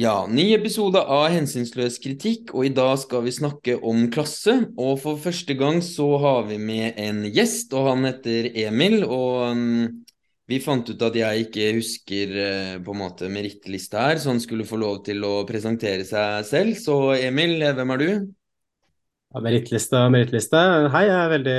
[0.00, 4.54] Ja, ny episode av Hensynsløs kritikk, og i dag skal vi snakke om klasse.
[4.80, 9.02] Og for første gang så har vi med en gjest, og han heter Emil.
[9.04, 9.90] Og um,
[10.48, 14.40] vi fant ut at jeg ikke husker uh, på en måte merittlista her, så han
[14.40, 16.78] skulle få lov til å presentere seg selv.
[16.80, 18.08] Så Emil, hvem er du?
[19.28, 20.62] Ja, merittliste og merittliste.
[20.94, 21.58] Hei, jeg er veldig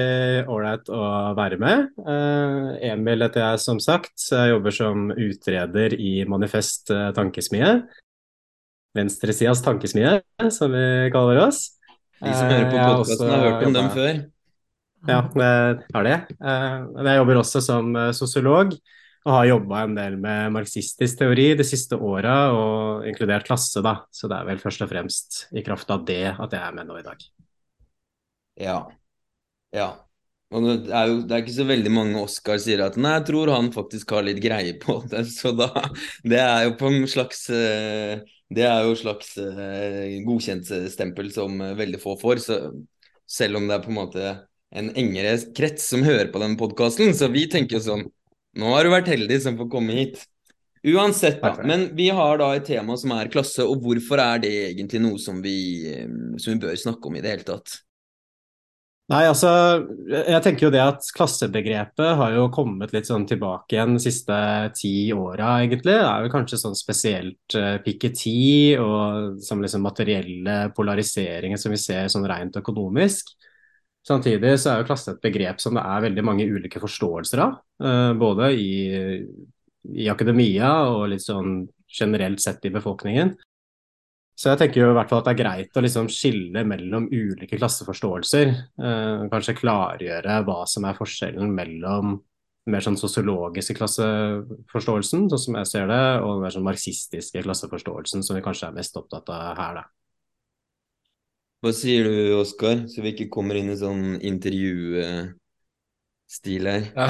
[0.56, 1.04] ålreit å
[1.38, 1.94] være med.
[2.02, 4.16] Uh, Emil heter jeg, som sagt.
[4.26, 7.78] Jeg jobber som utreder i Manifest tankesmie
[8.98, 10.20] venstresidas tankesmie,
[10.54, 11.66] som vi kaller oss.
[12.24, 14.20] De som hører på eh, podkasten, har hørt om dem før.
[15.04, 16.20] Ja, det har det.
[16.40, 16.76] Eh,
[17.10, 18.76] jeg jobber også som eh, sosiolog
[19.24, 24.02] og har jobba en del med marxistisk teori de siste åra, og inkludert klasse, da.
[24.12, 26.90] Så det er vel først og fremst i kraft av det at jeg er med
[26.90, 27.24] nå i dag.
[28.60, 28.80] Ja.
[29.74, 29.88] Ja.
[30.54, 33.26] Og det er jo det er ikke så veldig mange Oscar sier at nei, jeg
[33.32, 35.24] tror han faktisk har litt greie på det.
[35.32, 35.72] Så da
[36.22, 37.48] Det er jo på en slags
[38.56, 42.42] det er jo et slags uh, godkjentstempel som uh, veldig få får.
[42.44, 42.60] Så
[43.30, 44.34] selv om det er på en måte
[44.74, 48.06] en engere krets som hører på denne podkasten, så vi tenker jo sånn
[48.54, 50.20] Nå har du vært heldig som får komme hit.
[50.86, 51.56] Uansett, da.
[51.66, 55.22] Men vi har da et tema som er klasse, og hvorfor er det egentlig noe
[55.22, 55.56] som vi,
[55.90, 57.80] eh, som vi bør snakke om i det hele tatt?
[59.12, 59.50] Nei, altså,
[60.08, 64.38] jeg tenker jo det at Klassebegrepet har jo kommet litt sånn tilbake igjen de siste
[64.80, 65.98] ti åra, egentlig.
[65.98, 71.82] Det er jo kanskje sånn spesielt uh, Piketty og som liksom materielle polariseringer som vi
[71.84, 73.36] ser sånn rent økonomisk.
[74.08, 77.60] Samtidig så er jo klasse et begrep som det er veldig mange ulike forståelser av.
[77.84, 78.74] Uh, både i,
[80.00, 83.36] i akademia og litt sånn generelt sett i befolkningen.
[84.34, 87.06] Så jeg tenker jo i hvert fall at det er greit å liksom skille mellom
[87.12, 88.54] ulike klasseforståelser.
[88.82, 92.16] Eh, kanskje klargjøre hva som er forskjellen mellom
[92.74, 98.24] mer sånn sosiologiske klasseforståelsen, sånn som jeg ser det, og den mer sånn marxistiske klasseforståelsen,
[98.24, 99.84] som vi kanskje er mest opptatt av her, da.
[101.64, 105.32] Hva sier du, Oskar, så vi ikke kommer inn i sånn intervjustil
[106.68, 106.84] her?
[106.92, 107.08] Ja,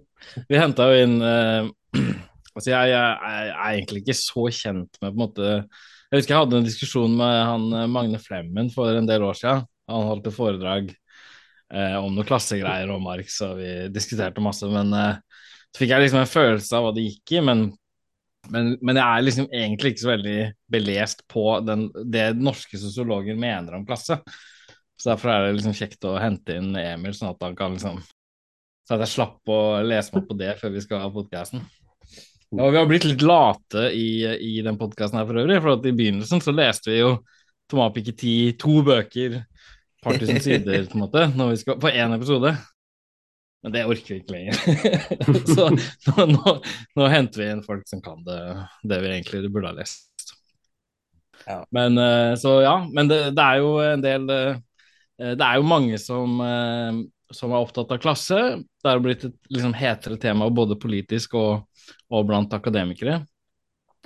[0.50, 1.62] vi henta jo inn uh,
[2.56, 5.48] Altså, jeg, jeg, jeg, er egentlig ikke så kjent med på en måte
[6.16, 9.36] jeg husker jeg hadde en diskusjon med han eh, Magne Flemmen for en del år
[9.38, 9.66] siden.
[9.90, 14.68] Han holdt et foredrag eh, om noen klassegreier og Marx, og vi diskuterte masse.
[14.72, 15.18] Men eh,
[15.70, 17.44] så fikk jeg liksom en følelse av hva det gikk i.
[17.44, 17.64] Men,
[18.48, 20.36] men, men jeg er liksom egentlig ikke så veldig
[20.72, 24.18] belest på den, det norske sosiologer mener om klasse.
[24.96, 28.00] Så derfor er det liksom kjekt å hente inn Emil, sånn at han kan liksom
[28.86, 31.66] Så at jeg slapp å lese meg på det før vi skal ha podkasten.
[32.56, 35.58] Ja, vi har blitt litt late i, i den podkasten her for øvrig.
[35.60, 37.10] For i begynnelsen så leste vi jo
[37.68, 39.42] Thomas Piketty to bøker,
[40.04, 41.26] par tusen sider, på en måte,
[41.60, 42.54] skal, på én episode.
[43.66, 44.60] Men det orker vi ikke lenger.
[45.56, 46.54] så nå, nå,
[46.96, 48.38] nå, henter vi inn folk som kan det,
[48.86, 50.06] det vi egentlig burde ha lest.
[51.46, 51.58] Ja.
[51.74, 54.56] Men eh, så ja, men det, det, er jo en del eh,
[55.18, 57.02] Det er jo mange som, eh,
[57.34, 58.38] som er opptatt av klasse.
[58.62, 61.66] Det er blitt et liksom, hetere tema både politisk og
[62.12, 63.20] og blant akademikere.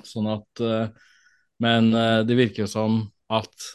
[0.06, 0.88] Sånn at eh,
[1.60, 3.66] Men eh, det virker jo som at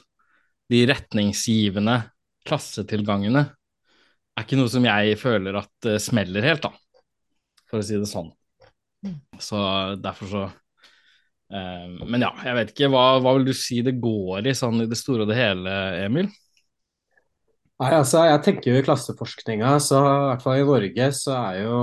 [0.73, 1.99] de retningsgivende
[2.45, 7.03] klassetilgangene er ikke noe som jeg føler at uh, smeller helt, da,
[7.69, 8.31] for å si det sånn.
[9.39, 9.59] Så
[10.01, 10.41] derfor så
[11.53, 12.89] Men ja, jeg vet ikke.
[12.89, 15.75] Hva, hva, vil du si det går i sånn i det store og det hele,
[16.01, 16.31] Emil?
[17.75, 21.57] Nei, altså, jeg tenker jo I klasseforskninga, så i hvert fall i Norge, så er
[21.65, 21.79] jo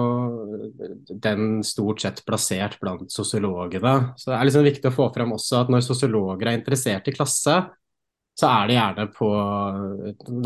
[1.26, 3.92] den stort sett plassert blant sosiologene.
[4.16, 7.14] Så Det er liksom viktig å få fram også at når sosiologer er interessert i
[7.16, 7.58] klasse,
[8.40, 9.28] så er det gjerne på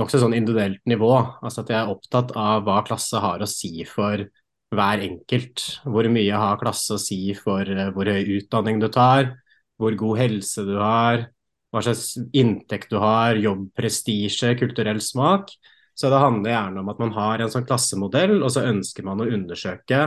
[0.00, 1.12] nokså sånn individuelt nivå.
[1.46, 4.26] Altså at de er opptatt av hva klasse har å si for
[4.74, 5.62] hver enkelt.
[5.86, 9.30] Hvor mye har klasse å si for eh, hvor høy utdanning du tar,
[9.78, 11.28] hvor god helse du har,
[11.76, 15.52] hva slags inntekt du har, jobb, prestisje, kulturell smak.
[15.96, 19.20] Så det handler gjerne om at man har en sånn klassemodell, og så ønsker man
[19.20, 20.00] å undersøke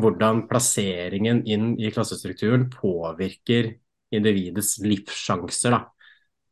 [0.00, 3.74] hvordan plasseringen inn i klassestrukturen påvirker
[4.14, 5.84] individets livssjanser, da.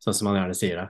[0.03, 0.87] sånn som man gjerne sier det.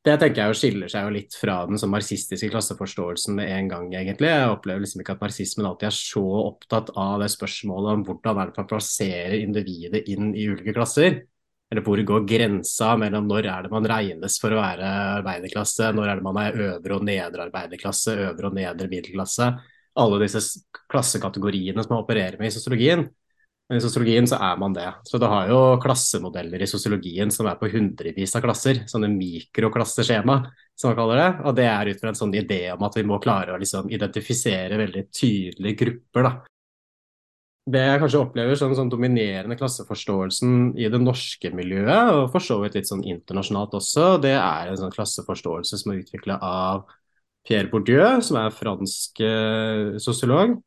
[0.00, 3.66] Det tenker jeg jo skiller seg jo litt fra den sånn marxistiske klasseforståelsen med en
[3.68, 4.30] gang, egentlig.
[4.32, 8.40] Jeg opplever liksom ikke at marxismen alltid er så opptatt av det spørsmålet om hvordan
[8.40, 11.20] er det man plasserer individet inn i ulike klasser.
[11.70, 14.88] Eller hvor går grensa mellom når er det man regnes for å være
[15.20, 19.52] arbeiderklasse, når er det man er øvre og nedre arbeiderklasse, øvre og nedre middelklasse.
[20.00, 20.42] Alle disse
[20.90, 23.06] klassekategoriene som man opererer med i sosiologien.
[23.70, 24.88] Men i sosiologien så er man det.
[25.06, 28.82] Så du har jo klassemodeller i sosiologien som er på hundrevis av klasser.
[28.90, 30.40] Sånne mikroklasseskjema,
[30.74, 31.30] som man kaller det.
[31.46, 33.92] Og det er ut fra en sånn idé om at vi må klare å liksom
[33.94, 36.26] identifisere veldig tydelige grupper.
[36.26, 36.49] da
[37.70, 42.58] det jeg kanskje opplever som sånn dominerende klasseforståelsen i det norske miljøet, og for så
[42.62, 46.88] vidt litt sånn internasjonalt også, det er en sånn klasseforståelse som er utvikla av
[47.46, 50.58] Pierre Bourdieu, som er fransk eh, sosiolog.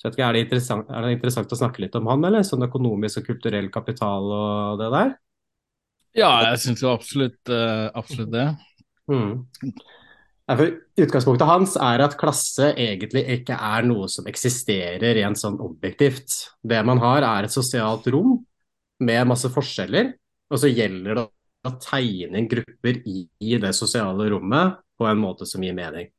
[0.00, 2.44] Så vet ikke, er det, er det, interessant å snakke litt om han, eller?
[2.46, 5.10] Sånn økonomisk og kulturell kapital og det der?
[6.16, 8.46] Ja, jeg syns jo absolutt, uh, absolutt det.
[9.12, 9.44] Mm.
[10.50, 16.56] Utgangspunktet hans er at klasse egentlig ikke er noe som eksisterer rent sånn objektivt.
[16.62, 18.40] Det man har, er et sosialt rom
[19.06, 20.10] med masse forskjeller,
[20.50, 21.26] og så gjelder det
[21.68, 23.28] å tegne inn grupper i,
[23.62, 26.10] det sosiale rommet på en måte som gir mening.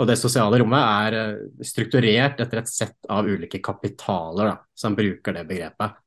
[0.00, 4.96] Og det sosiale rommet er eh, strukturert etter et sett av ulike kapitaler, da, som
[4.96, 6.00] bruker det begrepet.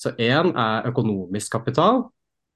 [0.00, 2.06] Så én er økonomisk kapital.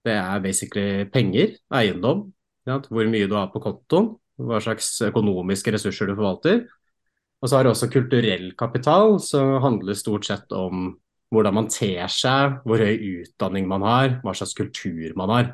[0.04, 2.30] Det er basically penger, eiendom,
[2.64, 6.64] hvor mye du har på kontoen hva slags økonomiske ressurser du forvalter.
[7.42, 10.94] Og så har du også kulturell kapital, som handler stort sett om
[11.34, 15.52] hvordan man ter seg, hvor høy utdanning man har, hva slags kultur man har.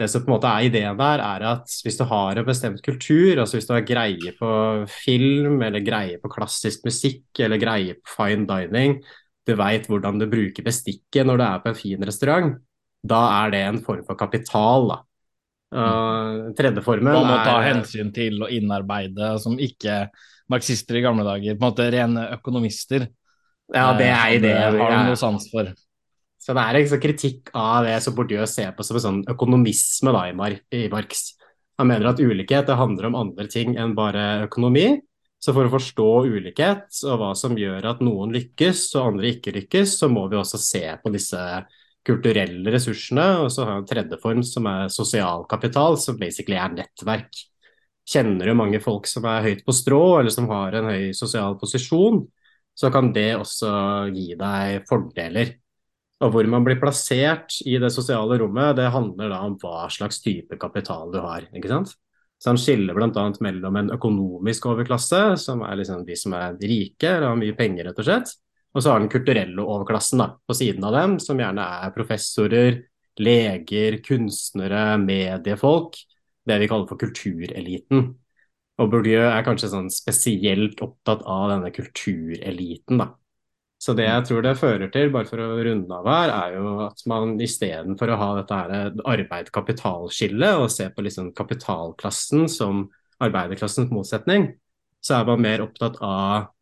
[0.00, 2.82] Det som på en måte er ideen der, er at hvis du har en bestemt
[2.84, 4.50] kultur, altså hvis du har greie på
[4.90, 8.98] film, eller greie på klassisk musikk, eller greie på fine dining,
[9.46, 12.52] du veit hvordan du bruker bestikket når du er på en fin restaurant,
[13.02, 14.88] da er det en form for kapital.
[14.90, 14.98] da.
[15.72, 20.04] Uh, tredje formen Hva må ta hensyn til og innarbeide, som ikke
[20.52, 23.06] marxister i gamle dager, på en måte rene økonomister.
[23.72, 24.56] Ja, det er det.
[24.76, 25.70] Har du noe sans for?
[26.42, 30.12] Så det er en kritikk av det som Bourdieu ser på som en sånn økonomisme
[30.12, 31.30] da, i, Mar i Marx.
[31.80, 34.98] Han mener at ulikhet handler om andre ting enn bare økonomi.
[35.42, 39.54] Så for å forstå ulikhet og hva som gjør at noen lykkes og andre ikke
[39.56, 41.40] lykkes, så må vi også se på disse
[42.06, 46.58] kulturelle ressursene, og så har vi en tredje form som er sosial kapital, som basically
[46.58, 47.30] er nettverk.
[48.08, 51.54] Kjenner du mange folk som er høyt på strå, eller som har en høy sosial
[51.60, 52.24] posisjon,
[52.74, 53.72] så kan det også
[54.14, 55.56] gi deg fordeler.
[56.22, 60.22] Og hvor man blir plassert i det sosiale rommet, det handler da om hva slags
[60.22, 61.48] type kapital du har.
[61.50, 61.94] ikke sant?
[62.42, 63.24] Så Han skiller bl.a.
[63.40, 67.86] mellom en økonomisk overklasse, som er liksom de som er rike eller har mye penger,
[67.86, 68.32] rett og slett,
[68.72, 72.80] og så har den kulturelle overklassen da, på siden av dem, som gjerne er professorer,
[73.20, 75.98] leger, kunstnere, mediefolk.
[76.48, 78.06] Det vi kaller for kultureliten.
[78.80, 83.12] Og Bourdieu er kanskje sånn spesielt opptatt av denne kultureliten, da.
[83.82, 86.72] Så det jeg tror det fører til, bare for å runde av her, er jo
[86.84, 92.84] at man istedenfor å ha dette her arbeid-kapital-skillet og se på liksom kapitalklassen som
[93.22, 94.52] arbeiderklassens motsetning,
[95.02, 96.52] så er man mer opptatt av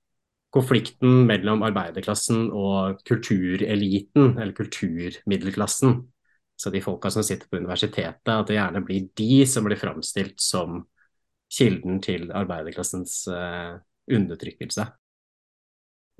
[0.54, 6.00] konflikten mellom arbeiderklassen og kultureliten, eller kulturmiddelklassen.
[6.60, 10.42] Så de folka som sitter på universitetet, at det gjerne blir de som blir framstilt
[10.42, 10.82] som
[11.50, 13.78] kilden til arbeiderklassens uh,
[14.10, 14.86] undertrykkelse.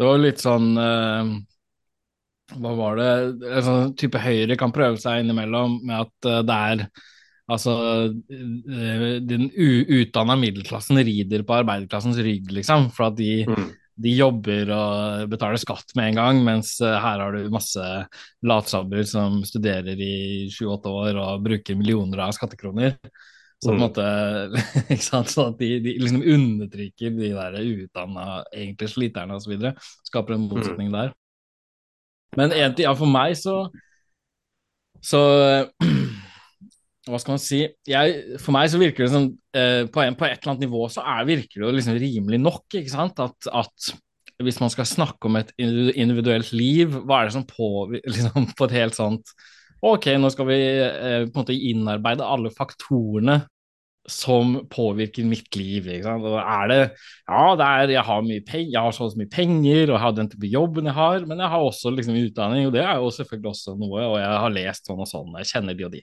[0.01, 1.35] Det var litt sånn uh,
[2.57, 3.09] Hva var det
[3.51, 6.87] En sånn type Høyre kan prøve seg innimellom med at uh, det er
[7.51, 7.73] Altså,
[8.31, 13.65] den utdanna middelklassen rider på arbeiderklassens rygg, liksom, for at de mm
[14.01, 17.85] de jobber og betaler skatt med en gang, mens eh, her har du masse
[18.47, 22.97] latsabber som studerer i sju-åtte år og bruker millioner av skattekroner.
[23.61, 23.85] Så på en mm.
[23.85, 24.05] måte,
[24.95, 29.69] ikke sant, så at de, de liksom undertrykker de der uutdanna egentlig sliterne osv.
[30.09, 30.97] Skaper en motsetning mm.
[30.97, 31.13] der.
[32.39, 33.65] Men en, ja, for meg så
[35.03, 35.21] Så
[37.11, 39.27] hva skal man si jeg, For meg så virker det som
[39.57, 42.67] eh, på, en, på, et eller annet nivå så er, virker det liksom rimelig nok.
[42.81, 43.23] ikke sant?
[43.23, 43.93] At, at,
[44.41, 48.69] hvis man skal snakke om et individuelt liv, hva er det som påvirker liksom, på
[48.69, 49.35] et helt sånt
[49.81, 53.39] Ok, nå skal vi eh, på en måte innarbeide alle faktorene
[54.09, 55.87] som påvirker mitt liv.
[55.89, 56.27] ikke sant?
[56.27, 56.81] Og er det
[57.29, 58.23] Ja, det er, jeg har
[58.83, 61.61] har så mye penger, og jeg har den type jobben jeg har, men jeg har
[61.61, 65.01] også liksom utdanning, og det er jo selvfølgelig også noe, og jeg har lest sånn
[65.01, 66.03] og sånn, jeg kjenner de og de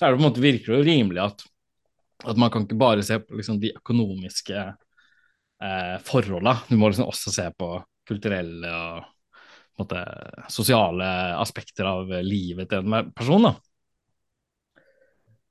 [0.00, 1.42] så er det på en måte virker det rimelig at,
[2.32, 7.10] at man kan ikke bare se på liksom, de økonomiske eh, forholdene, du må liksom
[7.10, 7.74] også se på
[8.08, 9.02] kulturelle og
[9.76, 10.00] på måte,
[10.52, 11.06] sosiale
[11.40, 13.44] aspekter av livet til en person.
[13.44, 13.52] da.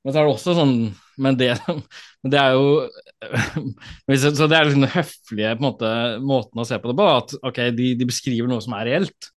[0.02, 0.74] Men så er det også sånn
[1.20, 1.50] Men det,
[2.22, 2.86] men det er jo
[4.22, 5.90] Så det er liksom den høflige måte,
[6.24, 7.08] måten å se på det på.
[7.10, 9.30] At ok, de, de beskriver noe som er reelt.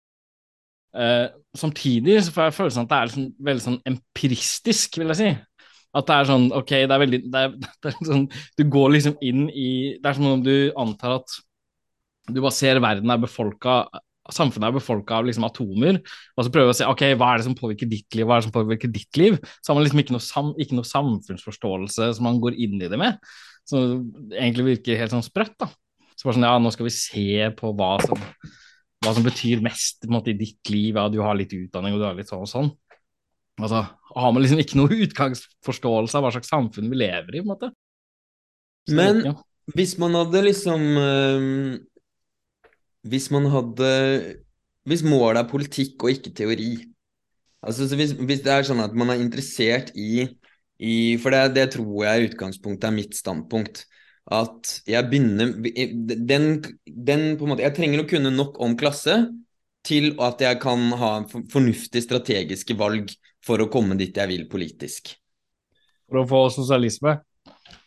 [0.93, 1.25] Eh,
[1.57, 5.31] samtidig så får jeg følelsen at det er liksom, veldig sånn empiristisk, vil jeg si.
[5.93, 7.51] At det er sånn Ok, det er veldig det er,
[7.83, 8.23] det er sånn,
[8.57, 9.67] Du går liksom inn i
[10.01, 11.35] Det er som om du antar at
[12.31, 13.83] du bare ser verden er befolka
[14.31, 15.97] Samfunnet er befolka av liksom atomer,
[16.37, 18.37] og så prøver du å se ok, hva er det som påvirker ditt liv, hva
[18.37, 19.35] er det som påvirker ditt liv.
[19.59, 22.87] Så har man liksom ikke noe, sam, ikke noe samfunnsforståelse som man går inn i
[22.87, 23.19] det med.
[23.67, 25.57] Som egentlig virker helt sånn sprøtt.
[25.59, 25.67] da.
[26.15, 28.23] Så bare sånn, ja, nå skal vi se på hva som
[29.03, 32.07] hva som betyr mest måte, i ditt liv, ja, du har litt utdanning og du
[32.07, 32.69] har litt sånn og sånn.
[33.61, 33.83] Altså,
[34.15, 37.51] har man liksom ikke noe utgangsforståelse av hva slags samfunn vi lever i, på en
[37.51, 37.73] måte.
[38.87, 39.33] Så, Men ja.
[39.77, 41.75] hvis man hadde liksom øh,
[43.07, 43.91] Hvis man hadde
[44.83, 46.73] Hvis målet er politikk og ikke teori
[47.63, 50.25] Altså så hvis, hvis det er sånn at man er interessert i,
[50.83, 53.85] i For det, det tror jeg i utgangspunktet er mitt standpunkt.
[54.31, 56.45] At jeg begynner den,
[56.87, 59.17] den på en måte Jeg trenger å kunne nok om klasse
[59.83, 63.11] til at jeg kan ha for- fornuftige strategiske valg
[63.43, 65.15] for å komme dit jeg vil politisk.
[66.07, 67.17] For å få sosialisme.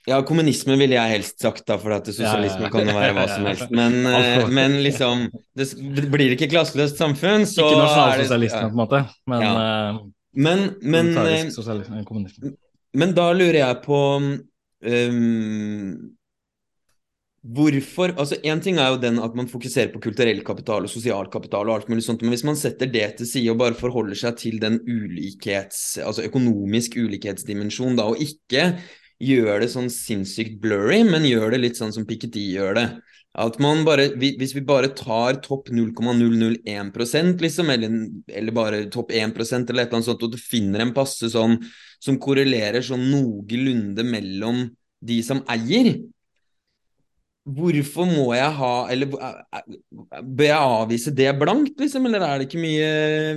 [0.06, 2.72] Ja, kommunisme ville jeg helst sagt, da, for at sosialisme Ja, ja, ja.
[2.74, 3.72] kan jo være hva som helst.
[3.74, 5.24] Men, eh, men liksom
[5.56, 10.04] Det blir ikke klasseløst samfunn, så ikke nasjonalsosialisme, på en måte, men eh,
[10.36, 12.52] Men, men, eh,
[12.92, 16.15] men da lurer jeg på um,
[17.46, 21.28] Hvorfor Altså, én ting er jo den at man fokuserer på kulturell kapital og sosial
[21.30, 24.18] kapital og alt mulig sånt, men hvis man setter det til side og bare forholder
[24.18, 25.98] seg til den ulikhets...
[26.02, 28.72] Altså økonomisk ulikhetsdimensjon, da, og ikke
[29.22, 32.86] gjør det sånn sinnssykt blurry, men gjør det litt sånn som Piketty gjør det.
[33.36, 37.96] At man bare, Hvis vi bare tar topp 0,001% liksom, eller,
[38.32, 41.58] eller bare topp 1 eller et eller annet sånt, og du finner en passe sånn
[42.00, 44.64] som korrelerer sånn noenlunde mellom
[45.04, 45.92] de som eier,
[47.46, 52.08] Hvorfor må jeg ha Eller bør jeg avvise det blankt, liksom?
[52.08, 52.88] Eller er det ikke mye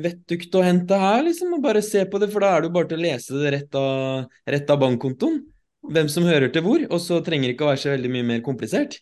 [0.02, 1.54] vettugt å hente her, liksom?
[1.58, 3.54] Og bare se på det, for da er det jo bare til å lese det
[3.54, 5.44] rett av, rett av bankkontoen.
[5.90, 6.82] Hvem som hører til hvor.
[6.90, 8.98] Og så trenger det ikke å være så veldig mye mer komplisert.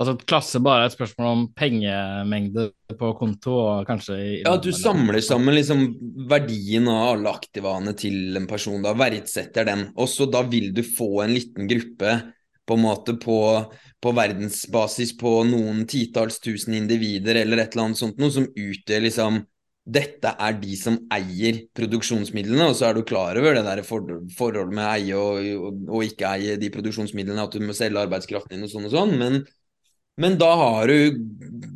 [0.00, 4.72] Altså, klasse bare er et spørsmål om pengemengde på konto, og kanskje Ja, at du
[4.74, 5.84] samler sammen liksom
[6.30, 9.88] verdien av alle aktivaene til en person, da verdsetter den.
[9.96, 12.16] Og så da vil du få en liten gruppe
[12.72, 13.38] på en måte på,
[14.02, 19.04] på verdensbasis på noen titalls tusen individer eller et eller annet sånt noe som utgjør
[19.06, 19.42] liksom
[19.82, 24.06] dette er de som eier produksjonsmidlene, og så er du klar over det der for,
[24.36, 28.54] forholdet med eie og, og, og ikke eie de produksjonsmidlene, at du må selge arbeidskraften
[28.54, 29.40] din og sånn og sånn, men,
[30.22, 31.16] men da har du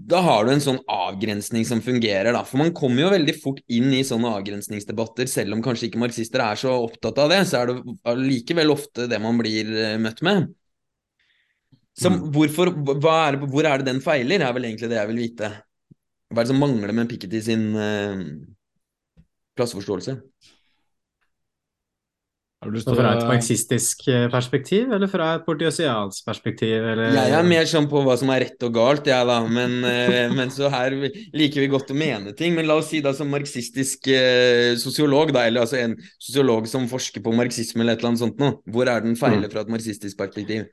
[0.06, 2.44] da har du en sånn avgrensning som fungerer, da.
[2.46, 6.44] For man kommer jo veldig fort inn i sånne avgrensningsdebatter, selv om kanskje ikke marxister
[6.44, 10.22] er så opptatt av det, så er det likevel ofte det man blir eh, møtt
[10.26, 10.46] med.
[11.96, 12.32] Så Mm.
[12.32, 15.48] hvorfor, hva er hvor er det den feiler, er vel egentlig det jeg vil vite.
[16.28, 18.20] Hva er det som mangler med Piketty sin uh,
[19.56, 20.18] klasseforståelse?
[22.56, 22.98] Har du lyst til å...
[22.98, 26.86] fra et marxistisk eh, perspektiv, eller fra et portiosiansk perspektiv?
[26.88, 27.12] Eller?
[27.14, 30.32] Jeg er mer sånn på hva som er rett og galt, jeg da, men, eh,
[30.32, 30.96] men så her
[31.36, 32.56] liker vi godt å mene ting.
[32.56, 36.88] Men la oss si da som marxistisk eh, sosiolog, da, eller altså en sosiolog som
[36.90, 39.72] forsker på marxisme eller et eller annet sånt noe, hvor er den feiler fra et
[39.76, 40.66] marxistisk perspektiv?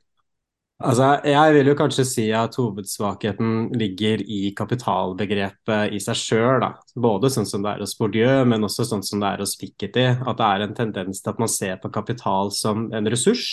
[0.84, 6.66] Altså, jeg vil jo kanskje si at hovedsvakheten ligger i kapitalbegrepet i seg sjøl.
[7.00, 10.04] Både sånn som det er hos Bourdieu, men også sånn som det er hos Piketty.
[10.20, 13.46] At det er en tendens til at man ser på kapital som en ressurs,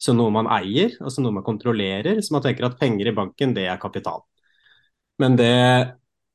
[0.00, 2.22] som noe man eier, altså noe man kontrollerer.
[2.24, 4.24] Så man tenker at penger i banken, det er kapital.
[5.20, 5.52] Men det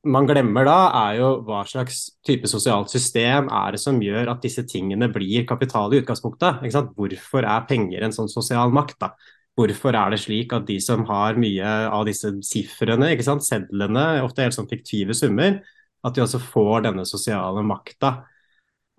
[0.06, 0.76] man glemmer da,
[1.08, 5.42] er jo hva slags type sosialt system er det som gjør at disse tingene blir
[5.50, 6.62] kapital i utgangspunktet.
[6.62, 6.94] Ikke sant?
[6.94, 9.00] Hvorfor er penger en sånn sosial makt?
[9.02, 9.10] da?
[9.58, 13.10] Hvorfor er det slik at de som har mye av disse sifrene,
[13.42, 15.58] sedlene, ofte helt sånn fiktive summer,
[16.06, 18.20] at de også får denne sosiale makta?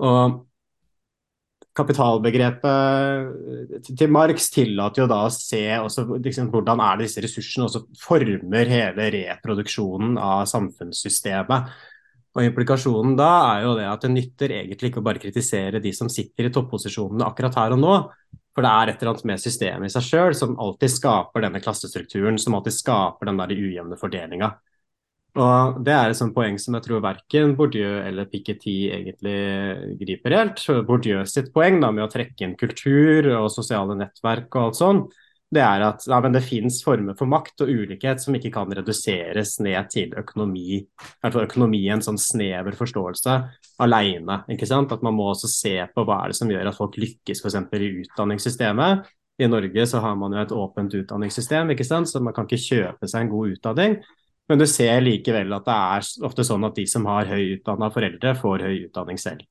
[0.04, 0.44] Og
[1.80, 7.66] kapitalbegrepet til Marx tillater jo da å se også, liksom, hvordan er det disse ressursene
[7.70, 11.62] også former hele reproduksjonen av samfunnssystemet.
[12.36, 15.92] Og Implikasjonen da er jo det at det nytter egentlig ikke å bare kritisere de
[15.96, 17.96] som sitter i topposisjonene akkurat her og nå,
[18.56, 21.62] for det er et eller annet med systemet i seg sjøl som alltid skaper denne
[21.63, 24.53] klassestrukturen, som alltid skaper den der ujevne fordelinga.
[25.39, 29.38] Og Det er et sånt poeng som jeg tror verken Bourdieu eller Piketty egentlig
[30.01, 30.63] griper helt.
[30.88, 35.03] Bourdieu sitt poeng da, med å trekke inn kultur og sosiale nettverk og alt sånn,
[35.50, 39.56] det er at ja, det finnes former for makt og ulikhet som ikke kan reduseres
[39.65, 43.38] ned til økonomi, i hvert økonomi i en sånn snever forståelse
[43.82, 44.44] alene.
[44.46, 47.58] At man må også se på hva er det som gjør at folk lykkes f.eks.
[47.58, 49.10] i utdanningssystemet.
[49.39, 52.12] I Norge så har man jo et åpent utdanningssystem, ikke sant?
[52.12, 54.01] så man kan ikke kjøpe seg en god utdanning.
[54.50, 57.89] Men du ser likevel at det er ofte sånn at de som har høy utdanna
[57.94, 59.46] foreldre, får høy utdanning selv.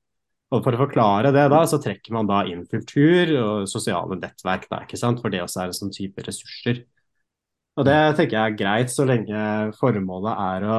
[0.48, 4.64] Og For å forklare det, da, så trekker man da inn kultur og sosiale nettverk,
[4.70, 5.20] da, ikke sant?
[5.20, 6.86] for det også er en sånn type ressurser.
[7.78, 9.42] Og Det tenker jeg er greit, så lenge
[9.78, 10.78] formålet er å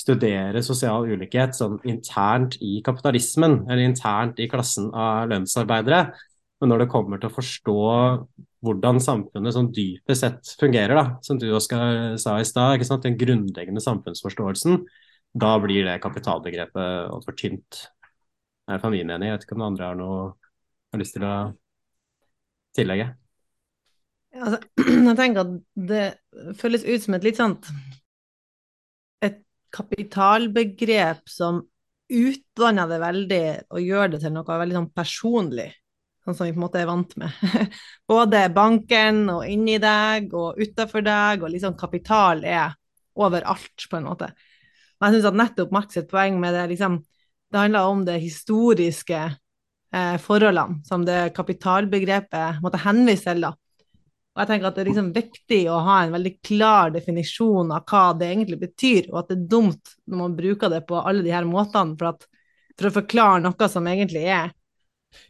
[0.00, 6.02] studere sosial ulikhet sånn internt i kapitalismen, eller internt i klassen av lønnsarbeidere.
[6.60, 7.78] Men når det kommer til å forstå
[8.66, 13.80] hvordan samfunnet sånn dypest sett fungerer, da, som du Oskar sa i stad, den grunnleggende
[13.84, 14.82] samfunnsforståelsen,
[15.40, 17.86] da blir det kapitalbegrepet altfor tynt.
[18.70, 19.26] Det er for min mening.
[19.26, 20.18] Jeg vet ikke om andre har noe
[20.94, 21.34] har lyst til å
[22.78, 23.08] tillegge.
[24.30, 24.60] Altså,
[25.08, 25.56] jeg tenker at
[25.90, 26.04] det
[26.60, 27.66] føles ut som et litt sånt
[29.26, 29.42] et
[29.74, 31.64] kapitalbegrep som
[32.14, 33.42] utdanner det veldig
[33.74, 35.68] og gjør det til noe veldig sånn personlig,
[36.22, 37.42] sånn som vi på en måte er vant med.
[38.14, 42.78] Både banken og inni deg og utafor deg, og liksom kapital er
[43.18, 44.30] overalt, på en måte.
[45.00, 47.02] Og jeg syns at nettopp sitt poeng med det liksom,
[47.50, 49.20] det handler om det historiske
[49.94, 53.46] eh, forholdene som det kapitalbegrepet måtte henvise til.
[53.46, 53.54] da.
[54.30, 57.82] Og jeg tenker at Det er liksom viktig å ha en veldig klar definisjon av
[57.90, 61.26] hva det egentlig betyr, og at det er dumt når man bruker det på alle
[61.26, 62.26] de her måtene for, at,
[62.78, 64.54] for å forklare noe som egentlig er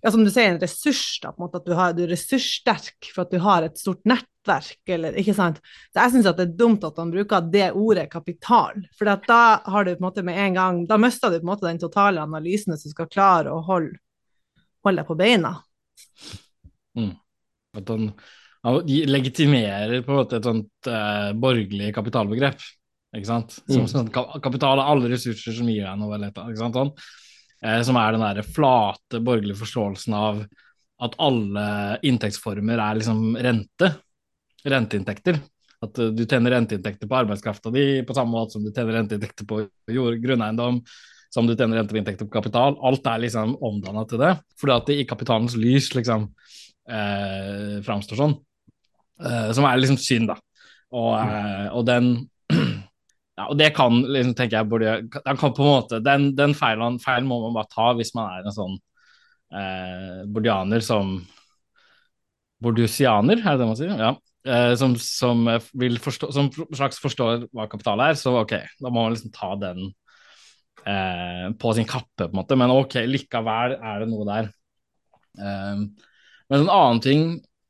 [0.03, 2.13] ja, som du sier, en ressurs, da, på en måte, at du, har, du, er
[2.13, 4.03] ressurssterk for at du har et stort
[4.51, 5.61] nettverk, eller ikke sant.
[5.93, 9.87] Så jeg syns det er dumt at han bruker det ordet kapital, for da har
[9.87, 12.23] du på en måte med en gang Da mister du på en måte den totale
[12.23, 13.99] analysen som skal klare å holde,
[14.85, 15.55] holde deg på beina.
[16.99, 17.15] Mm.
[17.79, 18.13] At han
[18.61, 22.61] han legitimerer på en måte et sånt eh, borgerlig kapitalbegrep.
[23.17, 23.55] Ikke sant?
[23.65, 23.89] Som, mm.
[23.89, 26.77] sånn, kapital er alle ressurser som gir deg noe, eller ikke sant?
[26.77, 26.91] Sånn.
[27.65, 30.43] Eh, som er den der flate borgerlige forståelsen av
[31.01, 31.65] at alle
[32.05, 33.95] inntektsformer er liksom rente.
[34.67, 35.41] Renteinntekter.
[35.81, 39.49] At uh, du tjener renteinntekter på arbeidskrafta di på samme måte som du tjener renteinntekter
[39.49, 39.63] på
[39.93, 40.83] jord, grunneiendom,
[41.33, 42.77] som du tjener renteinntekter på kapital.
[42.85, 44.35] Alt er liksom omdanna til det.
[44.61, 46.29] Fordi at det i kapitalens lys liksom
[46.91, 48.37] eh, framstår sånn.
[49.21, 50.37] Eh, som er liksom synd, da.
[50.91, 52.13] Og, eh, og den
[53.39, 56.55] ja, og det kan liksom, tenker jeg burde Den kan på en måte, den, den
[56.59, 58.75] feilen, feilen, må man bare ta hvis man er en sånn
[59.55, 61.21] eh, bordianer som
[62.61, 63.93] Bordusianer, er det det man sier?
[63.97, 64.11] Ja.
[64.81, 65.43] Som, som,
[65.77, 69.51] vil forstå, som slags forstår hva kapital er, så ok, da må man liksom ta
[69.61, 69.91] den
[71.61, 72.57] på sin kappe, på en måte.
[72.57, 74.49] Men ok, likevel er det noe der.
[75.37, 77.27] men en annen ting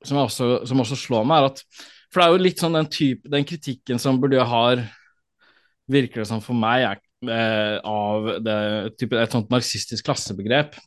[0.06, 1.64] som også, som også, slår meg, er at
[2.10, 4.82] For det er jo litt sånn den type Den kritikken som Bourdieu har,
[5.90, 8.60] virker det som for meg, er, eh, av det,
[8.98, 10.78] type, et sånt marxistisk klassebegrep,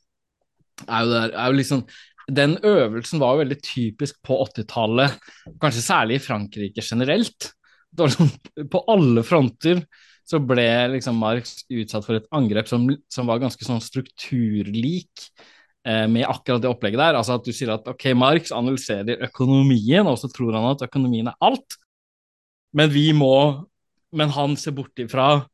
[0.88, 1.84] er jo, der, er jo liksom
[2.31, 5.17] Den øvelsen var jo veldig typisk på 80-tallet,
[5.62, 7.51] kanskje særlig i Frankrike generelt.
[7.99, 8.29] Liksom,
[8.73, 9.83] på alle fronter
[10.25, 15.27] så ble liksom Marx utsatt for et angrep som, som var ganske sånn strukturlik
[15.83, 17.17] Eh, med akkurat det opplegget der.
[17.19, 21.27] Altså at du sier at ok, Marx analyserer økonomien, og så tror han at økonomien
[21.27, 21.79] er alt.
[22.73, 23.67] Men vi må
[24.13, 25.47] Men han ser bort ifra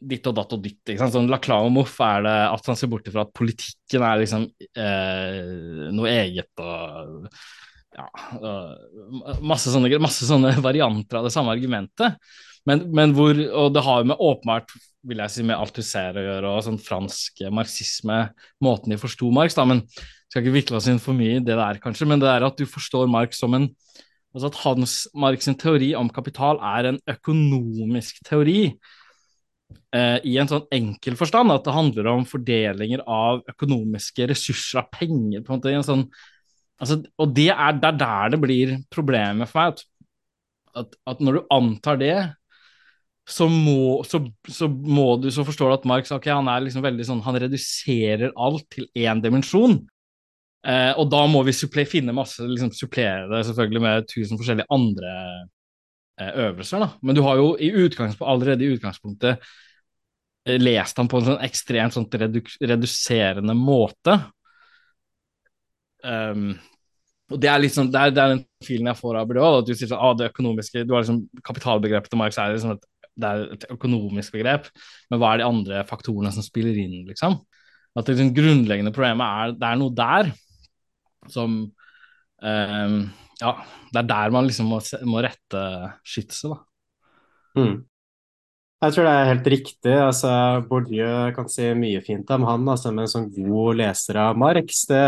[0.00, 0.80] ditt og datt og ditt.
[0.84, 1.14] Ikke sant?
[1.14, 5.88] Sånn Laclau og er det at han ser bort ifra at politikken er liksom eh,
[5.94, 7.28] noe eget og
[7.90, 8.06] ja,
[9.42, 12.20] masse sånne, masse sånne varianter av det samme argumentet.
[12.68, 14.74] Men, men hvor, og det har jo med åpenbart
[15.08, 18.18] vil jeg si, med Althusser å gjøre, og sånn fransk marxisme,
[18.60, 19.80] måten de forsto Marx, da, men
[20.28, 22.60] skal ikke vikle oss inn for mye i det der, kanskje, men det er at
[22.60, 23.70] du forstår Marx som en
[24.30, 28.76] altså At Hans Marx' sin teori om kapital er en økonomisk teori
[29.90, 35.42] i en sånn enkel forstand, at det handler om fordelinger av økonomiske ressurser, av penger,
[35.42, 36.04] på en måte, en sånn
[36.80, 39.82] altså, Og det er, det er der det blir problemet for meg,
[40.78, 42.16] at, at, når du antar det,
[43.30, 46.84] så må, så, så må, du så forstår du at Marx okay, han er liksom
[46.84, 49.80] veldig sånn, han reduserer alt til én dimensjon.
[50.66, 54.68] Eh, og da må vi supple, finne masse, liksom supplere det selvfølgelig med tusen forskjellige
[54.74, 55.44] andre eh,
[56.20, 56.82] øvelser.
[56.82, 56.88] da.
[57.02, 57.70] Men du har jo i
[58.20, 59.38] allerede i utgangspunktet
[60.46, 64.18] eh, lest han på en sånn ekstremt sånn redu reduserende måte.
[66.04, 66.54] Um,
[67.30, 69.68] og Det er liksom, det er, det er den filen jeg får av Bordeaux, at
[69.68, 72.88] du sier sånn, ah, det økonomiske, du har liksom kapitalbegrepet til Marx er liksom et
[73.20, 74.68] det er et økonomisk begrep,
[75.10, 77.36] men hva er de andre faktorene som spiller inn, liksom?
[77.96, 80.30] At det liksom grunnleggende problemet er det er noe der
[81.30, 81.56] som
[82.40, 83.00] um,
[83.40, 83.54] Ja,
[83.92, 85.62] det er der man liksom må, må rette
[86.06, 86.60] skytset, da.
[87.58, 87.78] Mm.
[88.80, 89.92] Jeg tror det er helt riktig.
[89.92, 90.28] altså
[90.68, 95.00] Bourdieu kan si mye fint om han, altså, men som god leser av Marx, det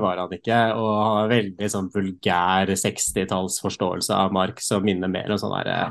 [0.00, 0.60] var han ikke.
[0.80, 5.90] Og han har veldig sånn vulgær 60-tallsforståelse av Marx som minner mer om sånn derre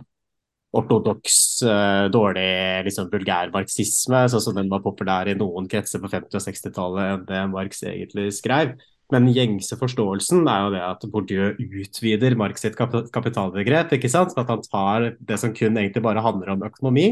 [0.73, 2.47] ortodoks, uh, dårlig,
[2.87, 7.09] liksom vulgær marxisme, sånn som den var populær i noen kretser på 50- og 60-tallet
[7.11, 8.73] enn det Marx egentlig skrev.
[9.11, 13.91] Men gjengse forståelsen er jo det at Bourdieu utvider Marx sitt kapitalbegrep.
[13.97, 14.35] ikke sant?
[14.39, 17.09] At han tar det som kun egentlig bare handler om økonomi,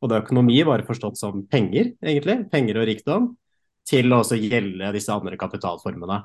[0.00, 3.28] og det er økonomi bare forstått som penger, egentlig, penger og rikdom,
[3.88, 6.22] til å også gjelde disse andre kapitalformene.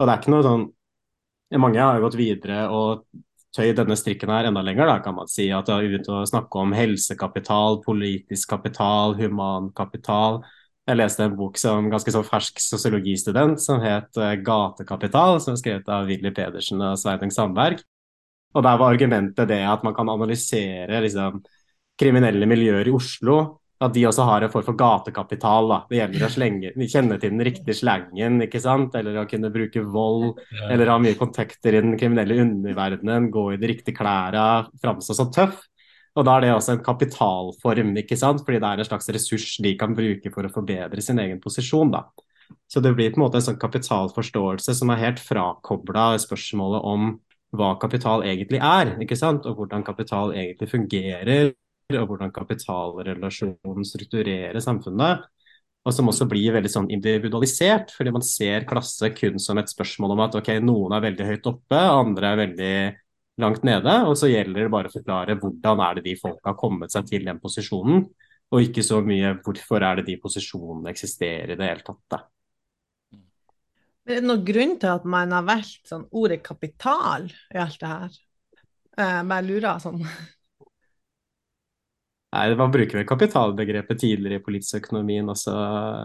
[0.00, 0.70] Og det er ikke noe sånn
[1.60, 3.02] Mange har jo gått videre og
[3.52, 5.50] tøyd denne strikken her enda lenger, da, kan man si.
[5.52, 10.40] At de har begynt å snakke om helsekapital, politisk kapital, humankapital.
[10.88, 15.60] Jeg leste en bok som ganske sånn fersk sosiologistudent som het eh, Gatekapital, som er
[15.60, 17.82] skrevet av Willy Pedersen og Sveinung Sandberg.
[18.52, 21.38] Og der var argumentet det at man kan analysere liksom,
[22.00, 23.38] kriminelle miljøer i Oslo
[23.82, 25.70] at de også har en form for gatekapital.
[25.70, 25.78] Da.
[25.90, 28.94] Det gjelder å slenge, kjenne til den riktige slangen, ikke sant?
[28.98, 33.60] eller å kunne bruke vold, eller ha mye kontakter i den kriminelle underverdenen, gå i
[33.60, 35.58] de riktige klærne, framstå som tøff.
[36.12, 38.42] Og da er det også en kapitalform, ikke sant?
[38.44, 41.92] fordi det er en slags ressurs de kan bruke for å forbedre sin egen posisjon.
[41.94, 42.04] da.
[42.68, 47.14] Så det blir på en måte en sånn kapitalforståelse som er helt frakobla spørsmålet om
[47.56, 49.48] hva kapital egentlig er, ikke sant?
[49.48, 51.52] og hvordan kapital egentlig fungerer
[51.92, 55.24] og hvordan kapitalrelasjonen strukturerer samfunnet.
[55.82, 60.14] Og som også blir veldig sånn individualisert, fordi man ser klasse kun som et spørsmål
[60.14, 62.74] om at ok, noen er veldig høyt oppe, andre er veldig
[63.40, 63.94] langt nede.
[64.08, 67.08] Og så gjelder det bare å forklare hvordan er det de folka har kommet seg
[67.08, 68.04] til den posisjonen,
[68.52, 72.02] og ikke så mye hvorfor er det de posisjonene eksisterer i det hele tatt.
[72.12, 72.20] Da.
[74.02, 77.90] Er det noen grunn til at man har valgt sånn ordet kapital i alt det
[77.90, 78.22] her?
[78.92, 80.02] Jeg eh, bare lurer sånn.
[82.32, 85.52] Nei, Man bruker vel kapitalbegrepet tidligere i politisk økonomien også.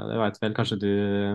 [0.10, 0.90] Det vet vel kanskje du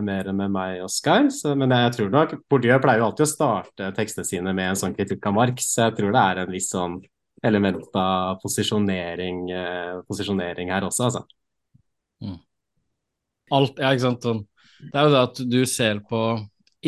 [0.04, 1.30] mer enn med meg, Oskar.
[1.56, 4.96] Men jeg tror nok Bourdieu pleier jo alltid å starte tekstene sine med en sånn
[4.98, 5.70] kritikk av Marx.
[5.72, 6.98] Så jeg tror det er en viss sånn
[7.42, 11.24] element av posisjonering, eh, posisjonering her også, altså.
[12.22, 12.36] Mm.
[13.56, 14.28] Alt, ja, ikke sant.
[14.28, 14.44] Sånn.
[14.92, 16.22] Det er jo det at du ser på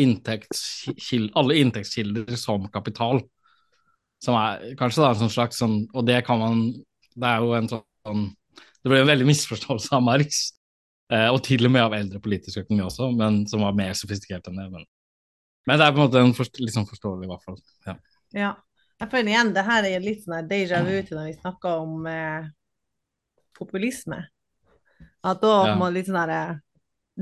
[0.05, 3.23] inntektskild, alle inntektskilder som kapital.
[4.21, 7.49] Som er kanskje da en sånn slags sånn Og det kan man Det er jo
[7.53, 10.43] en sånn sånn Det ble en veldig misforståelse av Marx,
[11.09, 14.45] eh, og til og med av eldre politisk økonomi også, men som var mer sofistikert
[14.51, 14.67] enn det.
[14.69, 14.85] Men,
[15.65, 17.57] men det er på en måte en forst litt sånn forståelig, i hvert fall.
[17.87, 17.95] Ja.
[18.37, 18.51] ja.
[19.01, 22.05] Jeg føler igjen det her er litt sånn déjà vu til når vi snakker om
[22.07, 22.45] eh,
[23.57, 24.21] populisme.
[25.25, 25.77] At da ja.
[25.79, 26.61] må litt sånn herre eh,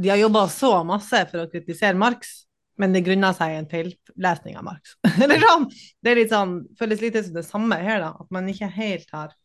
[0.04, 2.42] De har jobba så masse for å kritisere Marx,
[2.82, 4.96] men det grunner seg i en feillesning av Marx.
[5.22, 5.68] Eller sånn.
[6.02, 8.12] Det er litt sånn, føles litt som det samme her, da.
[8.20, 9.36] At man ikke helt har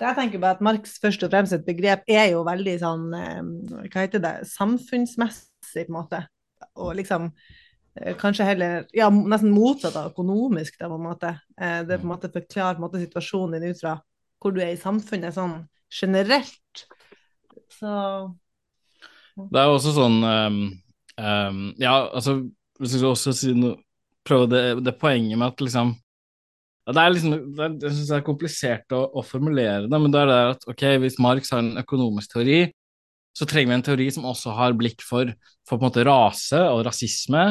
[0.00, 3.42] jeg tenker bare at Marx først og fremst et begrep er jo veldig sånn eh,
[3.92, 6.20] Hva heter det Samfunnsmessig, på en måte.
[6.82, 11.30] Og liksom eh, kanskje heller Ja, nesten motsatt av økonomisk, da, på en måte.
[11.60, 13.98] Eh, det på en måte forklarer på en måte situasjonen din ut fra
[14.42, 15.62] hvor du er i samfunnet sånn
[15.94, 16.84] generelt.
[17.72, 17.92] Så
[19.38, 20.58] Det er jo også sånn um,
[21.16, 22.42] um, Ja, altså
[22.82, 23.78] hvis jeg også si noe
[24.26, 25.94] prøve det, det poenget med at liksom
[26.92, 30.12] det er liksom, det er, jeg synes det er komplisert å, å, formulere det, men
[30.12, 32.58] det er det at ok, hvis Marx har en økonomisk teori,
[33.34, 35.32] så trenger vi en teori som også har blikk for,
[35.66, 37.46] for på en måte rase og rasisme.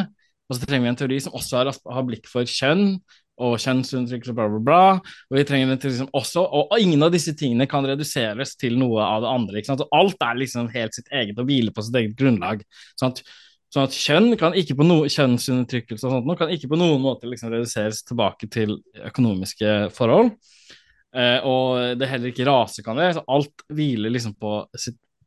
[0.47, 2.95] Og så trenger vi en teori som også har, har blikk for kjønn
[3.43, 5.13] og kjønnsundertrykkelse og bla, bla, bla.
[5.31, 8.53] Og vi trenger en teori som også, og, og ingen av disse tingene kan reduseres
[8.61, 9.57] til noe av det andre.
[9.59, 9.85] ikke sant?
[9.97, 12.63] Alt er liksom helt sitt eget og hviler på sitt eget grunnlag.
[13.01, 13.23] sånn at
[13.73, 17.25] Sånn at kjønn kan ikke på no, kjønnsundertrykkelse og sånt kan ikke på noen måte
[17.25, 20.29] liksom reduseres tilbake til økonomiske forhold.
[21.13, 23.15] Eh, og det er heller ikke rase kan det.
[23.17, 24.59] Så alt hviler liksom på,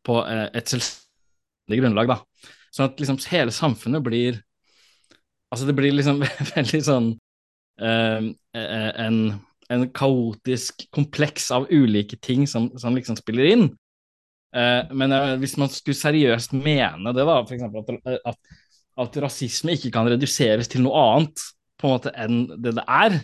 [0.06, 2.52] på eh, et selvstendig grunnlag, da.
[2.70, 4.42] Sånn at liksom hele samfunnet blir
[5.46, 6.18] Altså det blir liksom
[6.56, 7.04] veldig sånn
[7.78, 8.24] eh,
[8.58, 9.18] eh, en,
[9.70, 13.68] en kaotisk kompleks av ulike ting som, som liksom spiller inn.
[14.54, 17.66] Eh, men eh, hvis man skulle seriøst mene det, da, f.eks.
[17.66, 18.58] At, at,
[19.06, 23.18] at rasisme ikke kan reduseres til noe annet på en måte enn det det er,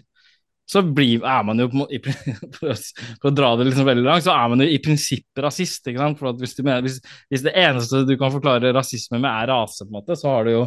[0.72, 1.68] så blir, er man jo
[2.56, 5.86] for, å, dra det liksom veldig langt, så er man jo i prinsippet rasist.
[5.88, 6.20] ikke sant?
[6.20, 7.00] For hvis, mener, hvis,
[7.32, 10.48] hvis, det eneste du kan forklare rasisme med, er rase, på en måte, så har
[10.48, 10.66] du jo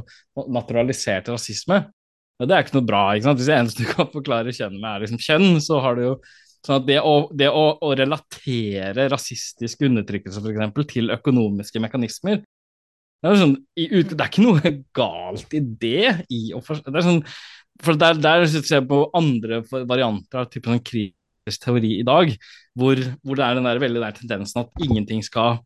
[0.52, 1.86] naturalisert rasisme.
[2.36, 3.04] Og det er ikke noe bra.
[3.16, 3.40] ikke sant?
[3.40, 6.16] Hvis det eneste du kan forklare kjønn med, er liksom kjønn, så har du jo
[6.66, 12.42] Sånn at det å, det å, å relatere rasistisk undertrykkelse for eksempel, til økonomiske mekanismer
[13.26, 16.12] det er, sånn, det er ikke noe galt i det.
[16.30, 17.24] I for, det sånn,
[17.82, 22.36] for der, der ser jeg på andre varianter av typen sånn kritisk teori i dag,
[22.78, 25.58] hvor, hvor, det er den der veldig der tendensen at ingenting skal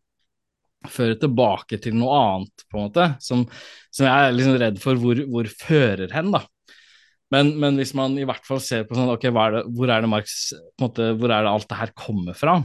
[0.87, 3.43] føre tilbake til noe annet, på en måte, som,
[3.91, 6.31] som jeg er liksom redd for hvor, hvor fører hen.
[6.37, 6.45] da.
[7.33, 10.01] Men, men, hvis man i hvert fall ser på sånn, ok, er det, hvor er
[10.01, 10.37] det Marx,
[10.81, 12.55] måte, hvor er det alt det her kommer fra,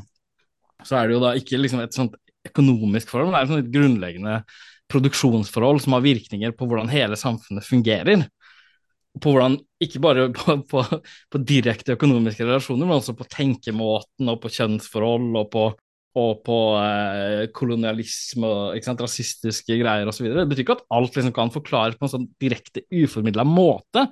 [0.85, 2.16] så er det jo da ikke liksom et sånt
[2.48, 4.38] økonomisk forhold, men det er et, sånt grunnleggende
[4.92, 8.27] produksjonsforhold som har virkninger på hvordan hele samfunnet fungerer.
[9.20, 10.85] På hvordan, Ikke bare på, på,
[11.31, 15.70] på direkte økonomiske relasjoner, men også på tenkemåten og på kjønnsforhold og på
[16.14, 20.29] og på eh, kolonialisme og ikke sant, rasistiske greier osv.
[20.31, 24.05] Det betyr ikke at alt liksom kan forklares på en sånn direkte uformidla måte,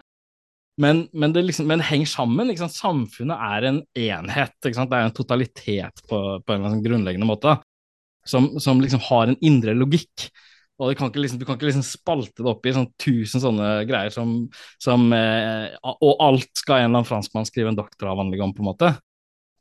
[0.81, 2.53] men, men, det liksom, men henger sammen.
[2.57, 2.77] Sant?
[2.77, 4.55] Samfunnet er en enhet.
[4.65, 7.59] Det er en totalitet på, på en sånn grunnleggende måte,
[8.29, 10.31] som, som liksom har en indre logikk.
[10.83, 14.11] Og kan liksom, Du kan ikke liksom spalte det opp i sånn tusen sånne greier
[14.11, 14.33] som,
[14.83, 18.71] som eh, Og alt skal en eller annen franskmann skrive en doktoravhandling om, på en
[18.73, 18.91] måte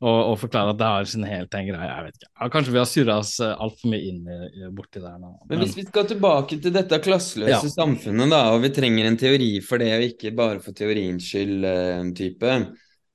[0.02, 1.88] og, og forklare at det har sin helt en greie.
[1.88, 2.30] Jeg vet ikke.
[2.32, 5.30] Ja, kanskje vi har surra oss eh, altfor mye inn i, borti der nå.
[5.30, 7.74] Men, Men hvis vi skal tilbake til dette klasseløse ja.
[7.76, 11.62] samfunnet, da, og vi trenger en teori for det, og ikke bare for teoriens skyld,
[11.62, 12.56] uh, type,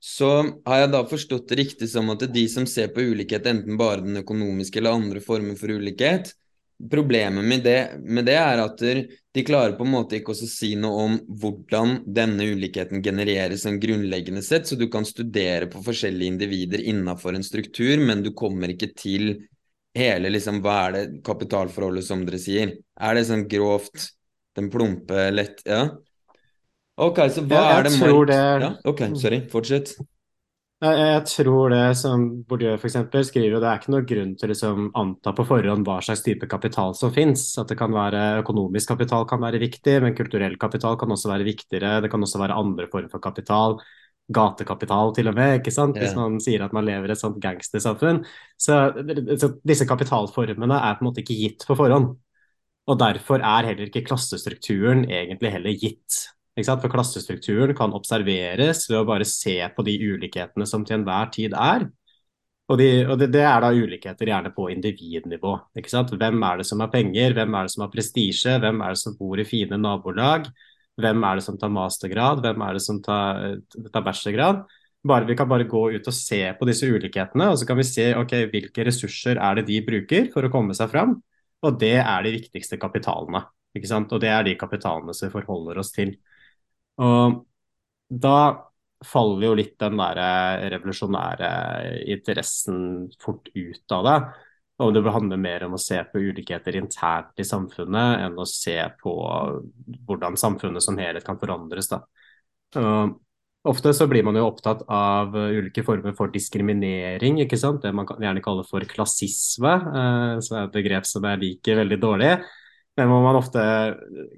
[0.08, 0.32] så
[0.70, 4.06] har jeg da forstått det riktig som at de som ser på ulikhet, enten bare
[4.06, 6.32] den økonomiske eller andre former for ulikhet,
[6.78, 10.76] Problemet med det, med det, er at de klarer på en måte ikke å si
[10.78, 16.36] noe om hvordan denne ulikheten genereres sånn grunnleggende sett, så du kan studere på forskjellige
[16.36, 19.32] individer innenfor en struktur, men du kommer ikke til
[19.98, 22.76] hele liksom, hva er det kapitalforholdet, som dere sier.
[22.94, 24.12] Er det sånn grovt,
[24.58, 25.88] den plumpe, lett Ja?
[26.98, 28.38] Ok, så hva ja, er det Marx det...
[28.64, 29.92] Ja, ok, sorry, fortsett.
[30.78, 33.00] Jeg tror det som Bourdieu f.eks.
[33.26, 36.46] skriver, det er ikke noen grunn til å liksom anta på forhånd hva slags type
[36.52, 37.48] kapital som finnes.
[37.58, 41.48] At det kan være Økonomisk kapital kan være viktig, men kulturell kapital kan også være
[41.50, 41.96] viktigere.
[42.06, 43.80] Det kan også være andre former for kapital.
[44.30, 45.98] Gatekapital til og med, ikke sant?
[45.98, 48.22] hvis man sier at man lever i et sånt gangstersamfunn.
[48.62, 48.78] Så,
[49.42, 52.12] så disse kapitalformene er på en måte ikke gitt på forhånd.
[52.88, 56.28] Og derfor er heller ikke klassestrukturen egentlig heller gitt.
[56.58, 61.54] For klassestrukturen kan observeres ved å bare se på de ulikhetene som til enhver tid
[61.54, 61.86] er.
[62.68, 65.54] Og, de, og det, det, er da ulikheter gjerne på individnivå.
[65.78, 69.02] Hvem er det som har penger, hvem er det som har prestisje, hvem er det
[69.04, 70.50] som bor i fine nabolag,
[71.00, 73.62] hvem er det som tar mastergrad, hvem er det som tar,
[73.94, 74.66] tar bachelorgrad.
[75.08, 77.86] Bare, vi kan bare gå ut og se på disse ulikhetene, og så kan vi
[77.88, 81.20] se okay, hvilke ressurser er det de bruker for å komme seg fram.
[81.64, 83.46] Og det er de viktigste kapitalene.
[83.78, 86.18] Og det er de kapitalene som vi forholder oss til.
[86.98, 87.44] Og
[88.08, 88.38] da
[89.06, 90.20] faller jo litt den der
[90.74, 91.50] revolusjonære
[92.14, 92.80] interessen
[93.22, 94.18] fort ut av det.
[94.86, 98.78] Og det handler mer om å se på ulikheter internt i samfunnet enn å se
[99.02, 99.14] på
[100.06, 101.90] hvordan samfunnet som helhet kan forandres.
[101.90, 102.04] Da.
[102.78, 103.10] Uh,
[103.70, 107.82] ofte så blir man jo opptatt av ulike former for diskriminering, ikke sant?
[107.82, 112.02] det man gjerne kaller for klassisme, uh, som er et begrep som jeg liker veldig
[112.02, 112.32] dårlig
[112.98, 113.62] men man ofte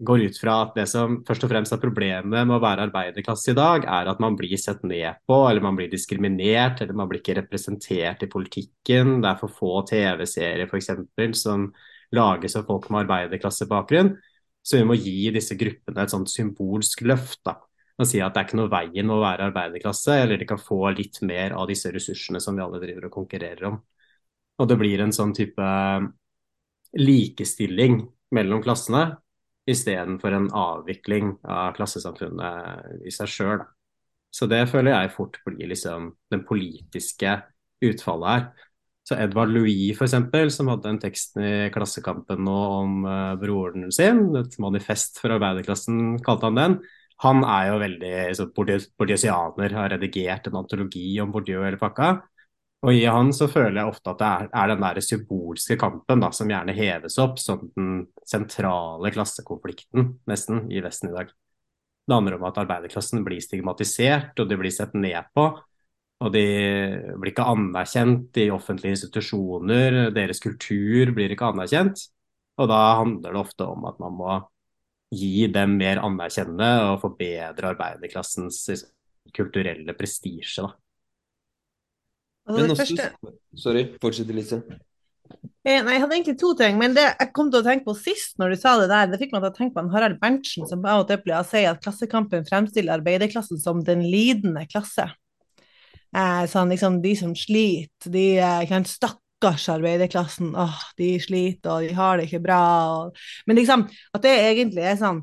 [0.04, 3.54] går ut fra at det som først og fremst er problemet med å være arbeiderklasse
[3.54, 7.08] i dag, er at man blir sett ned på, eller man blir diskriminert, eller man
[7.08, 9.22] blir ikke representert i politikken.
[9.24, 10.92] Det er for få TV-serier f.eks.
[11.40, 11.70] som
[12.12, 14.12] lages av folk med arbeiderklassebakgrunn.
[14.60, 17.40] Så vi må gi disse gruppene et sånt symbolsk løft.
[17.48, 17.56] da,
[17.96, 20.84] og si at det er ikke noe veien å være arbeiderklasse, eller de kan få
[21.00, 23.80] litt mer av disse ressursene som vi alle driver og konkurrerer om.
[24.60, 25.74] Og det blir en sånn type
[27.00, 28.02] likestilling
[28.36, 29.18] mellom klassene,
[29.70, 33.62] istedenfor en avvikling av klassesamfunnet i seg sjøl.
[34.34, 37.40] Så det føler jeg fort blir liksom den politiske
[37.86, 38.68] utfallet her.
[39.10, 40.14] Så Edvard Louis, f.eks.,
[40.54, 46.20] som hadde en tekst i Klassekampen nå om uh, broren sin, et manifest for arbeiderklassen,
[46.26, 46.76] kalte han den.
[47.26, 52.20] Han er jo veldig så bordiesianer, har redigert en antologi om Bourdieu hele pakka.
[52.80, 56.22] Og i han så føler jeg ofte at det er, er den der symbolske kampen
[56.24, 61.34] da, som gjerne heves opp som den sentrale klassekonflikten nesten i Vesten i dag.
[62.08, 65.50] Det handler om at arbeiderklassen blir stigmatisert, og de blir sett ned på.
[66.20, 66.46] Og de
[67.20, 72.02] blir ikke anerkjent i offentlige institusjoner, deres kultur blir ikke anerkjent.
[72.60, 74.40] Og da handler det ofte om at man må
[75.16, 78.66] gi dem mer anerkjennende og forbedre arbeiderklassens
[79.36, 80.66] kulturelle prestisje.
[80.66, 80.74] da.
[82.50, 83.34] Altså, men også, første...
[83.62, 84.64] Sorry, fortsett, Elise.
[85.70, 87.94] Eh, nei, Jeg hadde egentlig to ting, men det jeg kom til å tenke på
[88.00, 90.18] sist når du sa det der, det fikk meg til å tenke på en Harald
[90.22, 94.66] Berntsen som av og til pleier å si at Klassekampen fremstiller arbeiderklassen som den lidende
[94.72, 95.12] klasse.
[96.18, 101.86] Eh, sånn liksom de som sliter, de eh, kan stakkars arbeiderklassen, åh, de sliter og
[101.86, 102.64] de har det ikke bra.
[103.04, 103.26] Og...
[103.46, 103.86] Men liksom,
[104.18, 105.22] at det egentlig er sånn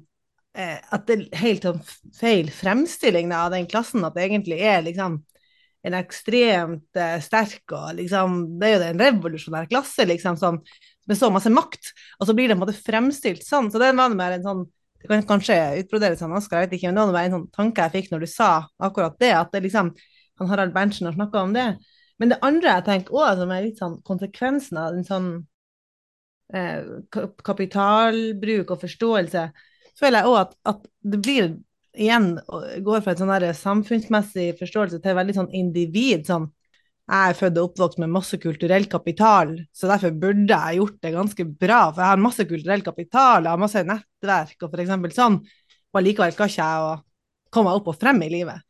[0.55, 1.83] eh, At det er helt sånn
[2.15, 5.25] feil fremstilling av den klassen, at det egentlig er liksom
[5.87, 10.59] en ekstremt uh, sterk og liksom Det er jo en revolusjonær klasse, liksom, som,
[11.07, 11.93] med så masse makt.
[12.19, 13.71] Og så blir det på en måte fremstilt sånn.
[13.71, 16.91] Så det var mer en sånn Det kan kanskje utbroderes av Oskar, jeg vet ikke,
[16.91, 18.51] men det var en sånn tanke jeg fikk når du sa
[18.83, 19.93] akkurat det, at det liksom
[20.37, 21.67] han Harald Berntsen har snakka om det.
[22.19, 25.29] Men det andre jeg tenker òg, som er litt sånn konsekvensen av en sånn
[26.57, 26.89] eh,
[27.45, 29.47] kapitalbruk og forståelse,
[30.01, 31.51] føler jeg òg at, at, det blir
[31.97, 32.35] igjen
[32.85, 36.27] går fra en sånn samfunnsmessig forståelse til veldig sånn individ.
[36.29, 36.51] sånn
[37.07, 41.13] jeg er født og oppvokst med masse kulturell kapital, så derfor burde jeg gjort det
[41.15, 41.81] ganske bra.
[41.93, 45.37] For jeg har masse kulturell kapital, jeg har masse nettverk og eksempel sånn,
[45.95, 46.99] og likevel skal ikke jeg
[47.55, 48.67] komme meg opp og frem i livet.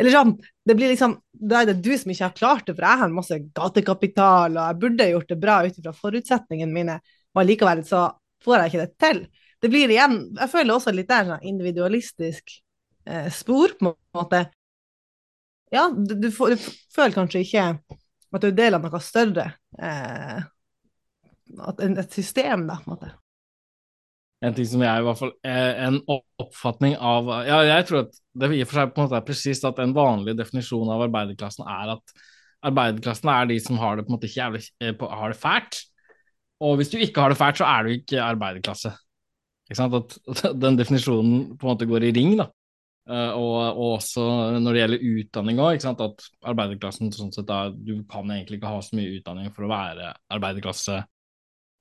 [0.00, 0.32] Eller sånn,
[0.64, 3.12] det blir liksom, Da er det du som ikke har klart det, for jeg har
[3.12, 6.98] masse gatekapital, og jeg burde gjort det bra ut ifra forutsetningene mine,
[7.36, 8.06] og likevel så
[8.44, 9.26] får jeg ikke det til.
[9.60, 12.63] Det blir igjen Jeg føler også litt der sånn individualistisk
[13.06, 14.44] eh, spor, på en måte
[15.74, 17.66] ja, du, du, får, du, føler kanskje ikke
[18.34, 19.48] at du er del av noe større.
[19.78, 20.40] Eh,
[21.82, 23.10] et system, da, på en måte.
[24.44, 28.50] En ting som jeg i hvert fall En oppfatning av Ja, jeg tror at det
[28.52, 31.64] i og for seg på en måte er presist at en vanlig definisjon av arbeiderklassen
[31.64, 32.14] er at
[32.66, 35.80] arbeiderklassen er de som har det på en måte ikke jævlig eh, har det fælt.
[36.64, 38.92] Og hvis du ikke har det fælt, så er du ikke arbeiderklasse.
[39.68, 39.96] Ikke sant?
[39.96, 42.48] At den definisjonen på en måte går i ring, da.
[43.04, 44.22] Uh, og, og, også
[44.64, 48.78] når det gjelder utdanning òg, at arbeiderklassen sånn sett da, Du kan egentlig ikke ha
[48.80, 51.02] så mye utdanning for å være arbeiderklasse.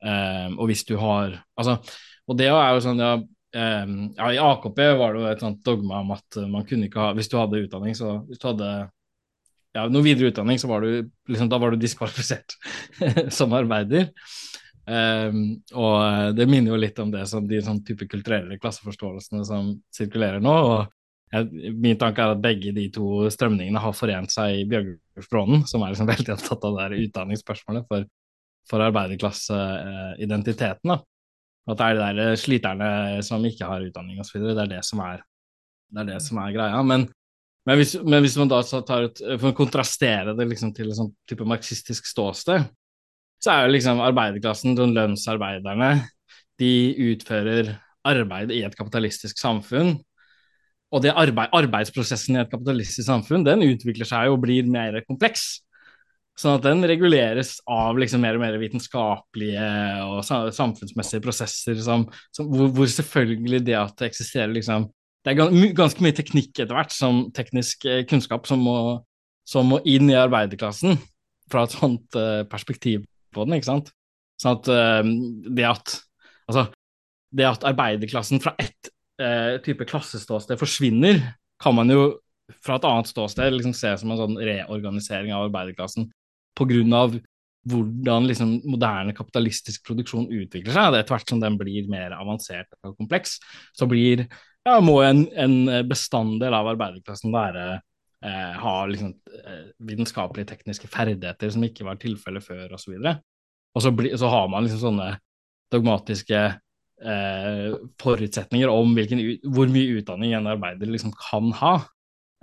[0.03, 1.77] Um, og hvis du har Altså,
[2.27, 5.61] og det er jo sånn, ja, um, ja I AKP var det jo et sånt
[5.63, 8.71] dogma om at man kunne ikke ha Hvis du hadde utdanning, så Hvis du hadde
[9.73, 12.57] ja, noe videre utdanning, så var du liksom, da var du diskvalifisert
[13.37, 14.11] som arbeider.
[14.83, 19.71] Um, og det minner jo litt om det som de sånn type kulturelle klasseforståelsene som
[19.95, 20.53] sirkulerer nå.
[20.53, 20.91] og
[21.33, 25.89] Min tanke er at begge de to strømningene har forent seg i Bjørgulfbrånen, som er
[25.93, 28.01] liksom veldig opptatt av det utdanningsspørsmålet for,
[28.69, 30.93] for arbeiderklasseidentiteten.
[30.93, 32.89] At det er de der sliterne
[33.25, 34.37] som ikke har utdanning osv.
[34.43, 35.19] Det, er det, er,
[35.95, 36.79] det er det som er greia.
[36.85, 37.01] Men,
[37.65, 40.99] men, hvis, men hvis, man da tar ut, for å kontrastere det liksom til et
[40.99, 42.61] sånt type marxistisk ståsted,
[43.43, 45.91] så er jo liksom arbeiderklassen, de lønnsarbeiderne,
[46.61, 46.73] de
[47.09, 47.65] utfører
[48.07, 49.97] arbeid i et kapitalistisk samfunn
[50.93, 55.63] og det arbeid, arbeidsprosessen i et kapitalistisk samfunn den utvikler seg og blir mer kompleks.
[56.37, 59.65] Sånn at den reguleres av liksom mer og mer vitenskapelige
[60.05, 64.89] og samfunnsmessige prosesser som, som, hvor, hvor, selvfølgelig det at det eksisterer liksom
[65.23, 68.75] Det er ganske mye teknikk etter hvert, som teknisk eh, kunnskap, som må,
[69.47, 70.97] som må inn i arbeiderklassen
[71.47, 73.93] fra et sånt uh, perspektiv på den, ikke sant.
[74.41, 75.13] Sånn at uh,
[75.47, 75.95] det at
[76.43, 76.65] Altså,
[77.31, 78.89] det at arbeiderklassen fra ett
[79.21, 81.21] eh, type klasseståsted forsvinner,
[81.61, 82.07] kan man jo
[82.63, 86.09] fra et annet ståsted liksom se som en sånn reorganisering av arbeiderklassen
[86.57, 87.21] pga.
[87.63, 90.97] hvordan liksom moderne kapitalistisk produksjon utvikler seg.
[90.97, 93.37] Etter hvert som den blir mer avansert og kompleks,
[93.71, 94.25] så blir,
[94.67, 97.79] ja, må en, en bestanddel av arbeiderklassen være
[98.25, 99.13] eh, ha liksom,
[99.45, 102.97] eh, vitenskapelige tekniske ferdigheter som ikke var tilfellet før, osv.
[102.97, 103.15] Og, så
[103.73, 105.09] og så, bli, så har man liksom sånne
[105.73, 106.43] dogmatiske
[107.01, 109.23] eh, forutsetninger om hvilken,
[109.55, 111.73] hvor mye utdanning en arbeider liksom kan ha.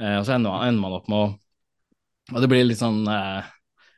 [0.00, 1.28] Eh, og så ender man, opp med å
[2.30, 3.46] Og det blir litt sånn eh,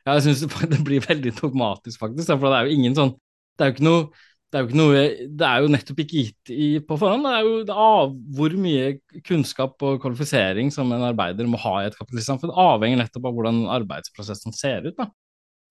[0.03, 2.27] ja, Jeg syns det blir veldig dogmatisk, faktisk.
[2.33, 3.15] For det er jo ingen sånn
[3.55, 4.05] Det er jo ikke noe
[4.53, 4.99] det er, noe,
[5.33, 7.25] det er jo nettopp ikke gitt i, på forhånd.
[7.25, 8.91] Det er jo det av hvor mye
[9.25, 13.63] kunnskap og kvalifisering som en arbeider må ha i et kapitalistsamfunn, avhenger nettopp av hvordan
[13.79, 14.93] arbeidsprosessen ser ut.
[14.99, 15.07] Da.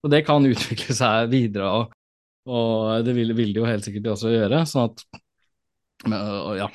[0.03, 1.69] Og det kan utvikle seg videre.
[1.71, 1.95] og
[2.49, 5.05] og det vil, vil, de jo helt sikkert også gjøre, sånn at
[6.09, 6.19] men,
[6.59, 6.67] Ja.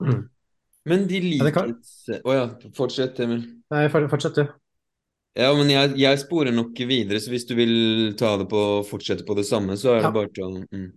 [0.00, 0.20] Mm.
[0.88, 2.44] Men de liker Å oh, ja,
[2.76, 3.44] fortsett, Emil.
[3.72, 4.48] Nei, fortsett, du.
[5.38, 7.74] Ja, men jeg, jeg, sporer nok videre, så hvis du vil
[8.18, 10.90] ta det på fortsette på det samme, så er det bare til å mm.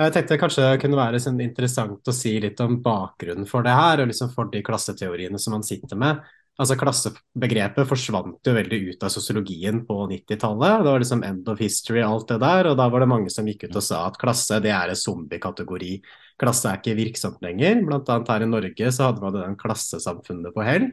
[0.00, 3.74] Jeg tenkte kanskje det kunne være sånn interessant å si litt om bakgrunnen for det
[3.76, 6.22] her, og liksom for de klasseteoriene som man sitter med
[6.60, 10.82] altså Klassebegrepet forsvant jo veldig ut av sosiologien på 90-tallet.
[10.84, 12.70] Det var liksom end of history, alt det der.
[12.70, 14.98] Og da var det mange som gikk ut og sa at klasse det er en
[14.98, 15.92] zombiekategori.
[16.40, 17.84] Klasse er ikke virksomt lenger.
[17.86, 20.90] Blant annet her i Norge så hadde man den klassesamfunnet på hell.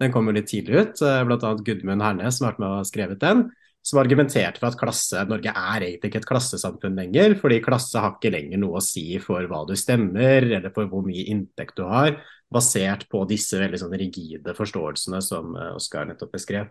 [0.00, 1.02] Den kom jo litt tidlig ut.
[1.04, 3.48] Eh, blant annet Gudmund Hernes som har vært med og skrevet den.
[3.84, 8.12] Som argumenterte for at klasse, Norge er egentlig ikke et klassesamfunn lenger, fordi klasse har
[8.12, 11.86] ikke lenger noe å si for hva du stemmer, eller for hvor mye inntekt du
[11.88, 12.18] har
[12.52, 16.70] basert på disse veldig sånn rigide forståelsene som eh, Oskar nettopp beskrev.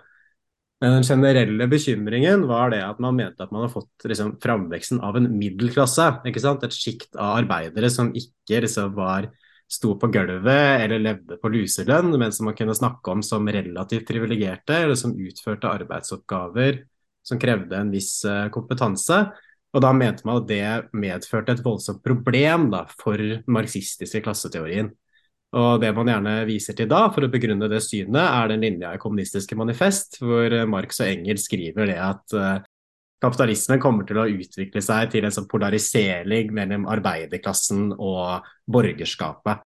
[0.80, 5.02] Men den generelle bekymringen var det at man mente at man har fått liksom, framveksten
[5.04, 6.08] av en middelklasse.
[6.30, 6.63] ikke sant?
[6.63, 9.28] Et sjikt av arbeidere som ikke liksom, var,
[9.70, 14.08] sto på gulvet eller levde på luselønn, men som man kunne snakke om som relativt
[14.08, 16.80] privilegerte, eller som utførte arbeidsoppgaver
[17.28, 19.20] som krevde en viss uh, kompetanse.
[19.76, 24.89] Og da mente man at det medførte et voldsomt problem da, for den marxistiske klasseteorien.
[25.58, 28.91] Og det man gjerne viser til da, for å begrunne det synet, er den linja
[28.93, 32.60] i Kommunistiske manifest, hvor Marx og Engel skriver det at uh,
[33.24, 39.66] kapitalismen kommer til å utvikle seg til en sånn polarisering mellom arbeiderklassen og borgerskapet.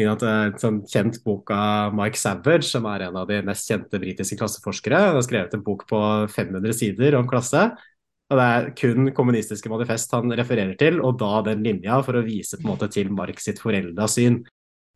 [0.00, 4.38] En sånn kjent bok av Mike Savage, som er en av de mest kjente britiske
[4.38, 5.00] klasseforskere.
[5.10, 6.00] Han har skrevet en bok på
[6.30, 7.70] 500 sider om klasse.
[8.30, 12.22] Og Det er kun kommunistiske manifest han refererer til, og da den linja for å
[12.22, 14.44] vise måte til Marx sitt forelda syn.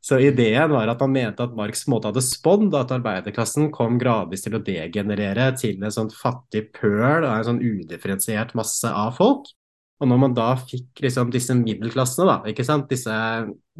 [0.04, 4.44] Så ideen var at han mente at Marx måte hadde spådd at arbeiderklassen kom gradvis
[4.44, 9.48] til å degenerere til en sånn fattig pøl og en sånn udifferensiert masse av folk.
[10.02, 13.14] Og når man da fikk liksom disse middelklassene, da, ikke sant, disse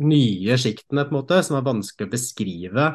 [0.00, 2.86] nye sjiktene på en måte, som er vanskelig å beskrive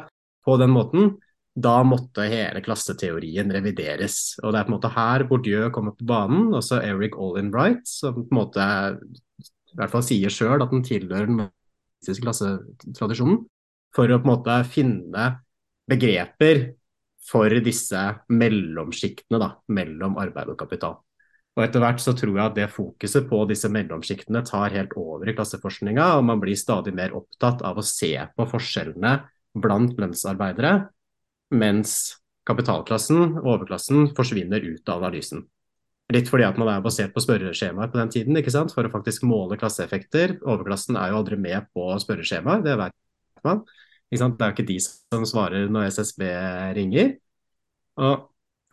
[0.42, 1.12] på den måten,
[1.54, 4.18] da måtte hele klasseteorien revideres.
[4.42, 7.86] Og det er på en måte her Bourdieu kommer på banen, også Eric Olin Wright,
[7.86, 8.68] som på en måte
[9.70, 11.44] i hvert fall sier sjøl at den tilhører den
[12.00, 13.44] marxistiske klassetradisjonen,
[13.94, 15.26] for å på en måte finne
[15.90, 16.76] begreper
[17.20, 17.98] for disse
[18.28, 21.00] mellomsjiktene da, mellom arbeid og kapital.
[21.56, 25.28] Og etter hvert så tror jeg at det fokuset på disse mellomsjiktene tar helt over
[25.28, 29.18] i klasseforskninga, og man blir stadig mer opptatt av å se på forskjellene
[29.60, 30.88] blant lønnsarbeidere,
[31.50, 35.44] mens kapitalklassen, overklassen, forsvinner ut av analysen.
[36.10, 38.72] Litt fordi at man er basert på spørreskjemaer på den tiden, ikke sant?
[38.74, 40.40] for å faktisk måle klasseeffekter.
[40.42, 42.96] Overklassen er jo aldri med på spørreskjemaer, det vet
[43.46, 43.62] man.
[44.10, 46.24] Det er jo ikke de som svarer når SSB
[46.74, 47.12] ringer.
[48.02, 48.26] Og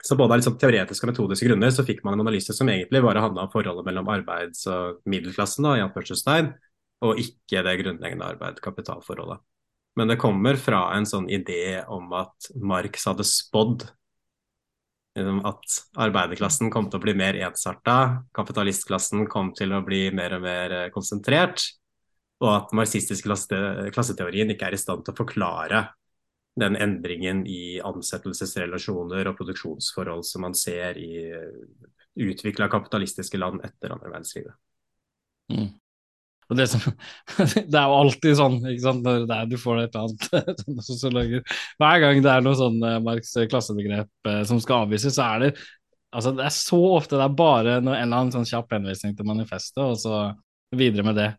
[0.04, 3.04] så både av liksom teoretiske og metodiske grunner så fikk man en analyse som egentlig
[3.06, 6.48] bare handla om forholdet mellom arbeids- og middelklassen, da, i
[7.06, 9.44] og ikke det grunnleggende arbeid-kapitalforholdet.
[9.98, 13.86] Men det kommer fra en sånn idé om at Marx hadde spådd
[15.18, 20.43] at arbeiderklassen kom til å bli mer ensarta, kapitalistklassen kom til å bli mer og
[20.45, 21.63] mer eh, konsentrert,
[22.43, 25.88] og at marxistisk klasseteorien ikke er i stand til å forklare
[26.57, 31.09] den endringen i ansettelsesrelasjoner og produksjonsforhold som man ser i
[32.18, 34.53] utvikla kapitalistiske land etter andre verdenskrig.
[35.53, 35.70] Mm.
[36.48, 36.84] Og det, som,
[37.72, 40.86] det, er jo alltid sånn ikke sant, når det er, du får et eller annet
[40.89, 45.28] sosiologer Hver gang det er noe sånn eh, Marx klassebegrep eh, som skal avvises, så
[45.28, 45.52] er det
[46.16, 49.14] altså det er så ofte det er bare noe, en eller annen sånn kjapp henvisning
[49.18, 50.22] til manifestet, og så
[50.76, 51.32] videre med det.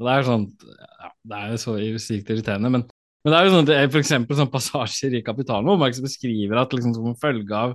[0.00, 0.46] Og det er sånn,
[0.80, 2.72] ja, det er jo så sykt irriterende.
[2.72, 2.86] Men
[3.24, 4.10] men det er jo sånn, at f.eks.
[4.36, 7.72] sånn passasjer i Kapitalen hvor Marx beskriver at liksom, som følge av,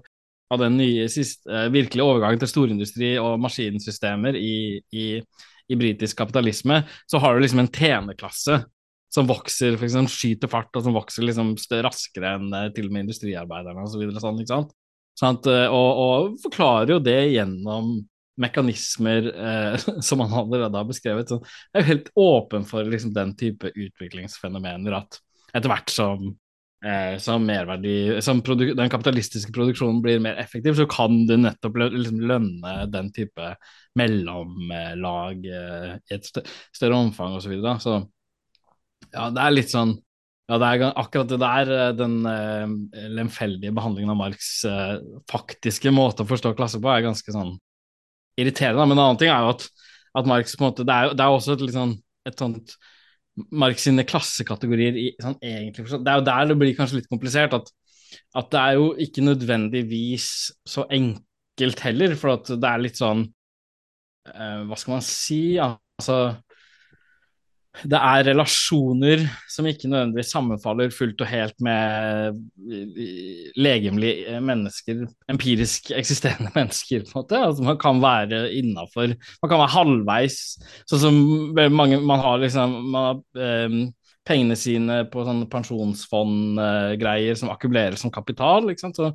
[0.54, 5.08] av den nye siste, eh, virkelige overgangen til storindustri og maskinsystemer i, i,
[5.70, 8.60] i britisk kapitalisme, så har du liksom en tjenerklasse
[9.14, 11.56] som vokser, for eksempel, skyter fart, og som vokser liksom
[11.86, 14.06] raskere enn eh, til og med industriarbeiderne osv.
[14.14, 14.76] Så sånn, ikke sant?
[15.20, 17.98] Sånn at, og, og, forklarer jo det gjennom
[18.40, 21.32] mekanismer eh, som han allerede har beskrevet.
[21.32, 25.20] Så jeg er jo helt åpen for liksom, den type utviklingsfenomener at
[25.56, 26.38] etter hvert som, eh,
[27.20, 32.76] som, merverdi, som den kapitalistiske produksjonen blir mer effektiv, så kan du nettopp liksom lønne
[32.88, 33.50] den type
[34.00, 37.50] mellomlag eh, i et større omfang osv.
[37.50, 37.76] Så, videre.
[37.84, 37.98] så
[39.12, 39.98] ja, det er litt sånn
[40.50, 44.96] ja, det er akkurat det der, eh, den eh, lemfeldige behandlingen av Marx' eh,
[45.30, 47.54] faktiske måte å forstå klasse på, er ganske sånn
[48.40, 48.88] irriterende.
[48.88, 49.68] Men en annen ting er jo at,
[50.18, 51.94] at Marx på en måte Det er, er også et, litt sånn,
[52.26, 52.74] et sånt
[53.52, 57.56] Marx sine klassekategorier i sånn egentlig Det er jo der det blir kanskje litt komplisert.
[57.58, 57.72] At,
[58.36, 60.30] at, det er jo ikke nødvendigvis
[60.68, 63.26] så enkelt heller, for det er litt sånn
[64.34, 65.42] uh, Hva skal man si?
[65.60, 66.20] Altså
[67.88, 72.40] det er relasjoner som ikke nødvendigvis sammenfaller fullt og helt med
[73.60, 77.44] legemlige mennesker, empirisk eksisterende mennesker, på en måte.
[77.50, 80.40] Altså, man kan være innafor Man kan være halvveis,
[80.90, 81.22] sånn som
[81.74, 83.80] mange Man har liksom man har, um,
[84.30, 89.00] pengene sine på sånne pensjonsfondgreier som akkumuleres som kapital, ikke sant.
[89.00, 89.14] Så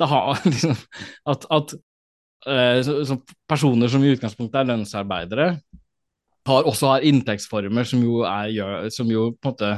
[0.00, 0.74] det har liksom
[1.28, 1.76] At, at
[2.48, 5.50] uh, så, så personer som i utgangspunktet er lønnsarbeidere,
[6.46, 9.72] har, også har inntektsformer som jo, er, som jo på en måte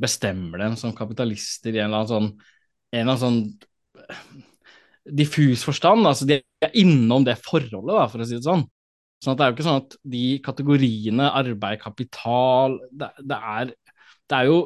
[0.00, 2.30] bestemmer dem som kapitalister i en eller annen sånn,
[2.92, 3.40] eller annen sånn
[4.00, 4.26] eh,
[5.20, 6.06] diffus forstand.
[6.08, 8.64] altså De er innom det forholdet, da, for å si det sånn.
[9.20, 13.74] Sånn at Det er jo ikke sånn at de kategoriene arbeid, kapital det, det, er,
[14.30, 14.60] det er jo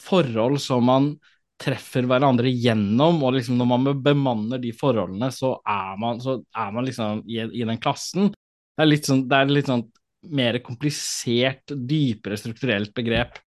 [0.00, 1.12] forhold som man
[1.60, 6.70] treffer hverandre gjennom, og liksom når man bemanner de forholdene, så er man, så er
[6.72, 8.30] man liksom i, i, den klassen.
[8.32, 9.84] Det er litt sånn, det er litt sånn
[10.28, 13.38] mer komplisert, dypere strukturelt begrep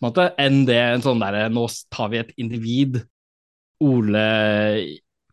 [0.00, 3.00] en måte, enn det en sånn derre Nå tar vi et individ,
[3.84, 4.24] Ole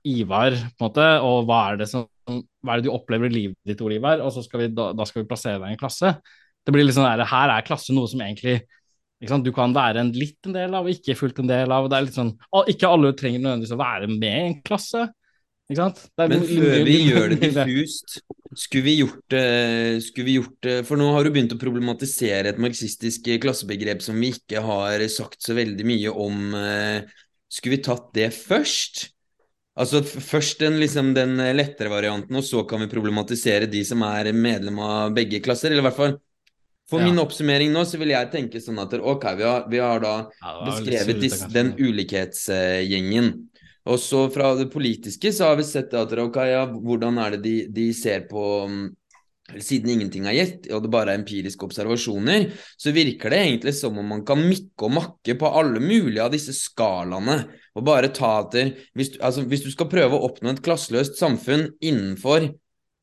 [0.07, 3.35] Ivar, på en måte, og hva er det, som, hva er det du opplever i
[3.35, 5.75] livet ditt, Ole Ivar, og så skal vi, da, da skal vi plassere deg i
[5.75, 6.13] en klasse.
[6.63, 8.61] Det blir liksom der, Her er klasse noe som egentlig
[9.17, 11.87] du kan være en litt en del av, ikke fullt en del av.
[12.13, 12.35] sånn,
[12.69, 15.07] Ikke alle trenger nødvendigvis å være med i en klasse.
[15.67, 15.99] Ikke sant?
[16.15, 18.17] Det er Men før vi gjør det diffust,
[18.55, 19.35] skulle vi gjort
[20.05, 24.17] skulle vi gjort det For nå har du begynt å problematisere et marxistisk klassebegrep som
[24.23, 26.55] vi ikke har sagt så veldig mye om.
[26.55, 27.01] eh,
[27.51, 29.09] Skulle vi tatt det først?
[29.77, 34.31] Altså først den, liksom, den lettere varianten, og så kan vi problematisere de som er
[34.33, 35.69] medlem av begge klasser.
[35.69, 36.17] Eller i hvert fall
[36.87, 37.05] For Ja.
[37.09, 40.13] min oppsummering nå, så vil jeg tenke sånn at ok, vi har, vi har da
[40.31, 43.33] Ja, beskrevet disse, den ulikhetsgjengen.
[43.87, 47.43] Og så fra det politiske så har vi sett at okay, ja, hvordan er det
[47.45, 48.87] de, de ser på mm,
[49.63, 53.95] Siden ingenting er gjett, og det bare er empiriske observasjoner, så virker det egentlig som
[53.95, 57.37] om man kan mikke og makke på alle mulige av disse skalaene.
[57.79, 61.69] Og bare ta etter hvis, altså, hvis du skal prøve å oppnå et klasseløst samfunn
[61.79, 62.49] innenfor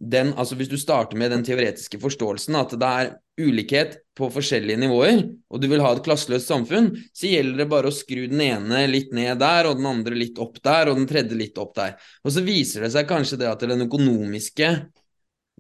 [0.05, 4.78] den, altså hvis du starter med den teoretiske forståelsen at det er ulikhet på forskjellige
[4.85, 8.43] nivåer, og du vil ha et klasseløst samfunn, så gjelder det bare å skru den
[8.45, 11.74] ene litt ned der, og den andre litt opp der, og den tredje litt opp
[11.78, 11.97] der.
[12.22, 14.70] Og så viser det seg kanskje det at den økonomiske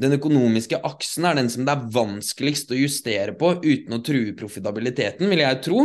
[0.00, 4.32] den økonomiske aksen er den som det er vanskeligst å justere på uten å true
[4.34, 5.84] profitabiliteten, vil jeg tro.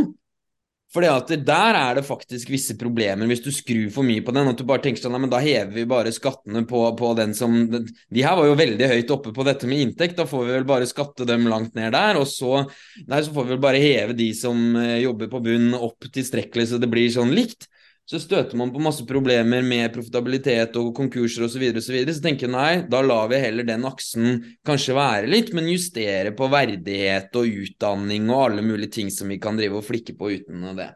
[0.89, 4.57] At der er det faktisk visse problemer hvis du skrur for mye på den, at
[4.57, 8.23] du bare tenker sånn men da hever vi bare skattene på, på den som De
[8.25, 10.89] her var jo veldig høyt oppe på dette med inntekt, da får vi vel bare
[10.89, 12.63] skatte dem langt ned der, og så
[13.05, 16.71] Nei, så får vi vel bare heve de som eh, jobber på bunn opp tilstrekkelig
[16.71, 17.69] så det blir sånn likt.
[18.09, 21.93] Så støter man på masse problemer med profitabilitet og konkurser osv., så, videre, og så,
[21.93, 22.15] videre.
[22.17, 26.31] så tenker jeg nei, da lar vi heller den aksen kanskje være litt, men justere
[26.33, 30.31] på verdighet og utdanning og alle mulige ting som vi kan drive og flikke på
[30.39, 30.89] uten det.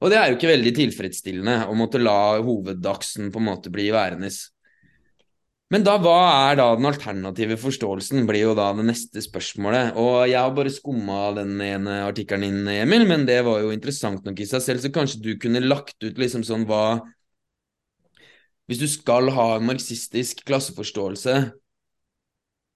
[0.00, 3.90] Og det er jo ikke veldig tilfredsstillende å måtte la hovedaksen på en måte bli
[3.90, 4.30] værende.
[5.70, 6.16] Men da, hva
[6.50, 9.92] er da den alternative forståelsen, blir jo da det neste spørsmålet.
[10.02, 14.26] Og jeg har bare skumma den ene artikkelen din, Emil, men det var jo interessant
[14.26, 17.00] nok i seg selv, så kanskje du kunne lagt ut liksom sånn hva
[18.70, 21.32] Hvis du skal ha en marxistisk klasseforståelse,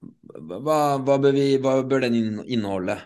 [0.03, 2.17] hva, hva, bør, vi, hva bør den
[2.47, 2.97] inneholde?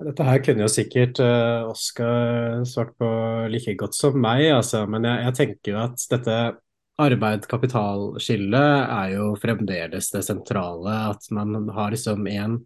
[0.00, 3.10] Dette her kunne jo sikkert uh, Oskar svart på
[3.52, 4.86] like godt som meg, altså.
[4.88, 6.38] Men jeg, jeg tenker at dette
[7.06, 10.96] arbeid-kapital-skillet er jo fremdeles det sentrale.
[11.14, 12.60] At man har liksom en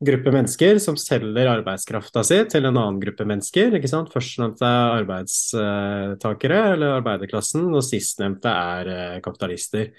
[0.00, 3.76] gruppe mennesker som selger arbeidskrafta si til en annen gruppe mennesker.
[3.76, 4.12] ikke sant?
[4.12, 9.92] Førstnevnte er arbeidstakere, eller arbeiderklassen, og sistnevnte er eh, kapitalister.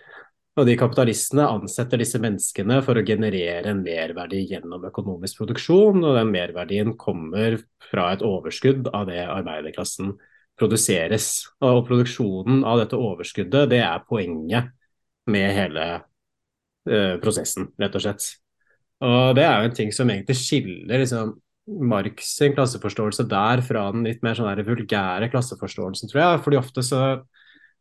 [0.60, 6.18] Og de kapitalistene ansetter disse menneskene for å generere en merverdi gjennom økonomisk produksjon, og
[6.18, 10.12] den merverdien kommer fra et overskudd av det arbeiderklassen
[10.62, 11.32] produseres.
[11.66, 14.72] Og produksjonen av dette overskuddet, det er poenget
[15.32, 18.28] med hele eh, prosessen, rett og slett.
[19.02, 21.34] Og det er jo en ting som egentlig skiller liksom,
[21.82, 26.42] Marx sin klasseforståelse der fra den litt mer sånn vulgære klasseforståelsen, tror jeg.
[26.46, 27.02] Fordi ofte så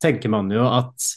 [0.00, 1.08] tenker man jo at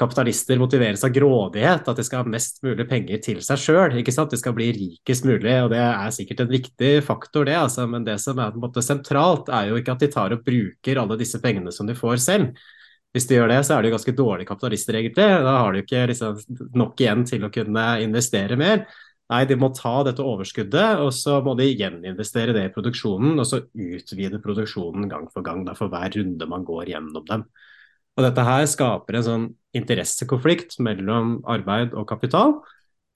[0.00, 3.96] kapitalister motiveres av grådighet, at de skal ha mest mulig penger til seg sjøl.
[3.96, 7.58] De skal bli rikest mulig, og det er sikkert en viktig faktor, det.
[7.60, 7.86] Altså.
[7.90, 10.44] Men det som er på en måte sentralt, er jo ikke at de tar og
[10.46, 12.64] bruker alle disse pengene som de får selv.
[13.12, 15.28] Hvis de gjør det, så er de ganske dårlige kapitalister, egentlig.
[15.44, 16.38] Da har de ikke liksom,
[16.80, 18.86] nok igjen til å kunne investere mer.
[19.32, 23.48] Nei, de må ta dette overskuddet, og så må de gjeninvestere det i produksjonen, og
[23.48, 27.44] så utvide produksjonen gang for gang, da, for hver runde man går gjennom dem.
[28.16, 29.46] Og dette her skaper en sånn
[29.76, 32.58] interessekonflikt mellom arbeid og kapital,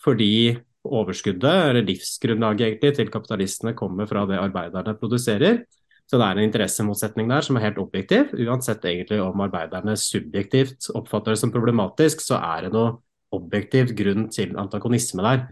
[0.03, 5.65] fordi overskuddet, eller livsgrunnlaget egentlig, til kapitalistene kommer fra det arbeiderne produserer.
[6.07, 8.31] Så det er en interessemotsetning der som er helt objektiv.
[8.47, 13.01] Uansett egentlig om arbeiderne subjektivt oppfatter det som problematisk, så er det noe
[13.35, 15.49] objektiv grunn til antagonisme der.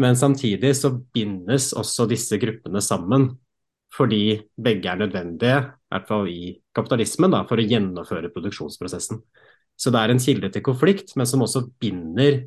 [0.00, 3.34] Men samtidig så bindes også disse gruppene sammen
[3.90, 5.56] fordi begge er nødvendige,
[5.90, 9.18] i hvert fall i kapitalismen, da, for å gjennomføre produksjonsprosessen.
[9.80, 12.44] Så det er en kilde til konflikt, men som også binder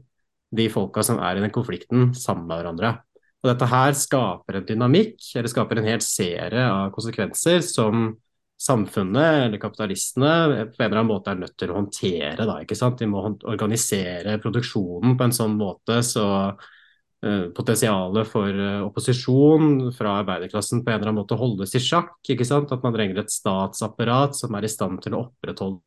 [0.53, 2.93] de folka som er i den konflikten, sammen med hverandre.
[3.43, 8.13] Og dette her skaper en dynamikk, eller skaper en hel serie av konsekvenser som
[8.63, 10.29] samfunnet eller kapitalistene
[10.71, 12.45] på en eller annen måte er nødt til å håndtere.
[12.47, 12.91] Da?
[13.01, 16.25] De må organisere produksjonen på en sånn måte så
[17.55, 18.57] potensialet for
[18.89, 22.17] opposisjon fra arbeiderklassen på en eller annen måte holdes i sjakk.
[22.27, 22.71] ikke sant?
[22.75, 25.79] At man trenger et statsapparat som er i stand til å opprettholde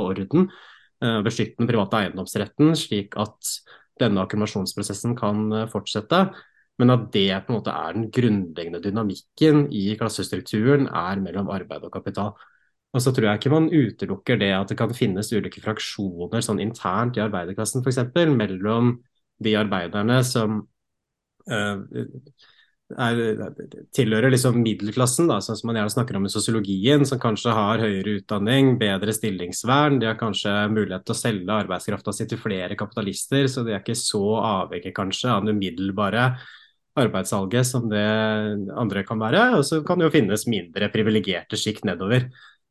[0.00, 0.48] orden,
[1.24, 3.54] beskytte den private eiendomsretten, slik at
[4.02, 6.24] denne akkumulasjonsprosessen kan fortsette.
[6.80, 11.84] Men at det på en måte er den grunnleggende dynamikken i klassestrukturen, er mellom arbeid
[11.84, 12.32] og kapital.
[12.90, 16.62] Og så tror jeg ikke man utelukker det at det kan finnes ulike fraksjoner sånn
[16.64, 18.00] internt i arbeiderklassen, f.eks.
[18.34, 18.96] mellom
[19.40, 20.60] de arbeiderne som
[21.50, 22.04] uh,
[22.98, 23.20] er,
[23.96, 27.82] tilhører liksom middelklassen, da, sånn som man gjerne snakker om i sosiologien, som kanskje har
[27.84, 32.78] høyere utdanning, bedre stillingsvern, de har kanskje mulighet til å selge arbeidskrafta si til flere
[32.78, 36.32] kapitalister, så de er ikke så avhengig kanskje av det umiddelbare
[37.00, 38.06] arbeidssalget som det
[38.76, 39.44] andre kan være.
[39.58, 42.26] Og så kan det jo finnes mindre privilegerte sjikt nedover.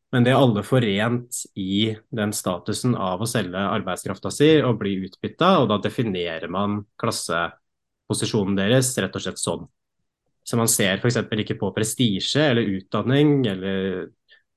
[0.10, 4.96] Men det er alle forent i den statusen av å selge arbeidskrafta si og bli
[5.06, 9.68] utbytta, og da definerer man klasseposisjonen deres rett og slett sånn.
[10.42, 11.20] Så man ser f.eks.
[11.44, 14.08] ikke på prestisje eller utdanning eller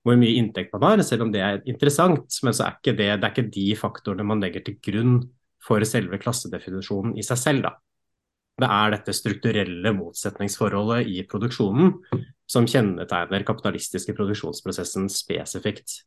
[0.02, 2.32] hvor mye inntekt man har, selv om det er interessant.
[2.42, 5.18] Men så er ikke det, det er ikke de faktorene man legger til grunn
[5.62, 7.68] for selve klassedefinisjonen i seg selv.
[7.68, 7.76] da.
[8.60, 11.94] Det er dette strukturelle motsetningsforholdet i produksjonen
[12.50, 16.02] som kjennetegner kapitalistiske produksjonsprosessen spesifikt.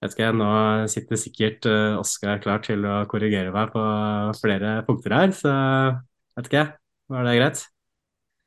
[0.00, 0.50] Vet ikke, Nå
[0.88, 3.82] sitter sikkert uh, Oskar klar til å korrigere meg på
[4.38, 5.52] flere punkter her, så
[6.38, 6.64] vet ikke,
[7.10, 7.64] var det greit?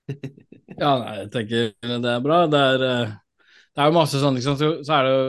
[0.82, 2.40] ja, nei, jeg tenker det er bra.
[2.50, 3.14] Det er, eh,
[3.86, 5.28] jo masse sånn, liksom, så, så er det jo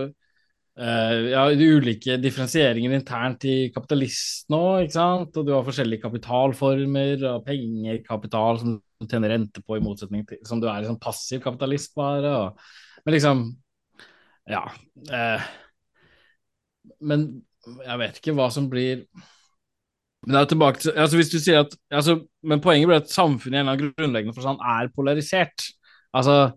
[0.75, 5.37] Uh, ja, de ulike differensieringer internt i kapitalisten òg, ikke sant.
[5.39, 10.41] Og du har forskjellige kapitalformer og pengekapital som du tjener rente på, i motsetning til
[10.49, 12.33] som du er liksom passiv kapitalist bare.
[12.41, 12.67] Og,
[13.07, 13.45] men liksom
[14.51, 14.67] Ja.
[15.11, 15.47] Uh,
[17.01, 17.23] men
[17.87, 19.07] jeg vet ikke hva som blir
[20.27, 23.61] Men tilbake til altså hvis du sier at altså, Men poenget blir at samfunnet i
[23.61, 25.71] en eller annen grunnleggende forstand er polarisert.
[26.13, 26.51] Altså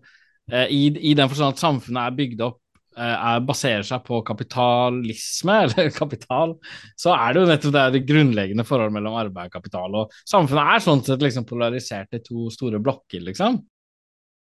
[0.52, 2.67] uh, i, i den forstand at samfunnet er bygd opp Eh,
[2.98, 6.54] er, baserer seg på kapitalisme, eller kapital,
[6.98, 9.98] så er det jo nettopp det, det grunnleggende forholdet mellom arbeid og kapital.
[10.02, 13.60] Og samfunnet er sånn sett liksom polarisert i to store blokker, liksom.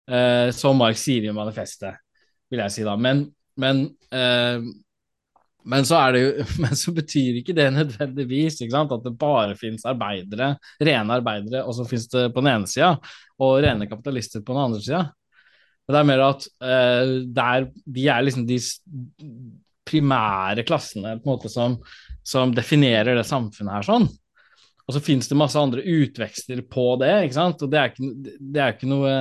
[0.09, 2.01] Eh, som Marx sier i manifestet,
[2.49, 2.95] vil jeg si da.
[2.97, 3.27] Men,
[3.61, 3.85] men,
[4.15, 4.63] eh,
[5.69, 6.33] men, så jo,
[6.65, 11.77] men så betyr ikke det nødvendigvis ikke at det bare finnes arbeidere, rene arbeidere, og
[11.77, 12.95] så finnes det på den ene sida,
[13.45, 15.05] og rene kapitalister på den andre sida.
[15.89, 18.59] Men det er mer at uh, der, de er liksom de
[19.89, 21.79] primære klassene på en måte som,
[22.27, 24.09] som definerer det samfunnet her sånn.
[24.89, 27.65] Og så finnes det masse andre utvekster på det, ikke sant.
[27.65, 28.09] Og det er ikke,
[28.41, 29.13] det er ikke noe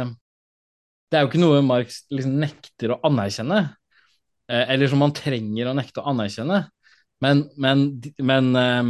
[1.07, 3.61] Det er jo ikke noe Marx liksom nekter å anerkjenne,
[4.51, 6.65] eh, eller som man trenger å nekte å anerkjenne.
[7.23, 7.85] Men, men,
[8.19, 8.89] men, eh,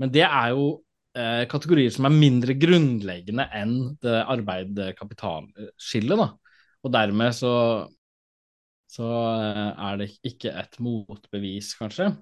[0.00, 0.70] men det er jo
[1.12, 6.30] eh, kategorier som er mindre grunnleggende enn det arbeid-kapital-skillet, da.
[6.84, 7.54] Og dermed så,
[8.92, 9.08] så
[9.40, 12.12] eh, er det ikke et motbevis, kanskje.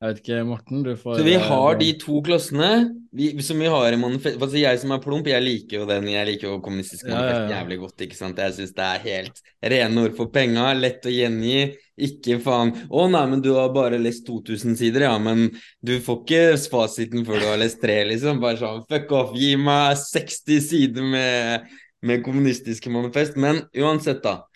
[0.00, 2.68] Jeg vet ikke, Morten, du får Så vi har de to klossene
[3.12, 4.38] vi, som vi har i manifest...
[4.40, 7.42] Altså jeg som er plump, jeg liker jo den, jeg liker jo kommunistisk manifest ja,
[7.42, 7.58] ja, ja.
[7.58, 8.40] jævlig godt, ikke sant.
[8.40, 9.42] Jeg syns det er helt
[9.74, 11.66] rene ord for penga, lett å gjengi.
[12.00, 15.50] Ikke faen Å nei, men du har bare lest 2000 sider, ja, men
[15.84, 16.42] du får ikke
[16.72, 18.40] fasiten før du har lest tre, liksom.
[18.40, 21.68] Bare sånn fuck off, gi meg 60 sider med
[22.06, 23.36] med kommunistiske manifest.
[23.40, 24.50] Men uansett, da.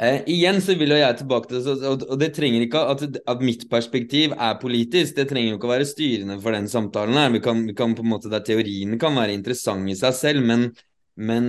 [0.00, 3.66] Eh, igjen så vil jeg tilbake til det, og, det trenger ikke at, at, mitt
[3.70, 5.18] perspektiv er politisk.
[5.18, 7.34] Det trenger jo ikke å være styrende for den samtalen her.
[7.34, 10.48] Vi kan, vi kan på en måte, der Teoriene kan være interessante i seg selv,
[10.48, 10.70] men,
[11.20, 11.46] men,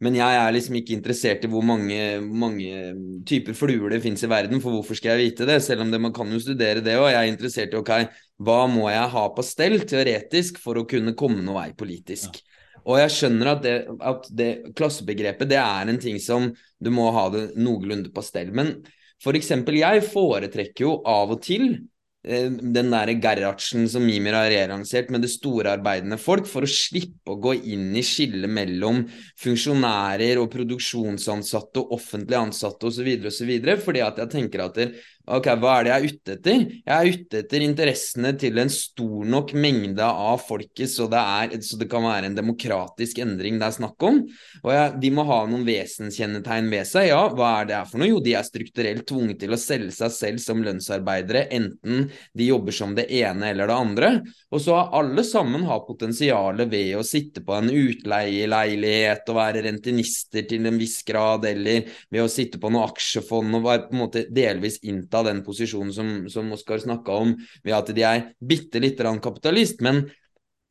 [0.00, 2.94] men, jeg er liksom ikke interessert i hvor mange, mange
[3.28, 5.60] typer fluer det finnes i verden, for hvorfor skal jeg vite det?
[5.62, 7.10] Selv om det, man kan jo studere det òg.
[7.12, 7.92] Jeg er interessert i ok,
[8.40, 12.40] hva må jeg ha på stell teoretisk for å kunne komme noe vei politisk?
[12.40, 12.46] Ja.
[12.84, 16.50] Og jeg skjønner at, det, at det, klassebegrepet det er en ting som
[16.80, 18.54] du må ha det noenlunde på stell.
[18.56, 18.76] Men
[19.20, 21.74] for eksempel, jeg foretrekker jo av og til
[22.20, 26.68] Eh, den der Gerhardsen som Mimir har relansert med det store arbeidende folk, for å
[26.68, 29.06] slippe å gå inn i skillet mellom
[29.40, 33.08] funksjonærer og produksjonsansatte og offentlig ansatte osv.
[33.30, 33.54] osv.
[33.86, 34.82] Fordi at jeg tenker at
[35.26, 36.62] ok, hva er det jeg er ute etter?
[36.80, 41.54] Jeg er ute etter interessene til en stor nok mengde av folket, så det, er,
[41.64, 44.22] så det kan være en demokratisk endring det er snakk om.
[44.64, 47.10] Og jeg, de må ha noen vesenskjennetegn ved seg.
[47.10, 48.10] Ja, hva er det for noe?
[48.10, 52.76] Jo, de er strukturelt tvunget til å selge seg selv som lønnsarbeidere, enten de jobber
[52.76, 54.12] som det ene eller det andre.
[54.50, 59.64] Og så har alle sammen har potensialet ved å sitte på en utleieleilighet og være
[59.68, 63.94] rentenister til en viss grad, eller ved å sitte på noe aksjefond og være på
[63.94, 64.80] en måte delvis
[65.10, 67.34] innta den posisjonen som, som Oskar snakka om,
[67.64, 69.80] ved at de er bitte lite grann kapitalist.
[69.80, 70.10] men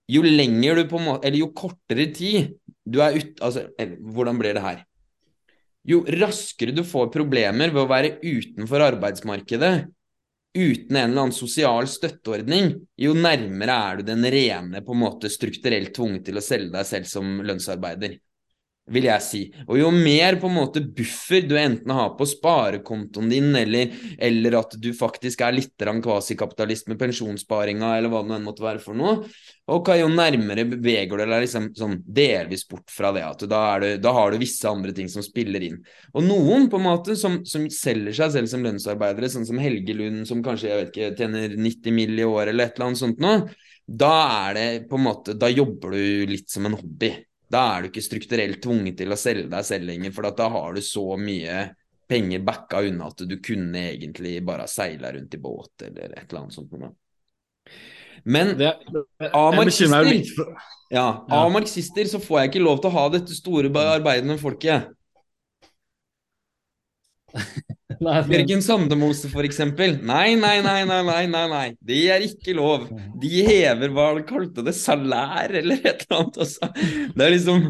[0.09, 4.39] jo lenger du på en måte, eller jo kortere tid du er ute Altså, hvordan
[4.39, 4.85] blir det her?
[5.85, 9.85] Jo raskere du får problemer ved å være utenfor arbeidsmarkedet,
[10.57, 15.29] uten en eller annen sosial støtteordning, jo nærmere er du den rene på en måte
[15.29, 18.17] strukturelt tvunget til å selge deg selv som lønnsarbeider.
[18.93, 19.41] Vil jeg si.
[19.67, 24.59] Og jo mer på en måte buffer du enten har på sparekontoen din, eller, eller
[24.61, 28.97] at du faktisk er litt kvasikapitalist med pensjonssparinga, eller hva det enn måtte være for
[28.97, 29.23] noe,
[29.69, 33.23] ok, jo nærmere beveger du deg liksom, sånn delvis bort fra det.
[33.25, 35.79] at da, du, da, har du visse andre ting som spiller inn.
[36.13, 39.95] Og noen på en måte som, som selger seg selv som lønnsarbeidere, sånn som Helge
[39.97, 42.17] Lund, som kanskje jeg vet ikke, tjener 90 mill.
[42.19, 43.43] i år eller et eller annet sånt noe,
[43.89, 44.13] da
[44.49, 47.11] er det på en måte, da jobber du litt som en hobby.
[47.49, 50.75] Da er du ikke strukturelt tvunget til å selge deg selv lenger, for da har
[50.75, 51.63] du så mye
[52.09, 56.43] penger backa unna at du kunne egentlig bare seila rundt i båt eller et eller
[56.43, 56.73] annet sånt.
[56.73, 56.93] Noe.
[58.23, 60.47] Men det, det, av, marxister,
[60.91, 64.89] ja, av marxister så får jeg ikke lov til å ha dette store arbeidende folket.
[67.99, 69.97] Jørgen Sandemose, for eksempel.
[70.07, 71.65] Nei, nei, nei, nei, nei, nei, nei.
[71.83, 72.85] Det er ikke lov.
[73.19, 76.39] De hever hva de kalte det, salær eller et eller annet.
[76.39, 76.69] Også.
[77.15, 77.65] Det er liksom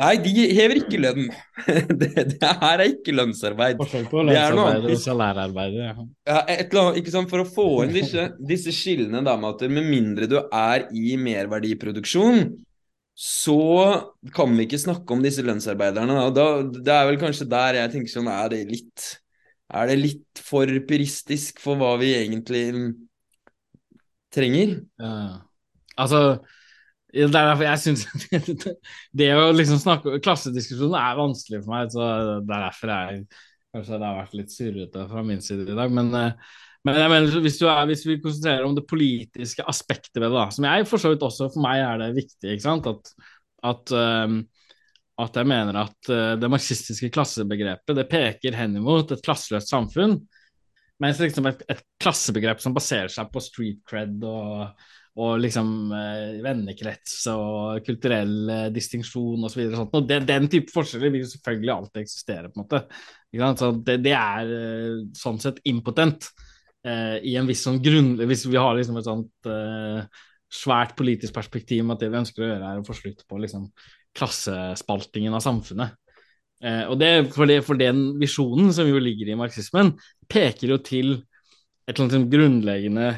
[0.00, 1.28] Nei, de hever ikke lønn.
[1.94, 3.78] Det, det her er ikke lønnsarbeid.
[3.78, 5.76] Forskjell på lønnsarbeid og salærarbeid.
[5.78, 5.92] Ja.
[6.28, 7.30] ja, et eller annet, ikke sant?
[7.30, 11.14] For å få inn disse, disse skillene, da, med at med mindre du er i
[11.20, 12.48] merverdiproduksjon,
[13.14, 13.60] så
[14.34, 16.18] kan vi ikke snakke om disse lønnsarbeiderne.
[16.34, 19.12] Da, det er vel kanskje der jeg tenker sånn Er det litt
[19.74, 22.66] er det litt for puristisk for hva vi egentlig
[24.34, 24.78] trenger?
[25.00, 25.16] Ja.
[26.00, 26.20] Altså
[27.14, 28.04] det er derfor jeg syns
[29.20, 32.06] det å liksom snakke Klassediskusjonen er vanskelig for meg, så
[32.42, 33.20] det er derfor jeg
[33.74, 35.94] kanskje det har vært litt surrete fra min side i dag.
[35.94, 36.56] Men, eh,
[36.86, 40.48] men jeg mener, hvis, er, hvis, vi konsentrerer om det politiske aspektet ved det, da,
[40.54, 43.30] som jeg for så vidt også For meg er det viktig ikke sant, at,
[43.70, 44.42] at um,
[45.22, 50.18] at jeg mener at uh, det marxistiske klassebegrepet det peker henimot et klasseløst samfunn.
[51.02, 54.82] Mens liksom et, et, klassebegrep som baserer seg på street cred og,
[55.22, 59.64] og liksom uh, vennekrets og kulturell uh, distinksjon osv.
[59.70, 62.50] Og, og den, type forskjeller vil selvfølgelig alltid eksistere.
[62.50, 62.84] på en måte.
[63.60, 66.30] Så det, det er uh, sånn sett impotent
[66.84, 68.10] i en viss sånn grunn...
[68.28, 69.46] Hvis vi har liksom et sånt
[70.52, 73.38] svært politisk perspektiv med at det vi ønsker å gjøre, er å få slutt på
[73.40, 73.70] liksom
[74.14, 75.94] klassespaltingen av samfunnet.
[76.64, 79.94] Eh, og det, for, det, for, den visjonen som jo ligger i marxismen,
[80.30, 81.16] peker jo til
[81.84, 83.08] et eller annet grunnleggende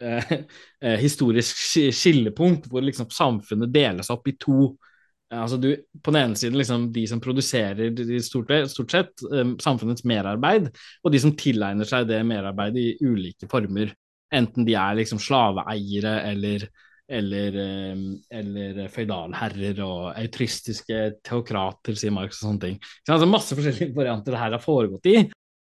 [0.00, 0.32] eh,
[0.84, 1.60] eh, historisk
[1.94, 4.72] skillepunkt, hvor liksom samfunnet deles opp i to.
[5.32, 5.70] Eh, altså du,
[6.02, 9.26] På den ene siden liksom de som produserer stort, stort sett
[9.62, 10.68] samfunnets merarbeid,
[11.02, 13.94] og de som tilegner seg det merarbeidet i ulike former.
[14.32, 16.68] Enten de er liksom slaveeiere eller
[17.10, 18.02] eller, eh,
[18.38, 22.78] eller føydalherrer og autristiske teokrater, sier Marx og sånne ting.
[23.02, 25.16] Så altså masse forskjellige varianter det her har foregått i.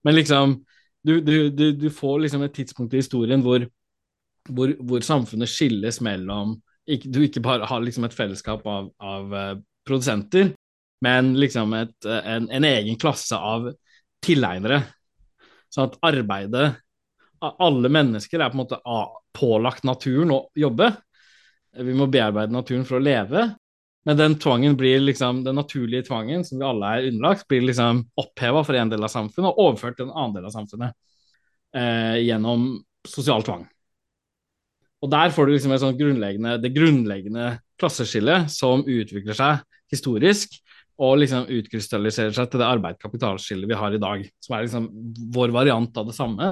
[0.06, 0.58] Men liksom,
[1.06, 3.64] du, du, du, du får liksom et tidspunkt i historien hvor,
[4.48, 6.58] hvor, hvor samfunnet skilles mellom
[6.90, 9.50] ikke, Du ikke bare har liksom et fellesskap av, av uh,
[9.86, 10.48] produsenter,
[11.04, 13.68] men liksom et, en, en, egen klasse av
[14.24, 14.80] tilegnere.
[15.70, 16.80] Sånn at arbeidet
[17.40, 18.80] Alle mennesker er på en måte
[19.36, 20.90] pålagt naturen å jobbe,
[21.76, 23.50] vi må bearbeide naturen for å leve.
[24.08, 28.06] Men den tvangen blir liksom, den naturlige tvangen som vi alle er underlagt, blir liksom
[28.20, 30.96] oppheva for en del av samfunnet og overført til en annen del av samfunnet
[31.76, 32.72] eh, gjennom
[33.06, 33.66] sosial tvang.
[35.00, 39.62] Og der får du liksom grunnleggende, det grunnleggende klasseskillet som utvikler seg
[39.92, 40.58] historisk,
[41.00, 44.88] og liksom utkrystalliserer seg til det arbeid-kapitalskillet vi har i dag, som er liksom
[45.32, 46.50] vår variant av det samme.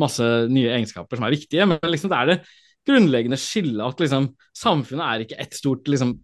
[0.00, 2.38] Masse nye egenskaper som er viktige, men liksom det er det
[2.88, 6.16] grunnleggende skille at liksom, samfunnet er ikke ett stort liksom,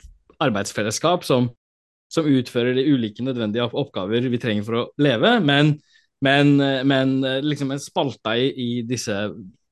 [0.43, 1.51] arbeidsfellesskap som,
[2.13, 5.75] som, utfører de ulike nødvendige oppgaver vi trenger for å leve, men,
[6.25, 6.57] men,
[6.89, 9.15] men liksom en spalta i, i, disse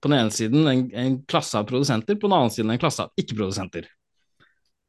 [0.02, 3.04] På den ene siden en, en, klasse av produsenter, på den andre siden en klasse
[3.04, 3.86] av ikke-produsenter.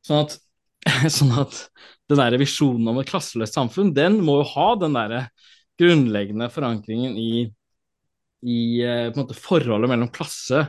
[0.03, 0.37] Sånn at,
[1.17, 1.59] sånn at
[2.09, 5.27] den der visjonen om et klasseløst samfunn, den må jo ha den der
[5.79, 7.45] grunnleggende forankringen i,
[8.45, 10.65] i eh, måte forholdet mellom klasse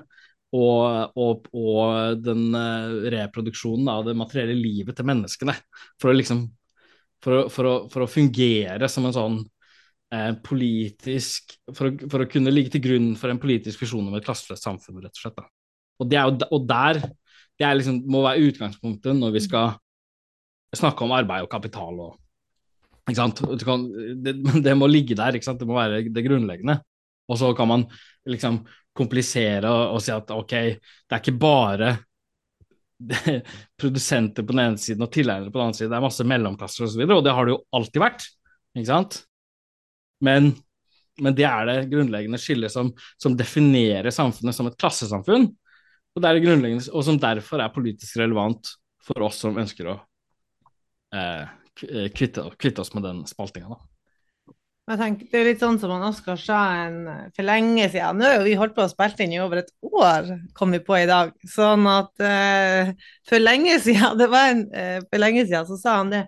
[0.55, 5.57] og, og, og, den uh, reproduksjonen av det materielle livet til menneskene.
[6.01, 6.47] For å liksom
[7.25, 9.37] for å, for å, for å fungere som en sånn
[10.13, 14.67] eh, politisk for å, kunne ligge til grunn for en politisk visjon om et klasseløst
[14.67, 15.39] samfunn, rett og slett.
[15.39, 15.47] Da.
[16.03, 17.01] Og, det jo, og der
[17.61, 19.77] det liksom, må være utgangspunktet når vi skal
[20.75, 22.21] snakke om arbeid og kapital og
[23.05, 23.43] ikke sant?
[24.25, 24.35] Det,
[24.67, 25.61] det må ligge der, ikke sant?
[25.63, 26.81] det må være det grunnleggende.
[27.31, 27.87] Og så kan man
[28.29, 28.63] liksom
[28.95, 31.95] komplisere og, og, si at ok, det er ikke bare
[33.81, 36.87] produsenter på den ene siden og tilegnere på den andre siden, det er masse mellomklasser
[36.87, 38.29] osv., og, så og det har det jo alltid vært,
[38.75, 39.19] ikke sant?
[40.25, 40.53] Men,
[41.21, 45.51] men det er det grunnleggende skillet som, som, definerer samfunnet som et klassesamfunn,
[46.15, 49.91] og, det er det grunnleggende, og som derfor er politisk relevant for oss som ønsker
[49.91, 49.99] å
[51.19, 51.51] eh,
[52.15, 53.94] kvitte, kvitte oss med den spaltinga, da.
[54.85, 56.59] Tenker, det er litt sånn som han Oskar sa
[57.33, 58.19] for lenge siden.
[58.21, 60.99] Nå har vi holdt på å spille inn i over et år, kom vi på
[60.99, 61.31] i dag.
[61.49, 62.93] Sånn at eh,
[63.25, 66.27] for lenge siden, det var en, eh, for lenge siden så sa han det,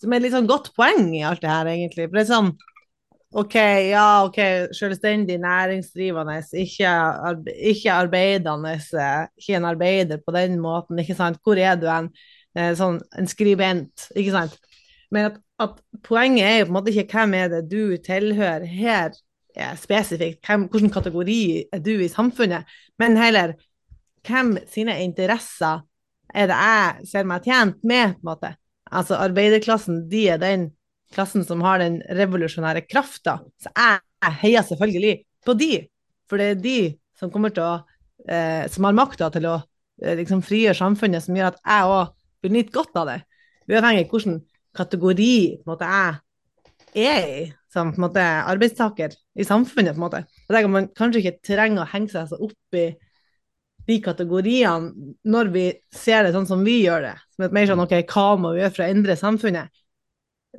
[0.00, 2.08] som er et litt sånn godt poeng i alt det her, egentlig.
[2.08, 2.50] For det er sånn
[3.36, 3.56] OK,
[3.90, 4.40] ja, OK,
[4.72, 6.92] selvstendig næringsdrivende, ikke,
[7.74, 8.78] ikke arbeidende,
[9.36, 11.42] ikke en arbeider på den måten, ikke sant.
[11.44, 12.08] Hvor er du en,
[12.56, 14.56] eh, sånn, en skribent, ikke sant.
[15.12, 18.66] Men at, at poenget er jo på en måte ikke hvem er det du tilhører
[18.68, 19.14] her
[19.56, 21.40] eh, spesifikt, hvem, hvilken kategori
[21.72, 22.68] er du i samfunnet,
[23.00, 23.56] men heller
[24.26, 25.84] hvem sine interesser
[26.34, 28.52] er det jeg ser meg tjent med, på en måte.
[28.86, 30.70] Altså arbeiderklassen, de er den
[31.14, 33.38] klassen som har den revolusjonære krafta.
[33.62, 35.14] Så jeg, jeg heier selvfølgelig
[35.46, 35.72] på de,
[36.28, 36.78] for det er de
[37.16, 37.76] som kommer til å
[38.28, 39.56] eh, som har makta til å
[40.02, 42.12] eh, liksom frigjøre samfunnet, som gjør at jeg òg
[42.44, 43.18] vil nyte godt av det.
[43.70, 44.40] Uavhengig av hvilken
[44.76, 45.90] kategori på en måte,
[46.96, 47.46] jeg er i
[47.76, 49.94] som på en måte, arbeidstaker i samfunnet.
[49.94, 50.22] på en måte.
[50.46, 52.86] Og det kan man kanskje ikke trenger å henge seg så opp i
[53.86, 57.14] de kategoriene når vi ser det sånn som vi gjør det.
[57.36, 59.84] Som et mer sånn OK, hva må vi gjøre for å endre samfunnet?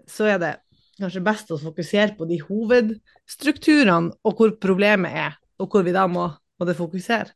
[0.08, 0.54] Så er det
[1.02, 6.06] kanskje best å fokusere på de hovedstrukturene og hvor problemet er, og hvor vi da
[6.10, 7.34] må, må fokusere.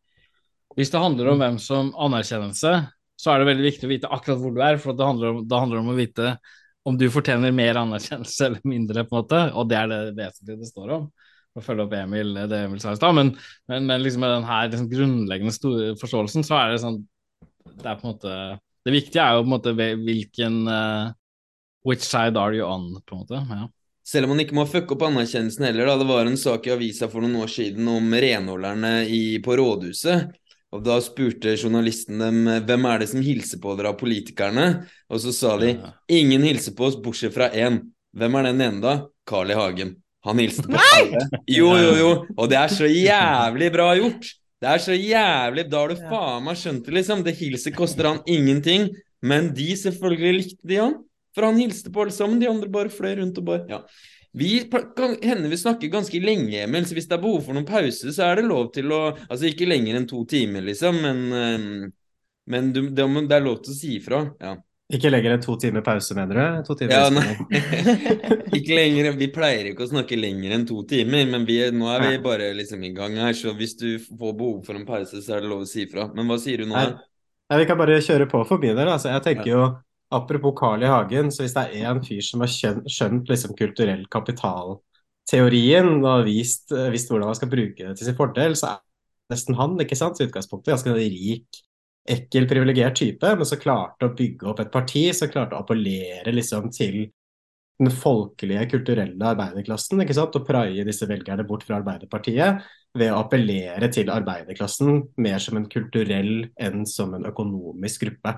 [0.77, 2.71] Hvis det handler om hvem som anerkjennelse,
[3.21, 5.41] så er det veldig viktig å vite akkurat hvor du er, for det handler om,
[5.45, 6.36] det handler om å vite
[6.88, 10.61] om du fortjener mer anerkjennelse eller mindre, på en måte, og det er det vesentlige
[10.63, 11.07] det står om.
[11.51, 13.34] Å følge opp Emil, det Emil sa i stad, men,
[13.67, 17.01] men, men liksom med den her liksom grunnleggende forståelsen, så er det sånn
[17.82, 18.36] Det er på en måte
[18.88, 21.11] Det viktige er jo på en måte hvilken uh,
[21.84, 23.43] Which side are you on, på en måte.
[23.51, 23.67] ja.
[24.07, 25.97] Selv om man ikke må fucke opp anerkjennelsen heller, da.
[26.01, 28.93] Det var en sak i avisa for noen år siden om renholderne
[29.45, 30.32] på rådhuset.
[30.72, 34.67] Og da spurte journalisten dem hvem er det som hilser på dere av politikerne,
[35.11, 35.74] og så sa de
[36.07, 37.82] ingen hilser på oss bortsett fra én.
[38.15, 38.93] Hvem er den ene, da?
[39.28, 39.57] Carl I.
[39.59, 39.97] Hagen.
[40.28, 41.26] Han hilste på alle.
[41.49, 42.09] Jo, jo, jo.
[42.38, 44.28] Og det er så jævlig bra gjort.
[44.61, 47.24] Det er så jævlig Da har du faen meg skjønt det, liksom.
[47.26, 48.91] Det hilset koster han ingenting.
[49.26, 50.95] Men de selvfølgelig likte de han.
[51.36, 52.39] For han hilste på alle sammen.
[52.41, 53.82] De andre bare fløy rundt og bare Ja.
[54.32, 57.67] Vi kan hende vi snakker ganske lenge, Emil, så hvis det er behov for noen
[57.67, 61.23] pause, så er det lov til å Altså ikke lenger enn to timer, liksom, men
[61.36, 61.71] ehm,
[62.51, 64.23] Men du, det, er lov til å si ifra.
[64.41, 64.55] Ja.
[64.91, 66.63] Ikke lenger enn to timer pause, mener du?
[66.67, 67.36] To timer Ja, nei.
[68.57, 72.07] ikke lenger, Vi pleier ikke å snakke lenger enn to timer, men vi, nå er
[72.07, 73.36] vi bare liksom i gang her.
[73.38, 76.09] Så hvis du får behov for en pause, så er det lov å si ifra.
[76.15, 76.75] Men hva sier du nå?
[76.75, 76.89] Nei.
[77.51, 78.88] Nei, vi kan bare kjøre på forbi der.
[78.88, 79.63] Altså, jeg tenker jo,
[80.12, 80.89] apropos Carl I.
[80.91, 86.68] Hagen, så hvis det er én fyr som har skjønt, liksom kulturell kapitalteorien og vist,
[86.72, 89.80] vist, visst hvordan han skal bruke det til sin fordel, så er det nesten han,
[89.80, 90.74] ikke sant, i utgangspunktet.
[90.74, 91.64] Ganske rik,
[92.12, 96.34] ekkel, privilegert type, men så klarte å bygge opp et parti som klarte å appellere
[96.36, 97.05] liksom til
[97.82, 102.62] den folkelige, kulturelle arbeiderklassen, ikke sant, og praie disse velgerne bort fra Arbeiderpartiet
[102.97, 108.36] ved å appellere til arbeiderklassen mer som en kulturell enn som en økonomisk gruppe.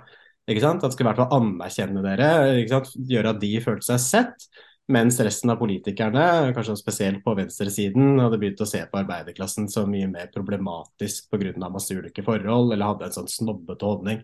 [0.50, 0.84] Ikke sant?
[0.84, 2.30] At skal i hvert fall anerkjenne dere,
[2.60, 2.94] ikke sant?
[3.10, 4.48] gjøre at de følte seg sett,
[4.92, 6.26] mens resten av politikerne,
[6.56, 11.54] kanskje spesielt på venstresiden, hadde begynt å se på arbeiderklassen som mye mer problematisk pga.
[11.70, 14.24] masse ulike forhold, eller hadde en sånn snobbete holdning.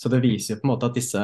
[0.00, 1.22] Så det viser jo på en måte at disse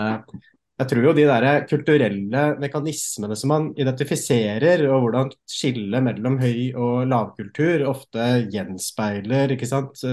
[0.77, 6.75] jeg tror jo de der kulturelle mekanismene som man identifiserer, og hvordan skillet mellom høy-
[6.77, 10.05] og lavkultur ofte gjenspeiler ikke sant,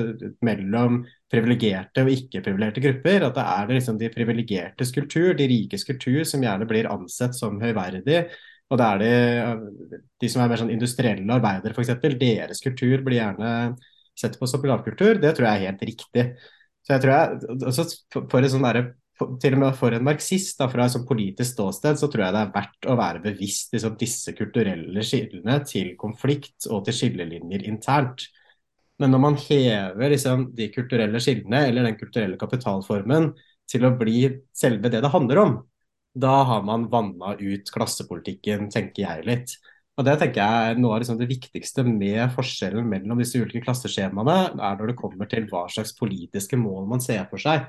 [0.46, 1.02] mellom
[1.34, 3.28] privilegerte og ikke-privilegerte grupper.
[3.28, 7.60] At det er liksom de privilegertes kultur, de rikes kultur, som gjerne blir ansett som
[7.60, 8.24] høyverdig.
[8.72, 11.96] Og det er de, de som er mer sånn industrielle arbeidere, f.eks.
[12.24, 13.54] Deres kultur blir gjerne
[14.16, 15.20] sett på som lavkultur.
[15.20, 16.28] Det tror jeg er helt riktig.
[16.88, 17.90] Så jeg tror jeg, også
[18.32, 18.72] for et sånn
[19.42, 22.36] til og med for en marxist, da, fra et sånn politisk ståsted, så tror jeg
[22.36, 27.68] det er verdt å være bevisst liksom, disse kulturelle skillene til konflikt og til skillelinjer
[27.70, 28.26] internt.
[29.02, 33.32] Men når man hever liksom, de kulturelle skillene, eller den kulturelle kapitalformen,
[33.70, 35.54] til å bli selve det det handler om,
[36.14, 39.56] da har man vanna ut klassepolitikken, tenker jeg litt.
[39.98, 43.62] Og Det tenker jeg er noe av liksom det viktigste med forskjellen mellom disse ulike
[43.66, 47.68] klasseskjemaene, er når det kommer til hva slags politiske mål man ser for seg.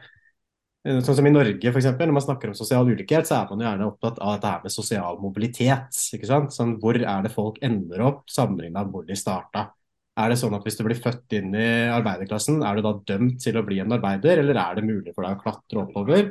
[0.85, 3.61] Sånn som i Norge, for eksempel, Når man snakker om sosial ulikhet, så er man
[3.63, 5.97] jo gjerne opptatt av dette her med sosial mobilitet.
[6.13, 6.53] ikke sant?
[6.53, 9.71] Sånn, hvor er det folk ender opp, sammenlignet med hvor de starta?
[10.15, 13.41] Er det sånn at hvis du blir født inn i arbeiderklassen, er du da dømt
[13.41, 16.29] til å bli en arbeider, eller er det mulig for deg å klatre oppover?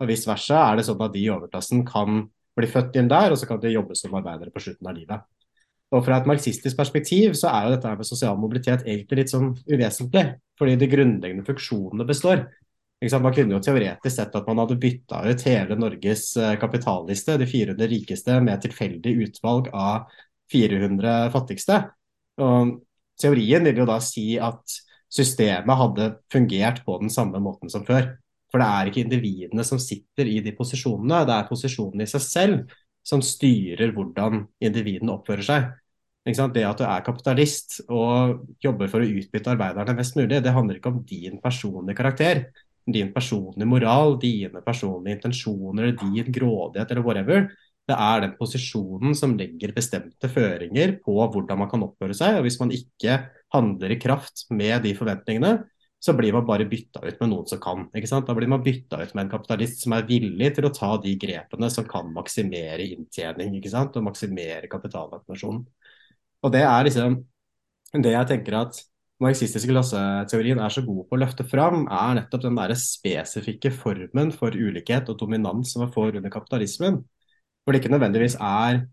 [0.00, 2.24] Og vice versa, er det sånn at de i overklassen kan
[2.56, 5.28] bli født inn der, og så kan de jobbe som arbeidere på slutten av livet?
[5.92, 9.52] Og Fra et marxistisk perspektiv så er jo dette med sosial mobilitet egentlig litt sånn
[9.68, 10.24] uvesentlig,
[10.58, 12.46] fordi de grunnleggende funksjonene består.
[13.00, 17.46] Man kunne jo teoretisk sett at man hadde bytta ut hele Norges eh, kapitalliste, de
[17.48, 20.10] 400 rikeste, med tilfeldig utvalg av
[20.52, 21.78] 400 fattigste.
[22.44, 22.76] Og
[23.20, 24.76] teorien vil jo da si at
[25.10, 28.12] systemet hadde fungert på den samme måten som før.
[28.52, 32.26] For det er ikke individene som sitter i de posisjonene, det er posisjonene i seg
[32.26, 35.70] selv som styrer hvordan individene oppfører seg.
[36.28, 40.76] Det at du er kapitalist og jobber for å utbytte arbeiderne mest mulig, det handler
[40.76, 42.42] ikke om din personlige karakter
[42.92, 47.50] din personlige moral, dine personlige intensjoner, din grådighet eller whatever.
[47.88, 52.38] Det er den posisjonen som legger bestemte føringer på hvordan man kan oppføre seg.
[52.38, 53.18] og Hvis man ikke
[53.54, 55.56] handler i kraft med de forventningene,
[56.00, 57.82] så blir man bare bytta ut med noen som kan.
[57.94, 58.28] ikke sant?
[58.28, 61.12] Da blir man bytta ut med en kapitalist som er villig til å ta de
[61.20, 63.98] grepene som kan maksimere inntjening ikke sant?
[63.98, 65.66] og maksimere kapitalakkumulasjonen.
[66.40, 67.18] Og det er liksom
[68.00, 68.80] det jeg tenker at
[69.20, 74.32] marxistiske klasseteorien er så god på å løfte fram, er nettopp den der spesifikke formen
[74.32, 77.02] for ulikhet og dominans som man får under kapitalismen.
[77.60, 78.84] Hvor det ikke nødvendigvis er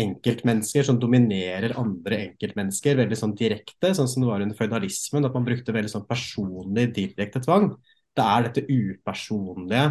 [0.00, 5.36] enkeltmennesker som dominerer andre enkeltmennesker veldig sånn direkte, sånn som det var under føydalismen, at
[5.36, 7.70] man brukte veldig sånn personlig, direkte tvang.
[8.14, 9.84] Det er dette upersonlige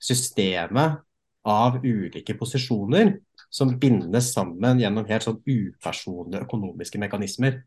[0.00, 1.02] systemet
[1.48, 3.14] av ulike posisjoner
[3.50, 7.60] som bindes sammen gjennom helt sånn upersonlige økonomiske mekanismer.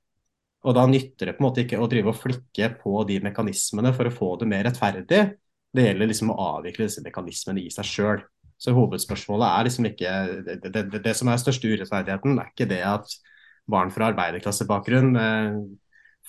[0.64, 3.92] Og da nytter det på en måte ikke å drive og flikke på de mekanismene
[3.96, 5.24] for å få det mer rettferdig.
[5.74, 8.24] Det gjelder liksom å avvikle disse mekanismene i seg sjøl.
[8.62, 10.12] Så hovedspørsmålet er liksom ikke
[10.48, 13.16] det, det, det, som er største urettferdigheten, er ikke det at
[13.68, 15.58] barn fra arbeiderklassebakgrunn eh,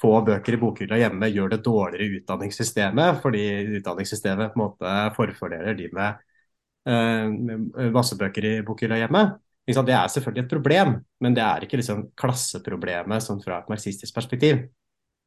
[0.00, 3.44] få bøker i bokhylla hjemme gjør det dårligere i utdanningssystemet, fordi
[3.78, 6.24] utdanningssystemet på en måte forfordeler de med,
[6.90, 9.24] eh, masse bøker i bokhylla hjemme.
[9.64, 14.14] Det er selvfølgelig et problem, men det er ikke liksom klasseproblemet sånn fra et marxistisk
[14.14, 14.66] perspektiv.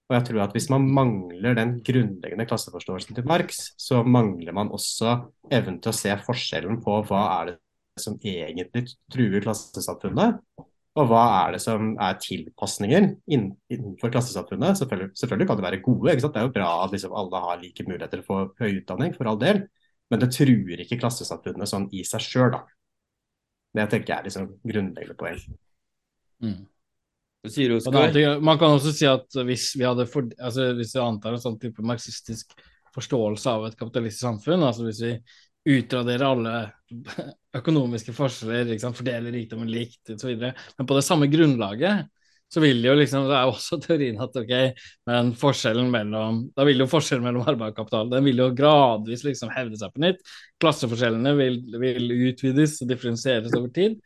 [0.07, 4.69] Og jeg tror at Hvis man mangler den grunnleggende klasseforståelsen til Marx, så mangler man
[4.71, 5.17] også
[5.51, 7.57] evnen til å se forskjellen på hva er det
[7.99, 10.37] som egentlig truer klassesamfunnet,
[10.97, 14.79] og hva er det som er tilpasninger innenfor klassesamfunnet.
[14.79, 16.15] Selvfølgelig, selvfølgelig kan det være gode.
[16.15, 19.13] Det er jo bra at liksom alle har like muligheter til å få høy utdanning,
[19.17, 19.65] for all del.
[20.09, 22.63] Men det truer ikke klassesamfunnet sånn i seg sjøl, da.
[23.77, 25.43] Det tenker jeg er liksom grunnleggende poeng.
[26.43, 26.65] Mm.
[28.43, 31.59] Man kan også si at hvis vi hadde for, altså hvis vi antar en sånn
[31.61, 32.55] type marxistisk
[32.95, 35.13] forståelse av et kapitalistisk samfunn, altså hvis vi
[35.77, 36.55] utraderer alle
[37.59, 42.07] økonomiske forskjeller, liksom, fordeler rikdommen likt osv., men på det samme grunnlaget,
[42.53, 44.53] så vil jo liksom, det er jo også teorien at ok,
[45.09, 49.25] men forskjellen mellom da vil jo forskjellen mellom arbeid og kapital den vil jo gradvis
[49.27, 50.21] liksom hevde seg på nytt.
[50.63, 53.97] Klasseforskjellene vil, vil utvides og differensieres over tid.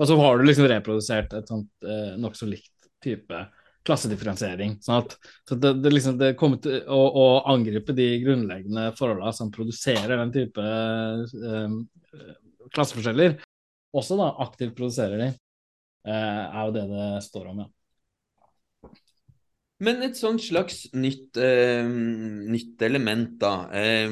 [0.00, 2.72] Og så har du liksom reprodusert et sånt eh, nokså likt
[3.04, 3.44] type
[3.86, 4.76] klassedifferensiering.
[4.84, 5.16] sånn at
[5.48, 10.16] så det, det, liksom, det kommer til å, å, angripe de grunnleggende forholdene som produserer
[10.20, 11.76] den type eh,
[12.76, 13.38] klasseforskjeller,
[13.96, 15.28] også da aktivt produserer de,
[16.06, 17.70] eh, er jo det det står om, ja.
[19.80, 23.70] Men et sånt slags nytt, eh, nytt element, da.
[23.72, 24.10] Eh,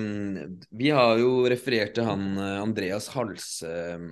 [0.70, 4.06] vi har jo referert til han eh, Andreas Hals eh,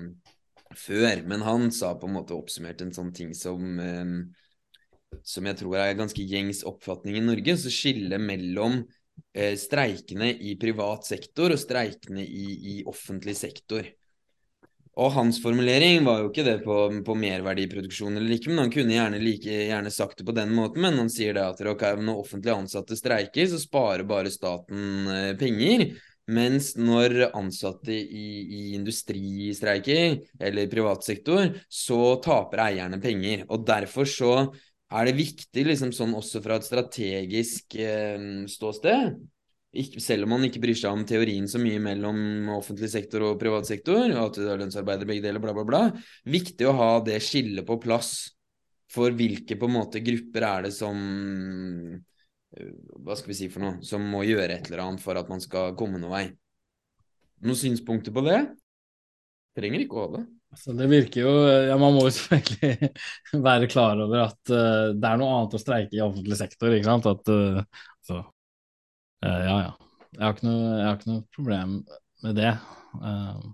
[0.77, 4.19] før, men han sa på en måte oppsummert en sånn ting som eh,
[5.25, 8.81] som jeg tror er ganske gjengs oppfatning i Norge, så skillet mellom
[9.33, 12.47] eh, streikene i privat sektor og streikene i,
[12.77, 13.87] i offentlig sektor.
[14.97, 18.95] Og hans formulering var jo ikke det på, på merverdiproduksjon eller ikke, men han kunne
[18.95, 20.81] gjerne, like, gjerne sagt det på den måten.
[20.87, 25.33] Men han sier det at okay, når offentlig ansatte streiker, så sparer bare staten eh,
[25.37, 25.91] penger.
[26.33, 33.45] Mens når ansatte i, i industri streiker, eller privat sektor, så taper eierne penger.
[33.53, 34.33] Og derfor så
[34.97, 39.13] er det viktig, liksom sånn også fra et strategisk eh, ståsted,
[39.83, 43.41] ikke, selv om man ikke bryr seg om teorien så mye mellom offentlig sektor og
[43.41, 45.83] privat sektor, og at det er lønnsarbeider begge deler, bla, bla, bla,
[46.29, 48.15] viktig å ha det skillet på plass
[48.93, 52.73] for hvilke på en måte grupper er det som øh,
[53.03, 53.81] Hva skal vi si for noe?
[53.87, 56.25] Som må gjøre et eller annet for at man skal komme noen vei.
[57.45, 58.41] Noen synspunkter på det?
[59.57, 60.25] Trenger ikke å ha det.
[60.55, 61.33] Altså, det virker jo
[61.67, 65.61] ja, Man må jo selvfølgelig være klar over at uh, det er noe annet å
[65.61, 66.73] streike i offentlig sektor.
[66.73, 67.11] ikke sant?
[67.11, 68.23] At, uh, altså,
[69.25, 69.77] Uh, ja, ja.
[70.17, 71.79] Jeg har, noe, jeg har, ikke noe, problem
[72.25, 72.53] med det.
[72.97, 73.47] Uh,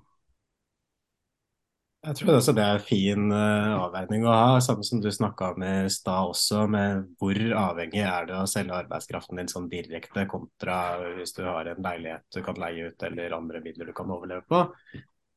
[2.03, 5.53] jeg tror også det er en fin uh, avveining å ha, samme som du snakka
[5.53, 10.27] om i stad også, med hvor avhengig er det å selge arbeidskraften din sånn direkte
[10.31, 10.79] kontra
[11.19, 14.47] hvis du har en leilighet du kan leie ut eller andre midler du kan overleve
[14.51, 14.65] på.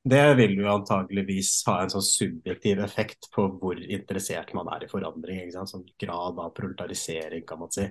[0.05, 4.89] Det vil jo antageligvis ha en sånn subjektiv effekt på hvor interessert man er i
[4.89, 5.49] forandring.
[5.49, 7.87] Sånn grad av proletarisering, kan man si.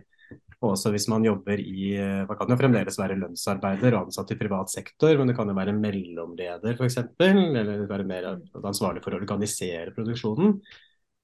[0.64, 1.92] Og også hvis man jobber i
[2.28, 5.56] Man kan jo fremdeles være lønnsarbeider og ansatt i privat sektor, men det kan jo
[5.56, 8.32] være mellomleder f.eks., eller være mer
[8.64, 10.58] ansvarlig for å organisere produksjonen.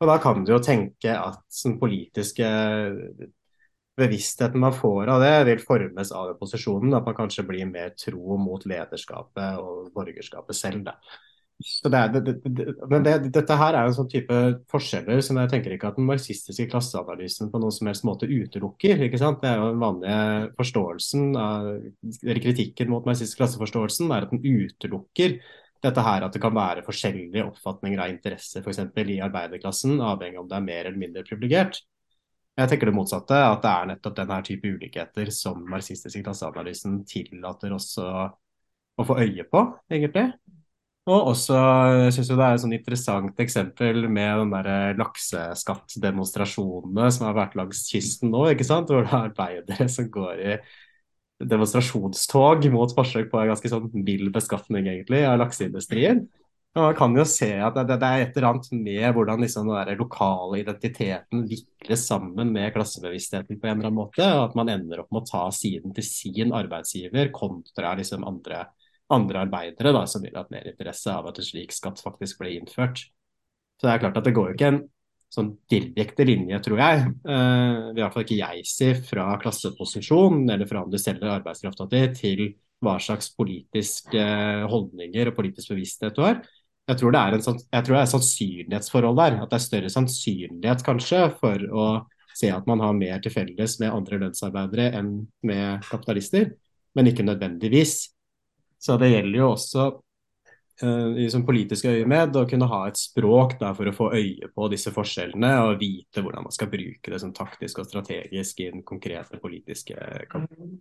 [0.01, 2.47] Og da kan du jo tenke at den politiske
[4.01, 6.95] bevisstheten man får av det, vil formes av den posisjonen.
[6.97, 10.87] At man kanskje blir mer tro mot lederskapet og borgerskapet selv.
[10.89, 10.97] Da.
[11.61, 14.37] Det det, det, men dette her er en sånn type
[14.73, 19.03] forskjeller som jeg tenker ikke at den marxistiske klasseanalysen på noen som helst måte utelukker.
[19.05, 19.43] ikke sant?
[19.43, 21.69] Det er jo den vanlige forståelsen av,
[22.41, 25.37] Kritikken mot marxistisk klasseforståelsen er at den utelukker
[25.85, 28.81] dette her at det kan være forskjellige oppfatninger av interesser f.eks.
[29.01, 31.83] i arbeiderklassen, avhengig av om det er mer eller mindre privilegert.
[32.61, 37.73] Jeg tenker det motsatte, at det er nettopp denne type ulikheter som marxistiske klasseanalysen tillater
[37.77, 38.31] oss å,
[39.01, 40.27] få øye på, egentlig.
[41.09, 41.57] Og også
[42.05, 47.57] jeg synes det er et sånn interessant eksempel med den der lakseskattdemonstrasjonene som har vært
[47.59, 48.89] langs kysten nå, ikke sant?
[48.93, 50.59] hvor det er arbeidere som går i
[51.41, 56.27] demonstrasjonstog mot forsøk på en ganske sånn mild beskatning egentlig av lakseindustrien.
[56.77, 59.73] Og man kan jo se at det, det, er et eller annet med hvordan liksom
[59.73, 64.71] den lokale identiteten vikles sammen med klassebevisstheten på en eller annen måte, og at man
[64.71, 68.69] ender opp med å ta siden til sin arbeidsgiver kontra liksom andre,
[69.15, 72.55] andre arbeidere da, som vil ha mer interesse av at en slik skatt faktisk ble
[72.57, 73.05] innført.
[73.81, 74.83] Så det er klart at det går jo ikke en
[75.31, 80.67] sånn direkte linje, tror jeg, uh, i hvert fall ikke jeg sier, fra klasseposisjon eller
[80.67, 82.43] fra om du selger arbeidskrafta di, til
[82.83, 84.25] hva slags politiske
[84.73, 86.41] holdninger og politisk bevissthet du har.
[86.91, 89.37] Jeg tror, det er en jeg tror det er et sannsynlighetsforhold der.
[89.45, 91.85] At det er større sannsynlighet kanskje for å
[92.35, 95.13] se at man har mer til felles med andre lønnsarbeidere enn
[95.47, 96.51] med kapitalister,
[96.97, 98.09] men ikke nødvendigvis.
[98.81, 99.87] Så det gjelder jo også
[100.83, 104.49] uh, i sånn politisk øyemed å kunne ha et språk da, for å få øye
[104.55, 108.71] på disse forskjellene og vite hvordan man skal bruke det sånn taktisk og strategisk i
[108.73, 109.99] den konkrete politiske
[110.33, 110.79] kampen.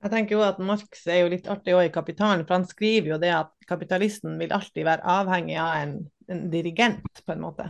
[0.00, 3.12] Jeg tenker jo at Marx er jo litt artig òg i Kapitalen, for han skriver
[3.12, 5.92] jo det at kapitalisten vil alltid være avhengig av en,
[6.32, 7.66] en dirigent, på en måte.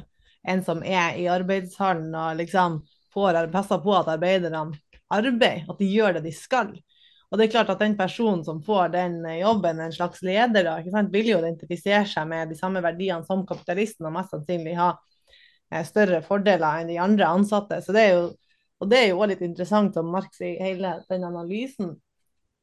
[0.46, 2.78] En som er i arbeidshallen og liksom
[3.10, 4.62] får passer på at arbeiderne
[5.10, 6.70] arbeider, at de gjør det de skal.
[7.31, 10.66] Og det er klart at den personen som får den eh, jobben, en slags leder,
[10.66, 14.74] da, sant, vil jo identifisere seg med de samme verdiene som kapitalisten, og mest sannsynlig
[14.81, 14.91] ha
[15.70, 17.78] eh, større fordeler enn de andre ansatte.
[17.87, 18.28] Så det er jo,
[18.83, 21.95] og det er jo også litt interessant som Marx i hele den analysen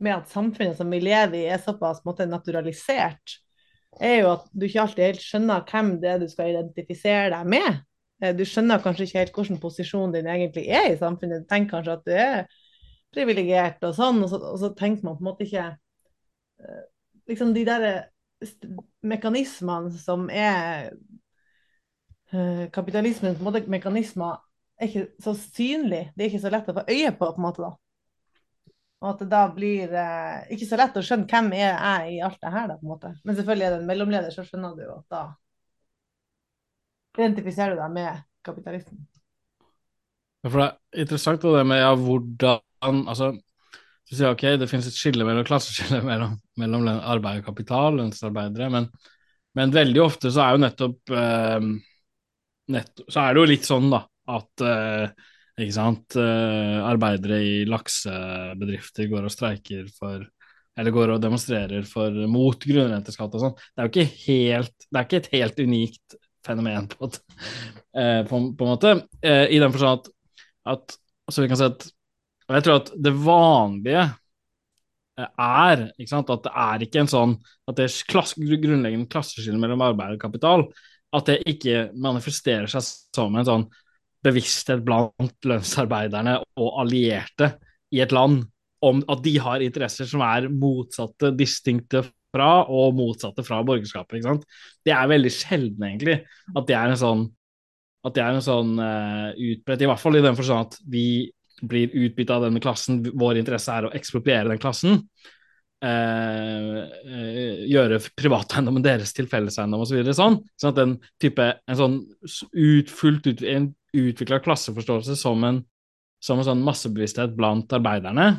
[0.03, 3.39] med at samfunnet som vi lever i, er såpass måte, naturalisert,
[4.03, 7.49] er jo at du ikke alltid helt skjønner hvem det er du skal identifisere deg
[7.55, 7.81] med.
[8.21, 11.45] Eh, du skjønner kanskje ikke helt hvilken posisjon din egentlig er i samfunnet.
[11.45, 12.57] Du tenker kanskje at du er
[13.15, 15.71] privilegert og sånn, og så, og så, tenker man på en måte ikke
[16.63, 16.85] uh,
[17.27, 17.83] Liksom de der
[19.03, 20.93] mekanismene som er
[22.31, 24.37] uh, Kapitalismens måte, mekanismer
[24.77, 26.13] er ikke så synlige.
[26.15, 27.73] Det er ikke så lett å få øye på, på en måte da.
[29.01, 32.21] Og at det da blir eh, ikke så lett å skjønne hvem er jeg i
[32.25, 33.11] alt det her, da, på en måte.
[33.23, 35.21] Men selvfølgelig er det en mellomleder, så skjønner du jo at da
[37.17, 39.03] identifiserer du deg med kapitalisten.
[40.45, 43.31] Ja, for det er interessant det med ja, hvordan altså,
[44.07, 47.97] så sier jeg ok, det finnes et skille mellom klasseskille mellom, mellom arbeid og kapital,
[47.99, 48.89] lønnsarbeidere, men,
[49.57, 51.71] men, veldig ofte så er jo nettopp, eh,
[52.75, 54.03] nett, Så er det jo litt sånn, da,
[54.37, 60.25] at eh, ikke sant, eh, arbeidere i laksebedrifter går og streiker for
[60.77, 63.55] eller går og demonstrerer for mot grunnrenteskatt og sånn.
[63.57, 67.09] Det er jo ikke helt Det er ikke et helt unikt fenomen, på,
[67.97, 68.93] eh, på, på en måte,
[69.25, 70.11] eh, i den forstand at,
[70.77, 70.97] at
[71.27, 71.87] så vi kan si at
[72.47, 74.03] og jeg tror at det vanlige
[75.19, 77.35] eh, er sant, at det er ikke en sånn
[77.67, 80.67] at det er klass, grunnleggende klasseskille mellom arbeid og kapital.
[81.15, 82.85] At det ikke manifesterer seg
[83.15, 83.65] som en sånn
[84.25, 87.53] bevissthet blant lønnsarbeiderne og allierte
[87.93, 88.43] i et land
[88.85, 94.19] om at de har interesser som er motsatte, distinkte fra og motsatte fra borgerskapet.
[94.19, 94.45] ikke sant?
[94.85, 96.19] Det er veldig sjelden, egentlig,
[96.53, 97.25] at det er en sånn
[98.05, 101.07] at det er en sånn uh, utbredt, i hvert fall i den forstand at vi
[101.61, 105.01] blir utbytta av denne klassen, vår interesse er å ekspropriere den klassen.
[105.77, 109.99] Eh, eh, gjøre privateiendommen deres til felleseiendom osv.
[110.07, 111.97] Så sånn, sånn at en type en sånn
[112.53, 115.61] ut, fullt utvikla klasseforståelse som en,
[116.23, 118.31] som en sånn massebevissthet blant arbeiderne,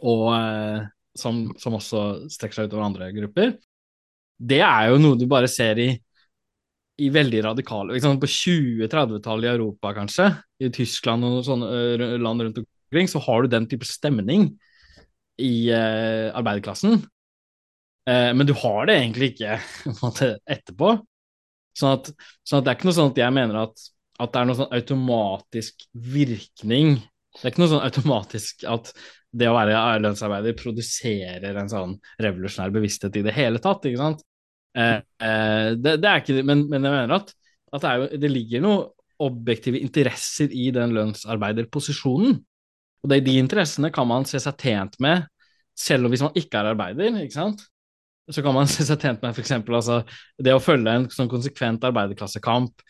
[0.00, 0.86] og eh,
[1.16, 3.54] som, som, også strekker seg utover andre grupper,
[4.36, 5.90] det er jo noe du bare ser i
[6.96, 10.30] i veldig radikale liksom På 20-30-tallet i Europa, kanskje,
[10.64, 14.48] i Tyskland og sånne land rundt omkring, så har du den type stemning
[15.42, 17.02] i eh, arbeiderklassen.
[18.08, 19.58] Eh, men du har det egentlig ikke
[20.56, 20.94] etterpå.
[21.76, 22.08] Sånn at,
[22.46, 23.84] sånn at, det er ikke noe sånn at jeg mener at,
[24.16, 25.86] at det er noe sånn automatisk
[26.16, 26.96] virkning.
[27.36, 28.94] Det er ikke noe sånn automatisk at
[29.36, 31.92] det å være lønnsarbeider produserer en sånn
[32.24, 34.24] revolusjonær bevissthet i det hele tatt, ikke sant.
[34.76, 37.32] Eh, eh, det, det, er ikke men, men jeg mener at,
[37.72, 38.84] at det, jo, det, ligger noen
[39.26, 42.36] objektive interesser i den lønnsarbeiderposisjonen.
[43.02, 45.24] Og det, de interessene kan man se seg tjent med
[45.76, 47.64] selv om hvis man ikke er arbeider, ikke sant.
[48.32, 49.54] Så kan man se seg tjent med f.eks.
[49.64, 50.00] Altså,
[50.42, 52.84] det å følge en sånn konsekvent arbeiderklassekamp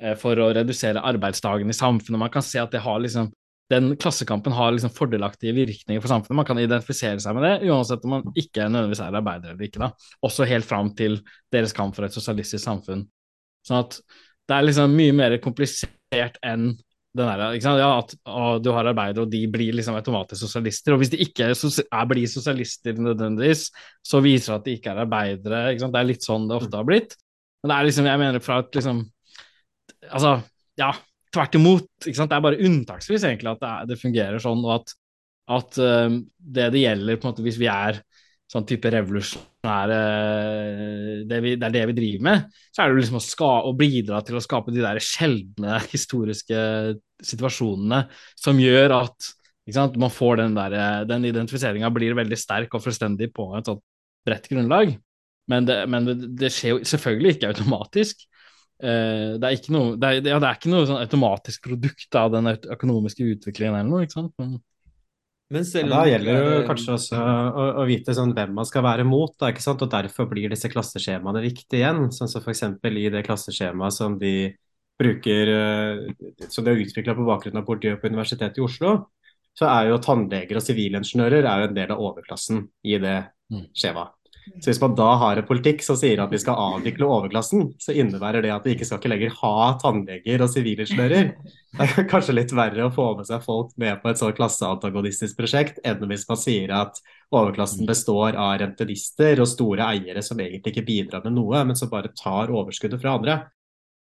[0.00, 2.20] eh, for å redusere arbeidsdagen i samfunnet.
[2.20, 3.30] Man kan se at det har liksom
[3.70, 6.38] den klassekampen har liksom fordelaktige virkninger for samfunnet.
[6.40, 9.82] Man kan identifisere seg med det, uansett om man ikke nødvendigvis er arbeider eller ikke.
[9.82, 9.92] da.
[10.26, 11.20] Også helt fram til
[11.54, 13.04] deres kamp for et sosialistisk samfunn.
[13.66, 13.98] Sånn at
[14.50, 16.72] det er liksom mye mer komplisert enn
[17.10, 17.80] den der, ikke sant?
[17.82, 20.94] Ja, at å, du har arbeidere, og de blir liksom automatisk sosialister.
[20.94, 23.64] Og hvis de ikke er, blir sosialister nødvendigvis,
[24.06, 25.62] så viser det at de ikke er arbeidere.
[25.72, 25.94] Ikke sant?
[25.96, 27.16] Det er litt sånn det ofte har blitt.
[27.62, 29.06] Men det er liksom, jeg mener fra et liksom
[30.10, 30.30] Altså,
[30.80, 30.94] ja,
[31.34, 31.88] tvert imot.
[32.04, 34.94] Det er bare unntaksvis egentlig at det, er, det fungerer sånn, og at,
[35.58, 38.00] at uh, det det gjelder på en måte hvis vi er
[38.50, 39.98] sånn type revolusjonære
[41.30, 43.74] det, vi, det, er det vi driver med, så er det liksom å, ska, å
[43.78, 46.64] bidra til å skape de der sjeldne historiske
[47.22, 48.00] situasjonene
[48.34, 49.30] som gjør at
[50.00, 50.74] man får den der,
[51.06, 53.84] den identifiseringa blir veldig sterk og fullstendig på et sånt
[54.26, 54.96] bredt grunnlag.
[55.50, 56.08] Men det, men
[56.38, 58.26] det skjer jo selvfølgelig ikke automatisk.
[58.80, 62.16] Uh, det er ikke noe, det er, ja, det er ikke noe sånn automatisk produkt
[62.16, 64.32] av den økonomiske utviklingen eller noe, ikke sant.
[64.40, 64.54] Men,
[65.52, 68.86] men selv Da gjelder det jo kanskje også å, å, vite sånn hvem man skal
[68.86, 69.84] være mot, da, ikke sant?
[69.84, 72.06] og derfor blir disse klasseskjemaene viktige igjen.
[72.16, 72.64] Sånn som f.eks.
[72.88, 74.34] i det klasseskjemaet som de
[75.00, 78.94] bruker, uh, som de har utvikla på bakgrunn av politiet på Universitetet i Oslo,
[79.58, 83.18] så er jo tannleger og sivilingeniører en del av overklassen i det
[83.52, 83.68] mm.
[83.76, 84.16] skjemaet.
[84.58, 87.94] Så hvis man da har en politikk som sier at vi skal avvikle overklassen, så
[87.94, 91.30] innebærer det at vi ikke skal ikke lenger ha tannleger og sivilingeniører.
[91.76, 95.38] Det er kanskje litt verre å få med seg folk med på et sånn klasseantagonistisk
[95.38, 96.98] prosjekt, enn hvis man sier at
[97.30, 101.92] overklassen består av rentenister og store eiere som egentlig ikke bidrar med noe, men som
[101.92, 103.38] bare tar overskuddet fra andre.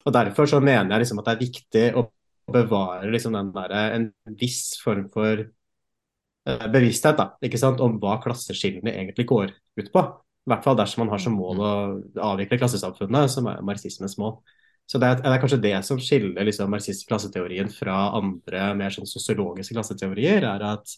[0.06, 2.06] Og Derfor så mener jeg liksom at det er viktig å
[2.49, 4.10] bevare liksom der, en
[4.40, 9.53] viss form for eh, bevissthet da, ikke sant, om hva klasseskillene egentlig går
[9.84, 10.07] ut på.
[10.49, 11.73] I hvert fall dersom man har som mål å
[12.31, 14.39] avvikle klassesamfunnet, som er marxismens mål.
[14.89, 18.95] Så det er, det er kanskje det som skiller liksom, marxistisk klasseteorien fra andre mer
[18.95, 20.95] sånn sosiologiske klasseteorier, er at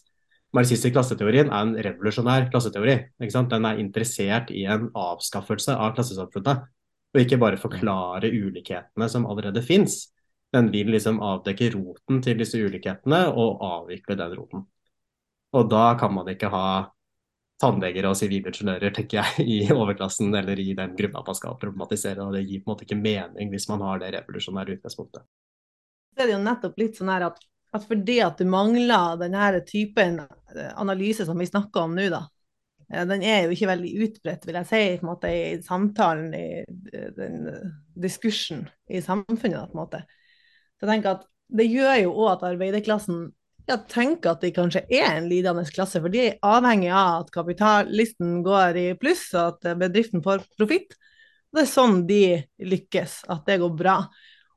[0.56, 2.94] marxistisk klasseteorien er en revolusjonær klasseteori.
[3.20, 6.64] Den er interessert i en avskaffelse av klassesamfunnet,
[7.12, 10.06] og ikke bare forklare ulikhetene som allerede fins.
[10.56, 14.64] Den vil liksom avdekke roten til disse ulikhetene og avvikle den roten.
[15.52, 16.66] Og da kan man ikke ha
[17.62, 22.24] tannleger og sivilingeniører, tenker jeg, i overklassen eller i den gruppa man skal problematisere.
[22.24, 25.26] og Det gir på en måte ikke mening hvis man har det revolusjonære utgangspunktet.
[26.12, 27.40] Det er jo nettopp litt sånn her at,
[27.72, 32.26] at fordi at du mangler denne typen eh, analyse som vi snakker om nå, da,
[32.92, 36.34] eh, den er jo ikke veldig utbredt, vil jeg si, på en måte, i samtalen,
[36.36, 36.46] i
[36.92, 37.46] eh, den
[37.96, 39.70] diskursen i samfunnet.
[39.70, 40.02] på en måte.
[40.76, 43.26] Så jeg tenker at Det gjør jo òg at arbeiderklassen
[43.68, 47.32] jeg tenker at de kanskje er en lidende klasse, for de er avhengig av at
[47.34, 50.96] kapitalisten går i pluss, og at bedriften får profitt.
[51.52, 52.22] Det er sånn de
[52.64, 53.96] lykkes, at det går bra.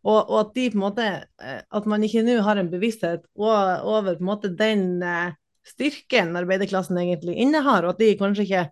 [0.06, 1.08] Og, og at, de, måte,
[1.42, 5.34] eh, at man ikke nå har en bevissthet over en måte, den eh,
[5.66, 8.66] styrken arbeiderklassen egentlig innehar, og at de kanskje ikke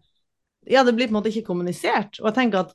[0.72, 2.22] Ja, det blir på en måte ikke kommunisert.
[2.22, 2.70] Og jeg tenker at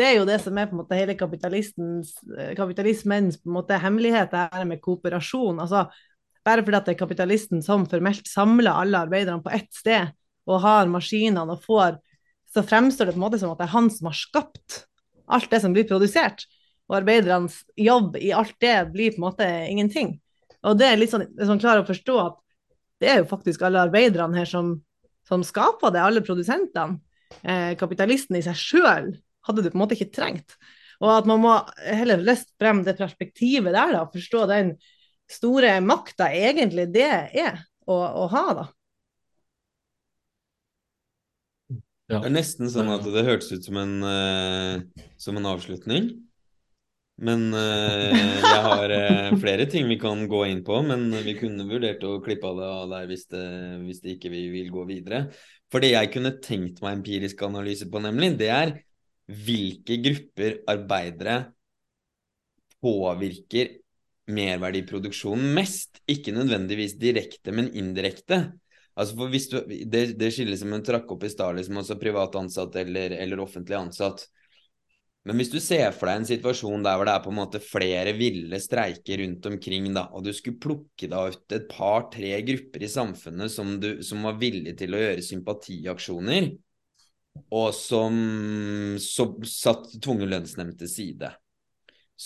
[0.00, 3.76] det er jo det som er på en måte hele eh, kapitalismens på en måte
[3.82, 5.60] hemmelighet, det her med kooperasjon.
[5.60, 5.84] altså
[6.44, 10.12] bare fordi det er kapitalisten som formelt samler alle arbeiderne på ett sted
[10.44, 11.96] og har maskinene og får,
[12.52, 14.84] så fremstår det på en måte som at det er han som har skapt
[15.32, 16.44] alt det som blir produsert.
[16.90, 20.18] Og arbeidernes jobb i alt det blir på en måte ingenting.
[20.64, 22.40] Og det er litt sånn, sånn klarer å forstå at
[23.02, 24.76] det er jo faktisk alle arbeiderne her som,
[25.28, 27.00] som skaper det, alle produsentene.
[27.42, 29.14] Eh, kapitalisten i seg sjøl
[29.48, 30.56] hadde du på en måte ikke trengt.
[31.02, 34.74] Og at man må heller løst frem det perspektivet der, da, forstå den
[35.34, 38.66] store makta egentlig det er å, å ha, da.
[42.10, 42.20] Ja.
[42.20, 46.10] Det er nesten sånn at det hørtes ut som en, uh, som en avslutning.
[47.24, 51.64] Men uh, jeg har uh, flere ting vi kan gå inn på, men vi kunne
[51.68, 53.44] vurdert å klippe av det av der hvis det,
[53.86, 55.28] hvis det ikke vi vil gå videre.
[55.72, 58.74] For det jeg kunne tenkt meg empirisk analyse på, nemlig, det er
[59.24, 61.38] hvilke grupper arbeidere
[62.84, 63.78] påvirker
[64.30, 66.00] merverdiproduksjonen mest.
[66.10, 68.46] Ikke nødvendigvis direkte, men indirekte.
[68.94, 71.98] Altså for hvis du, det, det skilles som hun trakk opp i stad, liksom, altså
[71.98, 74.26] privat ansatt eller, eller, offentlig ansatt.
[75.24, 77.60] Men hvis du ser for deg en situasjon der hvor det er på en måte
[77.64, 82.84] flere ville streiker rundt omkring, da, og du skulle plukke deg ut et par-tre grupper
[82.84, 86.50] i samfunnet som, du, som var villige til å gjøre sympatiaksjoner,
[87.56, 88.20] og som,
[89.02, 91.32] som satt tvungen lønnsnemnd til side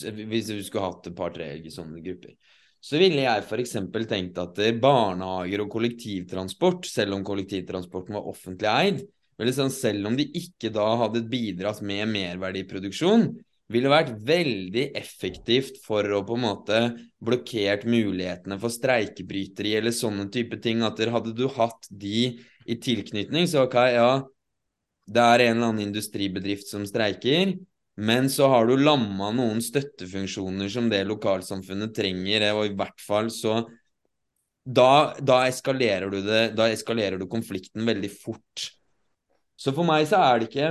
[0.02, 2.36] Hvis du skulle hatt et par-tre sånne grupper.
[2.78, 3.74] Så ville jeg f.eks.
[4.06, 9.06] tenkt at barnehager og kollektivtransport, selv om kollektivtransporten var offentlig eid,
[9.38, 13.28] Sånn, selv om de ikke da hadde bidratt med merverdiproduksjon,
[13.70, 16.80] ville vært veldig effektivt for å på en måte
[17.22, 20.82] blokkert mulighetene for streikebryteri eller sånne type ting.
[20.82, 22.32] At hadde du hatt de
[22.66, 24.10] i tilknytning, så ok, ja,
[25.08, 27.54] det er en eller annen industribedrift som streiker,
[27.98, 33.30] men så har du lamma noen støttefunksjoner som det lokalsamfunnet trenger, og i hvert fall
[33.34, 33.64] så
[34.68, 38.68] da, da, eskalerer du det, da eskalerer du konflikten veldig fort.
[39.58, 40.68] Så for meg så er det ikke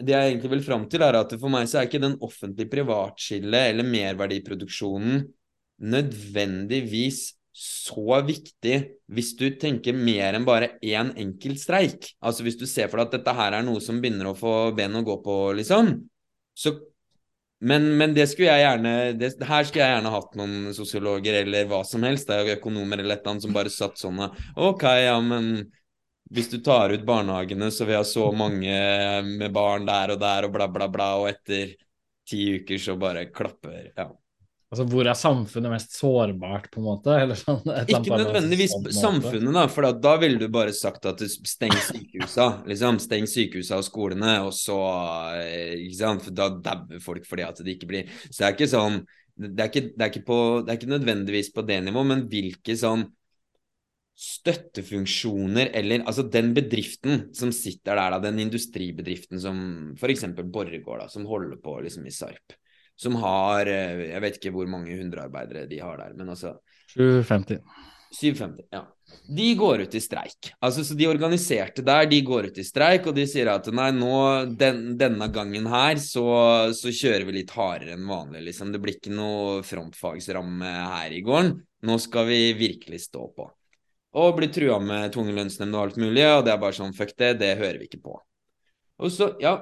[0.00, 2.70] Det jeg egentlig vil fram til, er at for meg så er ikke den offentlige
[2.72, 5.26] privatskillet eller merverdiproduksjonen
[5.84, 7.18] nødvendigvis
[7.52, 8.78] så viktig
[9.12, 12.14] hvis du tenker mer enn bare én enkelt streik.
[12.24, 14.54] Altså hvis du ser for deg at dette her er noe som begynner å få
[14.76, 15.92] ben å gå på, liksom.
[16.54, 16.74] Så
[17.60, 21.66] men, men, det skulle jeg gjerne det, Her skulle jeg gjerne hatt noen sosiologer eller
[21.68, 24.22] hva som helst, det er jo økonomer eller et eller annet som bare satt sånn
[24.56, 25.50] Ok, ja, men
[26.30, 28.78] hvis du tar ut barnehagene, så vil jeg ha så mange
[29.26, 31.74] med barn der og der og bla, bla, bla, og etter
[32.30, 34.08] ti uker så bare klapper Ja.
[34.70, 37.14] Altså, Hvor er samfunnet mest sårbart, på en måte?
[37.40, 42.46] Sånn, ikke nødvendigvis sånn samfunnet, da, for da ville du bare sagt at steng sykehusa.
[42.70, 44.78] liksom, Steng sykehusa og skolene, og så
[45.40, 48.54] eh, ikke sant, for Da dauer folk fordi at det ikke blir Så det er
[48.58, 49.02] ikke sånn
[49.40, 52.24] det er ikke, det er ikke, på, det er ikke nødvendigvis på det nivået, men
[52.28, 53.06] hvilke sånn
[54.20, 59.62] støttefunksjoner eller altså den bedriften som sitter der, da, den industribedriften som
[59.96, 60.26] f.eks.
[60.52, 62.52] Borregaard, som holder på liksom i Sarp,
[63.00, 66.56] som har eh, Jeg vet ikke hvor mange hundrearbeidere de har der, men altså
[66.92, 67.62] 750.
[68.10, 68.82] 750, ja.
[69.30, 70.50] De går ut i streik.
[70.58, 73.88] Altså, så De organiserte der, de går ut i streik, og de sier at nei,
[73.94, 74.16] nå,
[74.58, 76.26] den, denne gangen her, så,
[76.76, 78.74] så, kjører vi litt hardere enn vanlig, liksom.
[78.74, 81.56] Det blir ikke noe frontfagsramme her i gården.
[81.86, 83.48] Nå skal vi virkelig stå på
[84.10, 87.12] og blir trua med tvungen lønnsnemnd og alt mulig, og det er bare sånn fuck
[87.14, 88.16] det, det hører vi ikke på.
[89.00, 89.54] Og så, ja,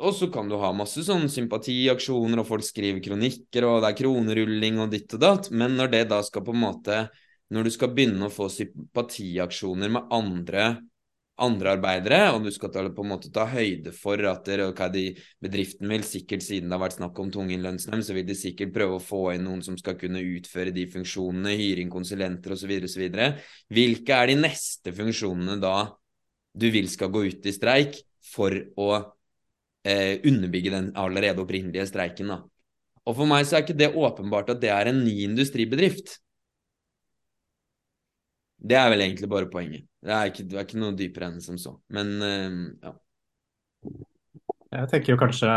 [0.00, 3.98] og så kan du ha masse sånn sympatiaksjoner, og folk skriver kronikker, og det er
[3.98, 7.04] kronerulling og ditt og datt, men når det da skal på en måte
[7.52, 10.62] Når du skal begynne å få sympatiaksjoner med andre
[11.42, 15.14] andre arbeidere, og du skal ta, på en måte ta høyde for at der, okay,
[15.42, 18.74] bedriften vil sikkert, siden det har vært snakk om tvungen lønnsnemnd, så vil de sikkert
[18.74, 22.76] prøve å få inn noen som skal kunne utføre de funksjonene, hyre inn konsulenter osv.
[22.88, 23.08] osv.
[23.72, 25.76] Hvilke er de neste funksjonene da
[26.52, 28.02] du vil skal gå ut i streik
[28.32, 28.90] for å
[29.84, 32.32] eh, underbygge den allerede opprinnelige streiken?
[32.34, 32.42] da?
[33.02, 36.18] Og for meg så er ikke det åpenbart at det er en ny industribedrift.
[38.62, 39.88] Det er vel egentlig bare poenget.
[40.02, 41.74] Det er ikke, det er ikke noe dypere enn som så.
[41.94, 42.96] Men eh, ja.
[44.72, 45.48] Jeg tenker jo kanskje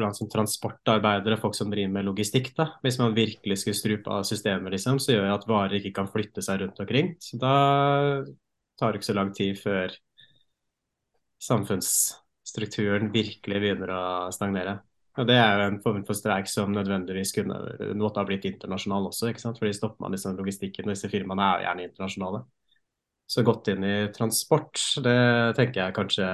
[0.00, 2.70] blant som transportarbeidere, folk som driver med logistikk, da.
[2.80, 6.08] Hvis man virkelig skulle strupe av systemet, liksom, så gjør det at varer ikke kan
[6.08, 7.12] flytte seg rundt omkring.
[7.20, 7.52] Så da
[8.80, 9.92] tar det ikke så lang tid før
[12.42, 14.80] samfunnsstrukturen virkelig begynner å stagnere.
[15.18, 19.10] Og Det er jo en form for streik som nødvendigvis kunne måtte ha blitt internasjonal
[19.10, 19.28] også.
[19.28, 19.58] ikke sant?
[19.58, 22.44] Fordi stopper man liksom logistikken, og disse firmaene er jo gjerne internasjonale.
[23.28, 26.26] Så gått inn i transport, det tenker jeg kanskje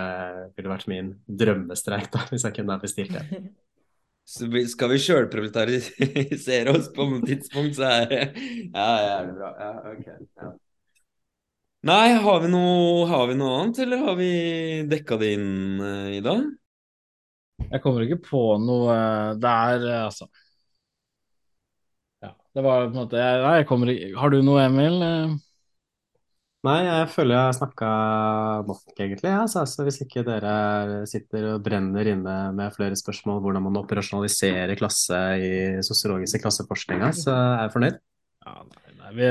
[0.56, 3.42] ville vært min drømmestreik, da, hvis jeg kunne ha bestilt det.
[4.28, 8.18] Så skal vi sjølproletarisere oss på noe tidspunkt, så er det
[8.74, 9.52] Ja, ja, det er bra.
[9.56, 10.10] Ja, ok.
[10.36, 10.50] Ja.
[11.86, 14.30] Nei, har vi, noe, har vi noe annet, eller har vi
[14.90, 16.34] dekka det inn, uh, Ida?
[17.68, 18.96] Jeg kommer ikke på noe
[19.38, 20.26] der, altså.
[22.22, 24.98] Ja, det var på en måte Nei, jeg kommer ikke Har du noe, Emil?
[26.66, 27.88] Nei, jeg føler jeg har snakka
[28.66, 29.30] nok, egentlig.
[29.30, 29.44] Ja.
[29.46, 34.74] Så altså, hvis ikke dere sitter og brenner inne med flere spørsmål hvordan man operasjonaliserer
[34.80, 35.52] klasse i
[35.86, 38.00] sosiologiske klasseforskninga, så er jeg fornøyd.
[38.42, 39.30] Ja, nei, nei, vi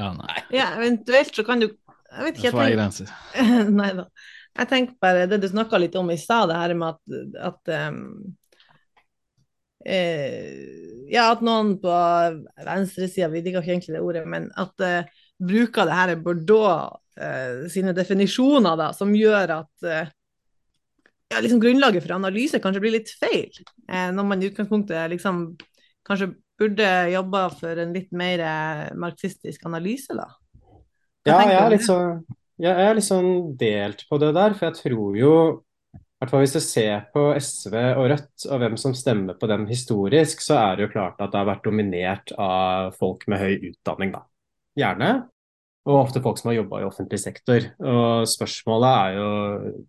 [0.00, 0.42] Ja, nei.
[0.54, 2.50] Ja, eventuelt så kan du Jeg vet ikke.
[2.50, 3.70] Jeg tenker...
[3.80, 4.06] nei da.
[4.58, 7.72] Jeg tenker bare det du snakka litt om i stad, det her med at, at
[7.92, 8.00] um,
[9.86, 10.48] eh,
[11.10, 11.92] Ja, at noen på
[12.66, 15.06] venstresida, vi liker ikke egentlig det ordet, men at eh,
[15.38, 20.10] bruker det her Bordeaux eh, sine definisjoner, da, som gjør at uh,
[21.30, 23.54] ja, liksom grunnlaget for analyse kanskje blir litt feil,
[23.86, 25.44] når man i utgangspunktet liksom
[26.06, 28.44] kanskje burde jobba for en litt mer
[29.00, 30.28] marxistisk analyse, da.
[31.26, 32.20] ja, jeg er litt sånn
[32.60, 35.34] jeg er litt sånn delt på det der, for jeg tror jo
[36.20, 39.64] hvert fall hvis du ser på SV og Rødt og hvem som stemmer på dem
[39.70, 43.70] historisk, så er det jo klart at det har vært dominert av folk med høy
[43.70, 44.26] utdanning, da.
[44.76, 45.10] Gjerne.
[45.88, 47.70] Og ofte folk som har jobba i offentlig sektor.
[47.80, 49.30] Og spørsmålet er jo,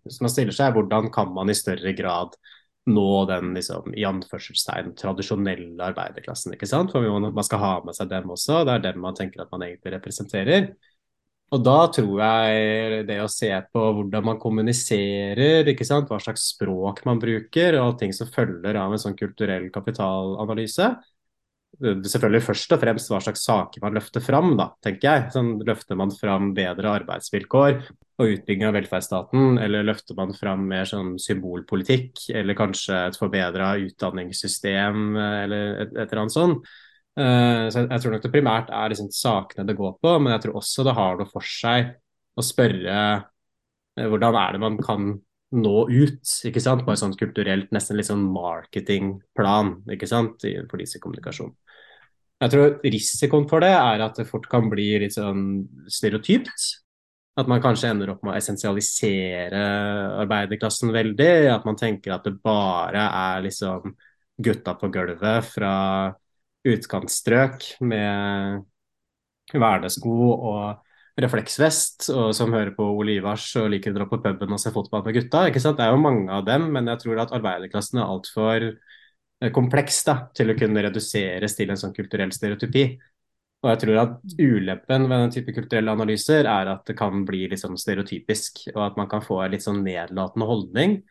[0.08, 2.32] som man stiller seg, hvordan kan man i større grad
[2.90, 6.94] nå den liksom, i anførselstegn tradisjonelle arbeiderklassen, ikke sant?
[6.94, 9.66] For man skal ha med seg dem også, det er dem man tenker at man
[9.66, 10.72] egentlig representerer.
[11.52, 16.08] Og da tror jeg det å se på hvordan man kommuniserer, ikke sant?
[16.08, 20.88] hva slags språk man bruker, og ting som følger av en sånn kulturell kapitalanalyse,
[21.80, 25.24] selvfølgelig først og fremst hva slags saker man løfter fram, da, tenker jeg.
[25.34, 27.78] Sånn, løfter man fram bedre arbeidsvilkår
[28.22, 33.72] og utbygging av velferdsstaten, eller løfter man fram mer sånn symbolpolitikk, eller kanskje et forbedra
[33.82, 36.72] utdanningssystem, eller et, et eller annet sånt.
[37.12, 40.32] Uh, så jeg, jeg, tror nok det primært er liksom sakene det går på, men
[40.32, 41.90] jeg tror også det har noe for seg
[42.32, 45.10] å spørre uh, hvordan er det man kan
[45.52, 50.56] nå ut, ikke sant, på et sånt kulturelt, nesten litt sånn marketingplan, ikke sant, i
[50.80, 51.52] disse kommunikasjon.
[52.42, 56.64] Jeg tror risikoen for det er at det fort kan bli litt sånn stereotypt.
[57.38, 59.60] At man kanskje ender opp med å essensialisere
[60.24, 61.30] arbeiderklassen veldig.
[61.54, 63.94] At man tenker at det bare er liksom
[64.42, 65.74] gutta på gulvet fra
[66.66, 68.66] utkantstrøk med
[69.54, 74.54] vernesko og refleksvest, og som hører på Ole Ivars og liker å dra på puben
[74.54, 75.46] og se fotball med gutta.
[75.48, 75.76] ikke sant?
[75.76, 80.02] Det er jo mange av dem, men jeg tror at arbeiderklassen er altfor eh, kompleks
[80.08, 82.86] da, til å kunne reduseres til en sånn kulturell stereotypi.
[83.62, 87.44] Og jeg tror at ulempen ved den type kulturelle analyser er at det kan bli
[87.52, 91.02] litt sånn stereotypisk, og at man kan få en litt sånn nedlatende holdning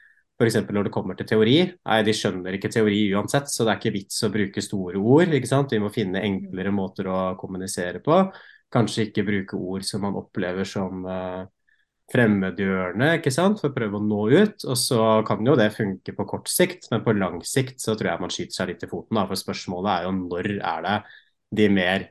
[0.41, 0.57] F.eks.
[0.73, 1.57] når det kommer til teori.
[1.85, 5.35] Nei, de skjønner ikke teori uansett, så det er ikke vits å bruke store ord.
[5.37, 5.73] ikke sant?
[5.73, 8.23] Vi må finne enklere måter å kommunisere på.
[8.71, 11.43] Kanskje ikke bruke ord som man opplever som uh,
[12.11, 14.65] fremmedgjørende, ikke sant, for å prøve å nå ut.
[14.67, 18.13] Og så kan jo det funke på kort sikt, men på lang sikt så tror
[18.13, 19.19] jeg man skyter seg litt i foten.
[19.19, 19.27] Da.
[19.29, 20.97] For spørsmålet er jo når er det
[21.61, 22.09] de mer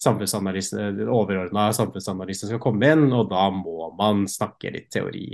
[0.00, 5.26] overordna samfunnsanalysene skal komme inn, og da må man snakke litt teori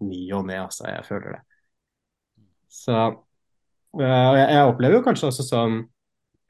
[0.00, 0.86] ny og ne, altså.
[0.90, 1.42] Jeg føler det.
[2.70, 5.76] Så eh, jeg, jeg opplever jo kanskje også sånn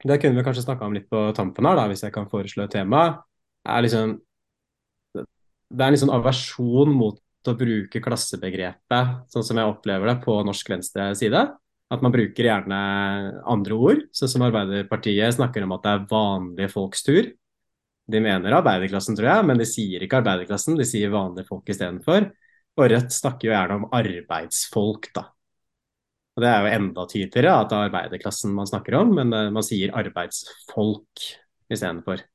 [0.05, 2.65] Det kunne vi kanskje snakka om litt på tampen her, da, hvis jeg kan foreslå
[2.65, 3.24] et tema.
[3.65, 4.17] Er liksom,
[5.15, 10.37] det er en liksom aversjon mot å bruke klassebegrepet sånn som jeg opplever det på
[10.45, 11.43] norsk venstre side.
[11.93, 12.77] At man bruker gjerne
[13.45, 17.29] andre ord, sånn som Arbeiderpartiet snakker om at det er vanlige folks tur.
[18.09, 22.27] De mener arbeiderklassen, tror jeg, men de sier ikke arbeiderklassen, de sier vanlige folk istedenfor.
[22.75, 25.29] Og Rødt snakker jo gjerne om arbeidsfolk, da.
[26.35, 29.51] Og Det er jo enda tydeligere at det er arbeiderklassen man snakker om, men eh,
[29.55, 31.29] man sier arbeidsfolk
[31.71, 32.25] istedenfor.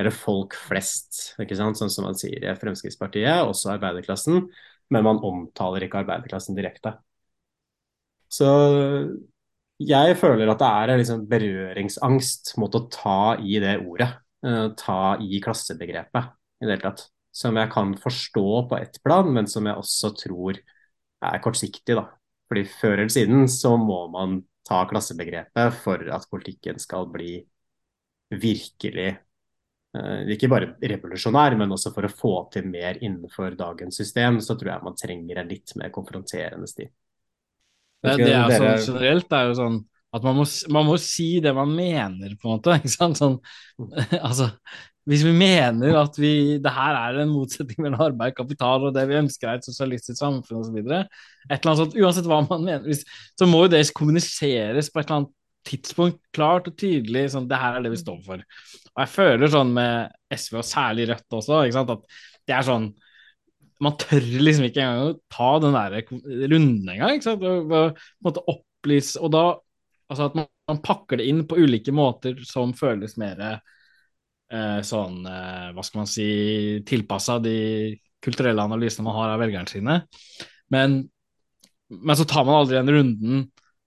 [0.00, 1.76] Eller folk flest, ikke sant?
[1.76, 4.46] sånn som man sier i Fremskrittspartiet, også arbeiderklassen.
[4.90, 6.94] Men man omtaler ikke arbeiderklassen direkte.
[8.30, 8.48] Så
[9.80, 14.10] jeg føler at det er en liksom berøringsangst mot å ta i det ordet.
[14.44, 17.06] Uh, ta i klassebegrepet i det hele tatt.
[17.32, 21.96] Som jeg kan forstå på ett plan, men som jeg også tror er kortsiktig.
[21.96, 22.08] da.
[22.50, 27.38] Fordi Før eller siden så må man ta klassebegrepet for at politikken skal bli
[28.30, 29.18] virkelig eh,
[29.90, 34.76] ikke bare revolusjonær, men også for å få til mer innenfor dagens system, så tror
[34.76, 36.92] jeg man trenger en litt mer konfronterende stil.
[38.00, 38.76] Det, det er dere...
[38.78, 39.80] sånn, generelt er jo sånn
[40.10, 40.44] at man må,
[40.74, 42.76] man må, si det man mener, på en måte.
[42.80, 43.18] ikke sant?
[43.18, 43.36] Sånn,
[44.28, 44.48] altså,
[45.10, 49.06] hvis vi mener at vi, det her er en motsetning mellom arbeid, kapital og det
[49.10, 50.80] vi ønsker er et sosialistisk samfunn osv.,
[51.50, 53.04] uansett hva man mener, hvis,
[53.38, 57.30] så må jo det kommuniseres på et eller annet tidspunkt klart og tydelig.
[57.34, 58.42] sånn, Det her er det vi står for.
[58.94, 62.04] Og jeg føler sånn med SV, og særlig Rødt også, at
[62.48, 62.90] det er sånn
[63.80, 65.94] Man tør liksom ikke engang å ta den der
[66.52, 67.14] runden engang.
[67.14, 69.44] ikke sant, og, og, måte opplyse, og da
[70.10, 75.22] altså at man, man pakker det inn på ulike måter som føles mer eh, sånn,
[75.24, 76.28] eh, hva skal man si,
[76.84, 77.56] tilpassa de
[78.20, 79.96] kulturelle analysene man har av velgerne sine.
[80.72, 81.00] Men,
[81.88, 83.46] men, så tar man aldri den runden.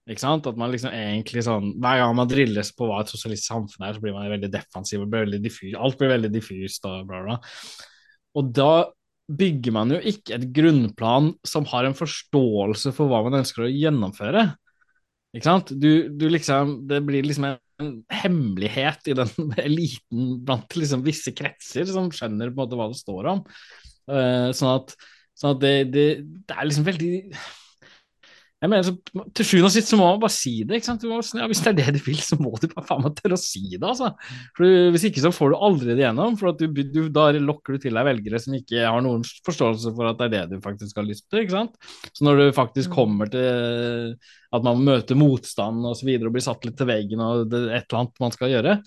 [0.09, 0.47] Ikke sant?
[0.49, 3.95] At man liksom egentlig sånn, Hver gang man drilles på hva et sosialistisk samfunn er,
[3.95, 5.03] så blir man veldig defensiv.
[5.03, 7.39] og blir veldig diffus, Alt blir veldig diffust og bla, bla.
[8.39, 8.73] Og da
[9.34, 13.71] bygger man jo ikke et grunnplan som har en forståelse for hva man ønsker å
[13.71, 14.49] gjennomføre.
[15.34, 15.71] Ikke sant?
[15.71, 19.31] Du, du liksom, det blir liksom en en hemmelighet i den
[19.67, 23.43] eliten blant liksom visse kretser som skjønner på en måte hva det står om.
[24.09, 24.95] Uh, sånn at,
[25.39, 27.11] sånn at det, det, det, er liksom veldig
[28.64, 30.77] jeg mener, så, Til sjuende og sist så må man bare si det.
[30.80, 31.02] ikke sant?
[31.03, 33.18] Du må, ja, hvis det er det du vil, så må du bare faen meg
[33.19, 33.81] tørre å si det.
[33.84, 34.14] altså.
[34.56, 36.38] For Hvis ikke så får du aldri det gjennom.
[36.40, 39.91] for at du, du, Da lokker du til deg velgere som ikke har noen forståelse
[39.98, 41.44] for at det er det du faktisk har lyst til.
[41.44, 41.76] ikke sant?
[42.14, 42.95] Så når du faktisk Mm.
[42.95, 44.15] kommer til
[44.53, 47.61] at man møter motstand og så videre og blir satt litt til veggen og det
[47.73, 48.77] et eller annet man skal gjøre,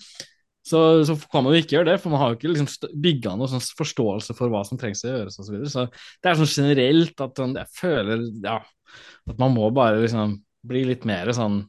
[0.67, 3.35] så, så kan man jo ikke gjøre det, for man har jo ikke liksom bygga
[3.39, 5.45] noen sånn forståelse for hva som trengs å gjøres osv.
[5.47, 5.69] Så, videre.
[5.71, 5.85] så
[6.23, 8.57] det er sånn generelt at sånn, jeg føler ja,
[9.27, 10.37] at man må bare liksom
[10.67, 11.63] bli litt mer sånn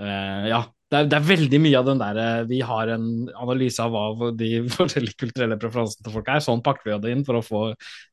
[0.00, 0.64] eh, Ja.
[0.92, 3.06] Det er, det er veldig mye av den der eh, Vi har en
[3.40, 6.42] analyse av hva de forskjellige kulturelle preferansene til folk er.
[6.44, 7.62] Sånn pakker vi det inn for å få,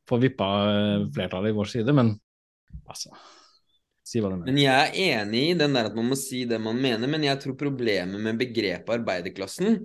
[0.08, 2.14] få vippa eh, flertallet i vår side, men
[2.88, 3.12] altså
[4.10, 4.50] Si hva du mener.
[4.50, 7.28] Men jeg er enig i den der at man må si det man mener, men
[7.28, 9.76] jeg tror problemet med begrepet arbeiderklassen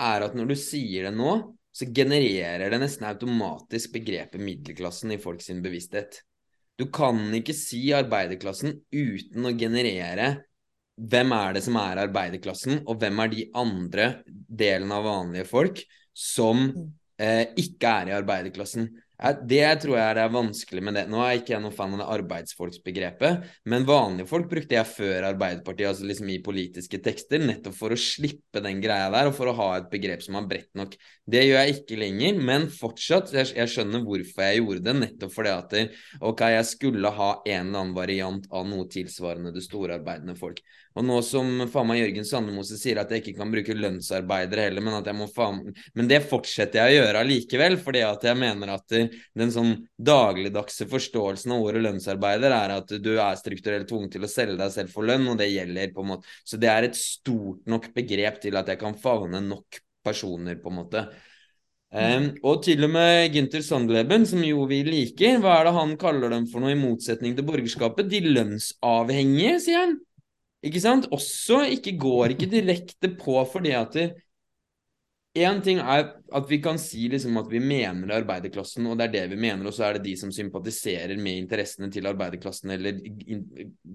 [0.00, 1.34] er at når du sier det nå,
[1.74, 6.22] så genererer det nesten automatisk begrepet middelklassen i folks bevissthet.
[6.78, 10.32] Du kan ikke si arbeiderklassen uten å generere
[10.94, 15.80] hvem er det som er arbeiderklassen, og hvem er de andre delen av vanlige folk
[16.14, 16.66] som
[17.18, 18.88] eh, ikke er i arbeiderklassen.
[19.14, 21.04] Det tror jeg er vanskelig med det.
[21.06, 25.28] Nå er jeg ikke noen fan av det arbeidsfolksbegrepet, men vanlige folk brukte jeg før
[25.30, 29.52] Arbeiderpartiet, altså liksom i politiske tekster, nettopp for å slippe den greia der, og for
[29.52, 30.96] å ha et begrep som er bredt nok.
[31.30, 35.54] Det gjør jeg ikke lenger, men fortsatt, jeg skjønner hvorfor jeg gjorde det, nettopp fordi
[35.54, 35.76] at
[36.18, 40.58] ok, jeg skulle ha en eller annen variant av noe tilsvarende det store arbeidende folk.
[40.94, 44.84] Og nå som faen meg Jørgen Sandemose sier at jeg ikke kan bruke lønnsarbeidere heller,
[44.84, 45.58] men at jeg må faen
[45.96, 50.86] Men det fortsetter jeg å gjøre allikevel, fordi at jeg mener at den sånn dagligdagse
[50.92, 54.94] forståelsen av ordet lønnsarbeider er at du er strukturelt tvunget til å selge deg selv
[54.94, 58.38] for lønn, og det gjelder på en måte Så det er et stort nok begrep
[58.46, 61.06] til at jeg kan favne nok personer, på en måte.
[61.94, 65.92] Um, og til og med Gynter Sandleben, som jo vi liker, hva er det han
[65.98, 68.10] kaller dem for noe i motsetning til borgerskapet?
[68.10, 69.94] De lønnsavhengige, sier han.
[70.64, 71.08] Ikke sant?
[71.12, 73.98] Også ikke går ikke direkte på fordi at
[75.34, 79.14] Én ting er at vi kan si liksom at vi mener arbeiderklassen, og det er
[79.16, 83.00] det vi mener, og så er det de som sympatiserer med interessene til arbeiderklassen, eller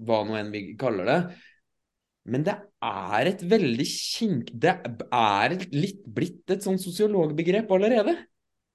[0.04, 1.20] hva nå enn vi kaller det.
[2.28, 4.50] Men det er et veldig kink...
[4.52, 4.74] Det
[5.08, 8.18] er litt blitt et sånn sosiologbegrep allerede.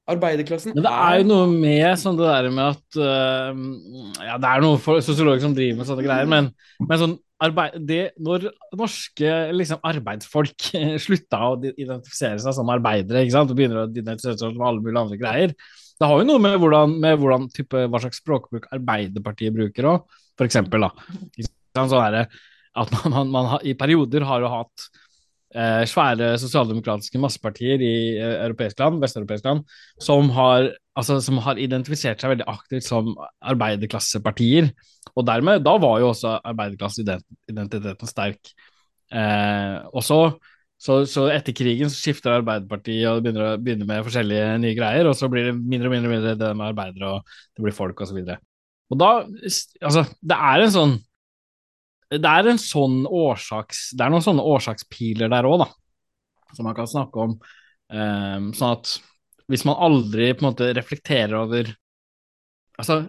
[0.09, 4.49] Arbeiderklassen Men det er jo noe med sånn det der med at uh, Ja, det
[4.51, 6.49] er noen sosiologer som driver med sånne greier, men,
[6.81, 8.47] men sånn arbeid, det, når
[8.77, 10.69] norske liksom, arbeidsfolk
[11.05, 14.83] slutta å identifisere seg som arbeidere ikke sant, og begynner å identifisere seg som alle
[14.83, 18.69] mulige andre greier Det har jo noe med hvordan, med hvordan type, hva slags språkbruk
[18.75, 20.19] Arbeiderpartiet bruker òg,
[21.75, 22.27] sant, sånn
[22.75, 24.87] at man, man, man i perioder har jo hatt
[25.53, 29.63] eh, svære sosialdemokratiske massepartier i eh, europeiske land, vesteuropeisk land,
[30.01, 34.71] som har, altså, som har identifisert seg veldig aktivt som arbeiderklassepartier.
[35.15, 38.51] Og dermed, da var jo også arbeiderklasseidentiteten sterk.
[39.13, 40.19] Eh, og så,
[40.81, 45.15] så, så etter krigen så skifter Arbeiderpartiet og begynner, begynner med forskjellige nye greier, og
[45.17, 48.23] så blir det mindre og mindre, mindre det med arbeidere, og det blir folk osv.
[48.23, 48.47] Og,
[48.91, 49.11] og da,
[49.83, 50.97] altså, det er en sånn
[52.13, 55.69] det er en sånn årsaks Det er noen sånne årsakspiler der òg, da,
[56.53, 57.35] som man kan snakke om.
[57.89, 58.95] Um, sånn at
[59.51, 61.69] hvis man aldri på en måte reflekterer over
[62.75, 63.05] Altså,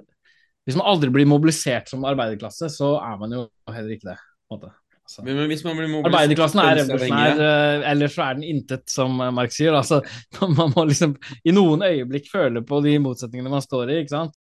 [0.62, 4.18] hvis man aldri blir mobilisert som arbeiderklasse, så er man jo heller ikke det.
[4.46, 4.68] på en måte.
[5.06, 8.84] Altså, Men, hvis man blir mobilisert Arbeiderklassen er revolusjonær, eh, ellers så er den intet,
[8.90, 9.74] som Mark Marx sier.
[9.74, 10.00] Altså,
[10.58, 14.38] man må liksom i noen øyeblikk føle på de motsetningene man står i, ikke sant.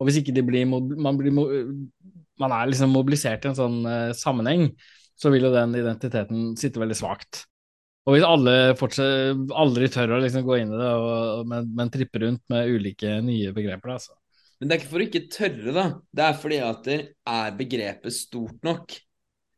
[0.00, 1.34] Og hvis ikke de blir, man, blir
[2.42, 4.70] man er liksom mobilisert i en sånn uh, sammenheng,
[5.16, 7.46] så vil jo den identiteten sitte veldig svakt.
[8.06, 8.52] Og hvis alle
[9.58, 13.16] aldri tør å liksom gå inn i det, og, men, men tripper rundt med ulike
[13.24, 14.14] nye begreper, da, så
[14.60, 15.86] Men det er ikke for å ikke tørre, da.
[16.16, 17.00] Det er fordi at det
[17.32, 18.94] er begrepet stort nok.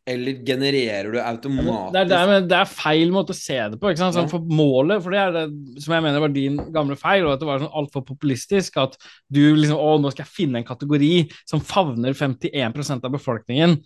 [0.09, 3.79] Eller genererer du automatisk Det er, det, er, det er feil måte å se det
[3.81, 3.91] på.
[3.91, 4.17] ikke sant?
[4.17, 7.35] Sånn, for målet, for det er det som jeg mener var din gamle feil, og
[7.35, 8.79] at det var sånn altfor populistisk.
[8.81, 8.97] At
[9.29, 11.13] du liksom Å, nå skal jeg finne en kategori
[11.49, 13.79] som favner 51% av befolkningen.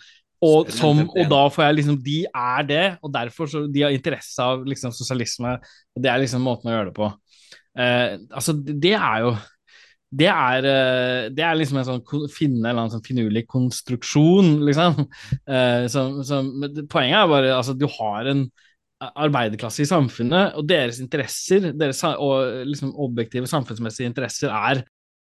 [0.43, 3.95] Og, som, og da får jeg liksom De er det, og derfor så de har
[3.95, 5.59] interesse av liksom sosialisme.
[5.95, 7.11] og Det er liksom måten å gjøre det på.
[7.79, 9.37] Eh, altså, det er jo
[10.13, 15.07] det er, eh, det er liksom en sånn finne en sånn finurlig konstruksjon, liksom.
[15.49, 16.51] Eh, som, som,
[16.93, 18.45] poenget er bare altså du har en
[19.03, 24.85] arbeiderklasse i samfunnet, og deres interesser, deres og liksom objektive samfunnsmessige interesser er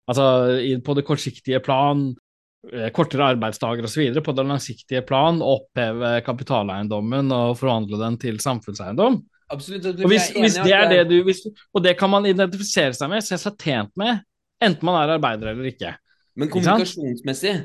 [0.09, 0.27] altså
[0.59, 2.09] i, på det kortsiktige plan
[2.69, 4.19] eh, kortere arbeidsdager osv.
[4.25, 9.21] På det langsiktige plan oppheve kapitaleiendommen og forvandle den til samfunnseiendom.
[9.53, 9.89] Absolutt.
[9.95, 11.43] Og hvis, hvis det er det du hvis,
[11.73, 14.23] Og det kan man identifisere seg med, se seg tjent med,
[14.65, 15.93] enten man er arbeider eller ikke.
[16.39, 17.57] Men kommunikasjonsmessig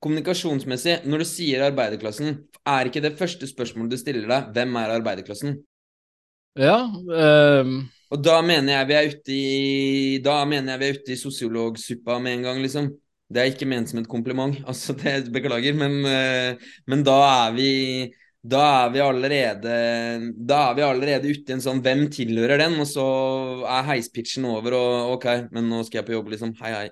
[0.00, 2.38] kommunikasjonsmessig, når du sier arbeiderklassen,
[2.68, 5.58] er ikke det første spørsmålet du stiller deg, hvem er arbeiderklassen?
[6.58, 6.82] Ja.
[6.88, 7.74] Øh...
[8.10, 11.20] Og da mener jeg vi er ute i Da mener jeg vi er ute i
[11.20, 12.88] sosiologsuppa med en gang, liksom.
[13.30, 16.56] Det er ikke ment som et kompliment, altså det beklager, men, eh,
[16.90, 17.68] men da er vi
[18.42, 19.72] da er vi allerede
[20.48, 22.78] Da er vi allerede ute i en sånn Hvem tilhører den?
[22.80, 23.04] Og så
[23.68, 26.54] er heispitchen over, og OK, men nå skal jeg på jobb, liksom.
[26.62, 26.88] Hei, hei.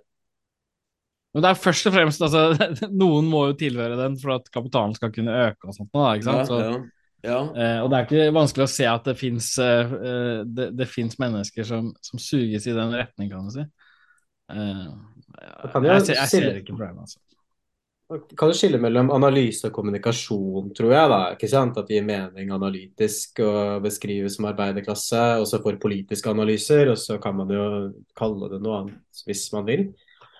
[1.33, 2.45] Men det er først og fremst altså,
[3.03, 5.93] Noen må jo tilhøre den for at kapitalen skal kunne øke og sånt.
[5.95, 6.53] Da, ikke sant?
[6.53, 6.87] Så, Ja, ja.
[7.29, 7.39] Ja.
[7.51, 10.87] eh, og det er ikke vanskelig å se at det fins eh, eh, det, det
[11.19, 13.65] mennesker som, som suges i den retning, kan du si.
[14.53, 14.85] Eh,
[15.39, 17.19] Da jeg jeg, ser, jeg ser ikke problemet, altså.
[18.09, 21.19] Kan skille mellom analyse og kommunikasjon, tror jeg, da.
[21.35, 21.77] Ikke sant?
[21.77, 23.53] At det gir mening analytisk å
[23.85, 27.67] beskrive som arbeiderklasse, og så får politiske analyser, og så kan man jo
[28.17, 29.91] kalle det noe annet hvis man vil.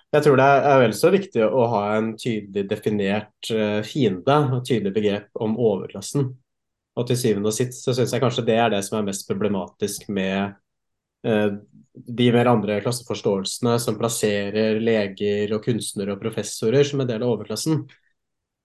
[0.09, 4.63] Jeg tror det er vel så viktig å ha en tydelig definert eh, fiende, og
[4.65, 6.31] tydelig begrep om overklassen.
[6.97, 9.29] Og til syvende og sist så syns jeg kanskje det er det som er mest
[9.29, 10.55] problematisk med
[11.21, 11.51] eh,
[12.07, 17.33] de mer andre klasseforståelsene som plasserer leger og kunstnere og professorer som en del av
[17.35, 17.83] overklassen,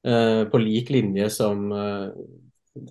[0.06, 2.08] eh, på lik linje som, eh,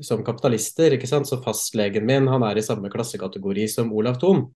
[0.02, 0.92] som kapitalister.
[0.92, 1.28] ikke sant?
[1.28, 4.54] Så fastlegen min han er i samme klassekategori som Olav Thon.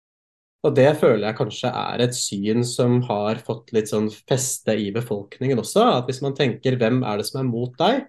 [0.64, 4.90] Og det føler jeg kanskje er et syn som har fått litt sånn feste i
[4.90, 5.98] befolkningen også.
[5.98, 8.06] At hvis man tenker hvem er det som er mot deg,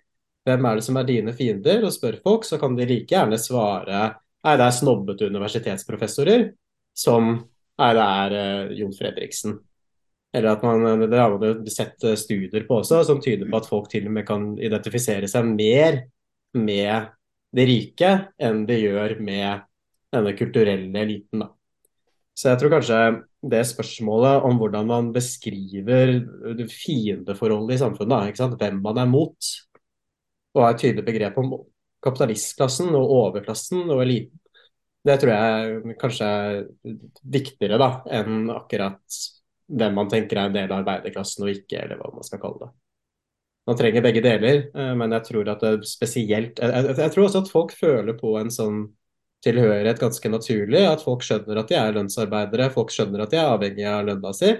[0.47, 3.37] hvem er det som er dine fiender, og spør folk, så kan de like gjerne
[3.37, 4.15] svare
[4.47, 6.47] nei, det er snobbete universitetsprofessorer
[6.97, 7.33] som
[7.81, 9.57] nei, det er eh, Jon Fredriksen.
[10.35, 13.69] Eller at man, Det har man sett eh, studier på også, som tyder på at
[13.69, 16.01] folk til og med kan identifisere seg mer
[16.57, 17.13] med
[17.55, 18.11] de rike
[18.43, 19.63] enn de gjør med
[20.13, 21.45] denne kulturelle eliten.
[21.45, 21.51] da.
[22.37, 22.99] Så jeg tror kanskje
[23.49, 26.19] det spørsmålet om hvordan man beskriver
[26.57, 29.49] det fiendeforholdet i samfunnet, da, hvem man er mot,
[30.53, 31.55] og har et tydelig begrep om
[32.05, 34.37] kapitalistklassen og overklassen og eliten,
[35.07, 36.59] det tror jeg kanskje er
[37.37, 37.89] viktigere da,
[38.19, 39.21] enn akkurat
[39.67, 42.67] hvem man tenker er en del av arbeiderklassen og ikke, eller hva man skal kalle
[42.67, 42.69] det.
[43.67, 47.43] Man trenger begge deler, eh, men jeg tror at det spesielt jeg, jeg, tror også
[47.43, 48.85] at folk føler på en sånn
[49.45, 50.85] tilhørighet ganske naturlig.
[50.87, 54.33] At folk skjønner at de er lønnsarbeidere, folk skjønner at de er avhengig av lønna
[54.35, 54.53] si.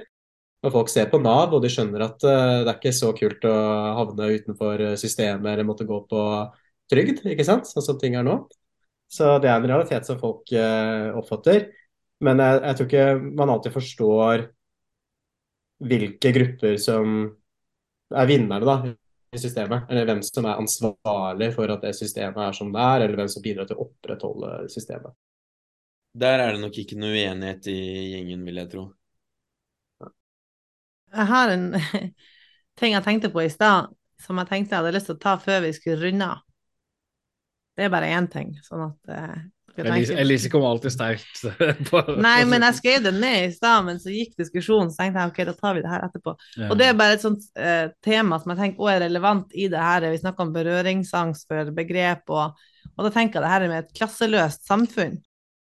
[0.66, 3.44] Og folk ser på Nav, og de skjønner at uh, det er ikke så kult
[3.46, 3.58] å
[4.00, 6.22] havne utenfor eh, systemet eller måtte gå på
[6.92, 8.40] trygd, ikke sant, sånn som ting er nå.
[9.08, 11.70] Så det er en realitet som folk eh, oppfatter.
[12.24, 14.48] Men jeg, jeg tror ikke man alltid forstår
[15.88, 17.20] hvilke grupper som
[18.18, 18.78] er vinnerne da,
[19.36, 23.04] i systemet, eller hvem som er ansvarlig for at det systemet er som det er,
[23.06, 25.14] eller hvem som bidrar til å opprettholde systemet.
[26.18, 27.78] Der er det nok ikke noe uenighet i
[28.14, 28.88] gjengen, vil jeg tro.
[31.14, 31.68] Jeg har en
[32.80, 33.92] ting jeg tenkte på i stad,
[34.24, 36.47] som jeg tenkte jeg hadde lyst til å ta før vi skulle runde av.
[37.78, 39.38] Det er bare én ting, sånn at uh,
[39.78, 41.44] Elise, Elise kommer alltid sterkt
[41.90, 45.22] på Nei, men jeg skrev det ned i stad, men så gikk diskusjonen, så tenkte
[45.22, 46.34] jeg ok, da tar vi det her etterpå.
[46.58, 46.72] Ja.
[46.72, 49.68] Og det er bare et sånt uh, tema som jeg tenker også er relevant i
[49.70, 50.08] det her.
[50.10, 52.58] Vi snakker om berøringsangst for begrep, og,
[52.96, 55.20] og da tenker jeg det her med et klasseløst samfunn.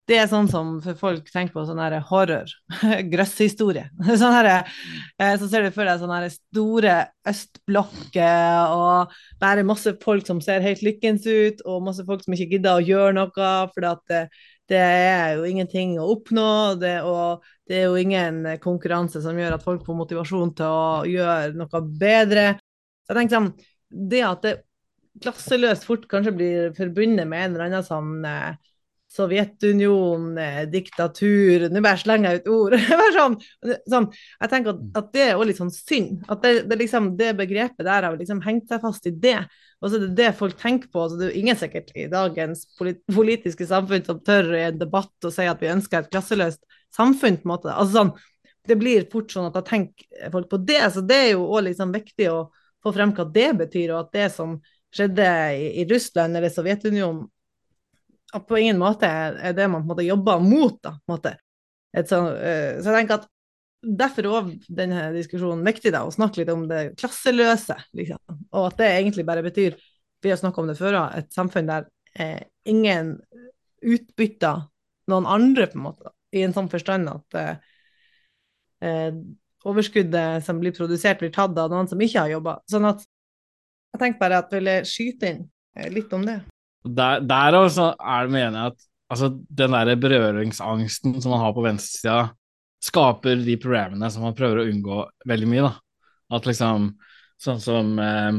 [0.06, 2.50] Det er sånn som folk tenker på sånn horror,
[3.12, 3.88] grøsshistorie.
[4.20, 6.92] Sånn eh, så ser du for deg sånne store
[7.26, 12.52] østblokker og bare masse folk som ser helt lykkens ut, og masse folk som ikke
[12.54, 14.20] gidder å gjøre noe, for det,
[14.70, 16.46] det er jo ingenting å oppnå,
[16.78, 21.02] det, og det er jo ingen konkurranse som gjør at folk får motivasjon til å
[21.10, 22.46] gjøre noe bedre.
[23.02, 23.52] Så jeg tenker sånn,
[23.90, 24.54] det at det
[25.24, 28.26] klasseløst fort kanskje blir forbundet med en eller annen sånn
[29.16, 32.76] eh, Sovjetunion, eh, diktatur Nå bare slenger jeg ut ord.
[33.16, 33.36] Sånn,
[33.88, 36.26] sånn, jeg tenker at, at det er også litt sånn synd.
[36.32, 39.38] At det, det, liksom, det begrepet der har liksom hengt seg fast i det.
[39.80, 41.06] Og så er det det folk tenker på.
[41.08, 44.80] Så det er jo ingen sikkert i dagens polit politiske samfunn som tør i en
[44.80, 46.62] debatt å si at vi ønsker et klasseløst
[46.96, 47.40] samfunn.
[47.40, 47.72] på en måte.
[47.72, 48.16] Altså sånn,
[48.66, 50.82] Det blir fort sånn at da tenker folk på det.
[50.92, 52.48] Så det er jo også liksom viktig å
[52.82, 54.56] få frem hva det betyr, og at det som
[54.94, 55.26] skjedde
[55.56, 57.26] i, i Russland eller Sovjetunionen,
[58.34, 60.78] på ingen måte er det man på en måte jobber mot.
[60.82, 61.32] da, på en måte.
[61.96, 63.32] Et sånn, eh, så jeg tenker at
[63.86, 67.76] Derfor er denne diskusjonen viktig, da, å snakke litt om det klasseløse.
[67.94, 68.18] Liksom.
[68.56, 69.76] Og at det egentlig bare betyr,
[70.24, 71.86] vi har snakket om det før, et samfunn der
[72.18, 73.12] eh, ingen
[73.86, 74.64] utbytter
[75.12, 76.10] noen andre, på en måte.
[76.34, 77.52] I en sånn forstand at eh,
[78.88, 79.20] eh,
[79.68, 82.58] overskuddet som blir produsert, blir tatt av noen som ikke har jobba.
[82.70, 83.06] Sånn at
[83.94, 85.46] jeg tenker bare at jeg ville skyte inn
[85.78, 86.40] eh, litt om det.
[86.86, 91.54] Der, der også er det mener jeg at altså, den der berøringsangsten som man har
[91.56, 92.28] på venstresida,
[92.86, 95.66] skaper de programmene som man prøver å unngå veldig mye.
[95.68, 95.74] da.
[96.36, 96.94] At liksom
[97.36, 98.36] Sånn som eh,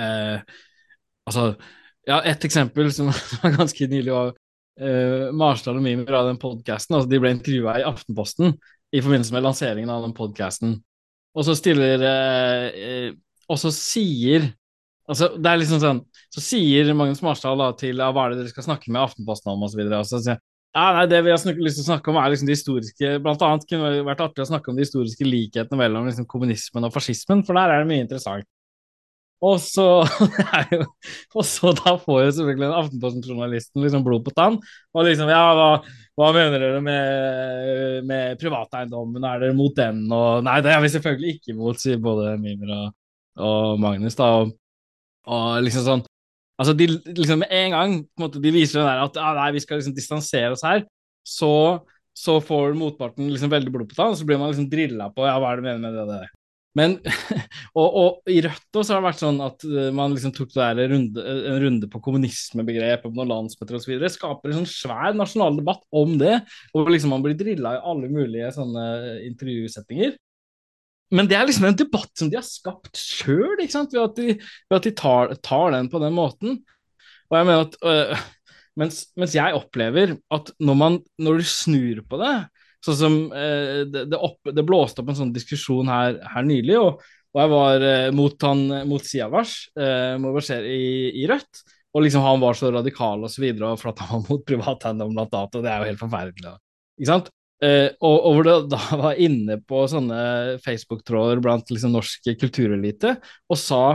[0.00, 0.38] eh,
[1.26, 1.42] Altså,
[2.06, 3.10] ja, et eksempel som
[3.42, 4.30] var ganske nylig, var
[4.80, 6.96] eh, Marsdal og Mimer av den podkasten.
[6.96, 8.54] Altså, de ble intervjua i Aftenposten
[8.94, 10.76] i forbindelse med lanseringen av den podkasten.
[11.36, 13.08] Og så stiller eh, eh,
[13.52, 14.46] Og så sier
[15.06, 16.00] Altså, det er liksom sånn
[16.34, 19.52] Så sier Magnus Marsdal da til ja, hva er det dere skal snakke med Aftenposten
[19.52, 20.00] om, videre.
[20.02, 20.40] Og så sier
[20.76, 23.44] ja, nei, Det vi har lyst til å snakke om, er liksom de historiske Blant
[23.46, 26.92] annet kunne det vært artig å snakke om de historiske likhetene mellom liksom, kommunismen og
[26.94, 28.48] fascismen, for der er det mye interessant.
[29.44, 29.84] Og så,
[31.36, 34.56] og så da får jo selvfølgelig Aftenposten-journalisten liksom blod på tann.
[34.96, 35.70] Og liksom, ja, hva,
[36.16, 40.06] hva mener dere med, med privateiendommen, er dere mot den?
[40.08, 42.94] Og nei, det er vi selvfølgelig ikke mot, sier både Mimer og,
[43.48, 44.16] og Magnus.
[44.16, 44.56] da, og,
[45.26, 46.06] og liksom sånn
[46.56, 49.34] Altså, de, liksom Med en gang på en måte, de viser det der at ah,
[49.36, 50.86] nei, vi skal liksom distansere oss her,
[51.20, 51.50] så,
[52.16, 55.26] så får motparten liksom veldig blod på tann, og så blir man liksom drilla på
[55.26, 56.32] ja, hva er det du mener med det der?
[56.76, 56.98] Men,
[57.80, 60.66] og, og, i Rødt også har det vært sånn at eh, man liksom tok det
[60.80, 63.94] der runde, en runde på kommunismebegrep og noen landsmøter osv.
[64.12, 66.38] Skaper en sånn svær nasjonal debatt om det,
[66.76, 68.86] og liksom man blir drilla i alle mulige sånne
[69.24, 70.16] intervjusettinger.
[71.14, 74.78] Men det er liksom en debatt som de har skapt sjøl, ved at de, ved
[74.78, 76.58] at de tar, tar, den på den måten.
[77.30, 78.24] Og jeg mener at øh,
[78.80, 82.36] mens, mens, jeg opplever at når, man, når du snur på det,
[82.86, 86.76] Sånn som øh, det, det, opp, det, blåste opp en sånn diskusjon her, her nylig,
[86.78, 87.00] og,
[87.32, 90.84] og, jeg var øh, mot, han, mot Siavash, eh, i,
[91.22, 91.64] i, Rødt.
[91.96, 95.16] Og liksom han var så radikal og så videre, for at han var mot privateiendom
[95.16, 96.54] blant annet, og det er jo helt forferdelig.
[97.00, 97.32] Ikke sant?
[97.64, 100.18] Eh, og, og, hvor det da var inne på sånne
[100.64, 103.16] Facebook-tråder blant liksom norsk kulturelite
[103.48, 103.86] og sa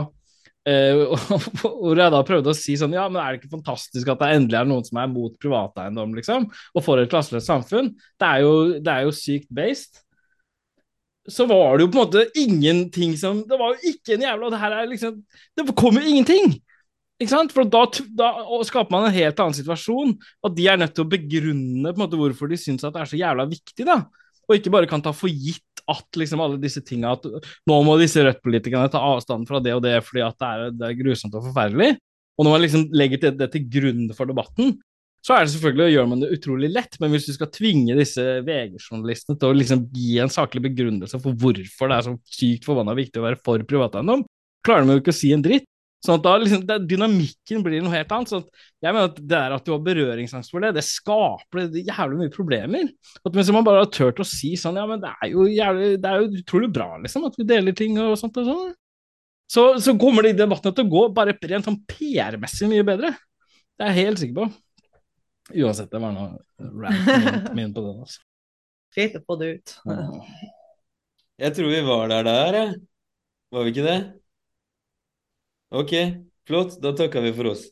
[0.62, 1.10] Uh,
[1.58, 4.28] hvor jeg da prøvde å si sånn Ja, men er det ikke fantastisk at det
[4.36, 6.44] endelig er noen som er mot privateiendom, liksom?
[6.70, 7.88] Og for et klasseløst samfunn?
[8.14, 9.98] Det er, jo, det er jo sykt based.
[11.26, 14.48] Så var det jo på en måte ingenting som Det var jo ikke en jævla
[14.50, 15.18] Det her er liksom
[15.54, 16.56] Det kom jo ingenting!
[17.22, 17.52] Ikke sant?
[17.54, 17.84] For da,
[18.18, 18.30] da
[18.66, 20.16] skaper man en helt annen situasjon.
[20.44, 23.20] At de er nødt til å begrunne måte hvorfor de syns at det er så
[23.20, 24.02] jævla viktig, da.
[24.48, 27.26] Og ikke bare kan ta for gitt at liksom alle disse tinga At
[27.66, 30.88] nå må disse Rødt-politikerne ta avstand fra det og det fordi at det er, det
[30.88, 31.94] er grusomt og forferdelig.
[32.38, 34.76] Og når man liksom legger det, det til grunn for debatten,
[35.22, 38.22] så er det selvfølgelig, gjør man det utrolig lett, men hvis du skal tvinge disse
[38.42, 42.96] VG-journalistene til å liksom gi en saklig begrunnelse for hvorfor det er så sykt forbanna
[42.98, 44.24] viktig å være for privateiendom,
[44.66, 45.68] klarer de jo ikke å si en dritt.
[46.02, 48.30] Sånn at da liksom, det, Dynamikken blir noe helt annet.
[48.32, 51.68] sånn at jeg mener at Det er at du har berøringsangst for det, det skaper
[51.70, 52.88] det jævlig mye problemer.
[53.22, 55.90] At Hvis man bare har turt å si sånn Ja, men det er jo jævlig,
[56.02, 58.72] det er jo utrolig bra, liksom, at vi deler ting og sånt og sånn.
[59.52, 63.12] Så, så kommer de debattene til å gå bare rent sånn PR-messig mye bedre.
[63.76, 64.46] Det er jeg helt sikker på.
[65.52, 67.92] Uansett, det var noe rant min på det.
[68.00, 68.22] altså.
[68.96, 69.74] Fint å få det ut.
[71.42, 72.74] Jeg tror vi var der der, jeg.
[73.52, 73.98] Var vi ikke det?
[75.72, 75.90] Ok,
[76.44, 76.78] flott.
[76.82, 76.92] Da
[77.34, 77.66] for oss.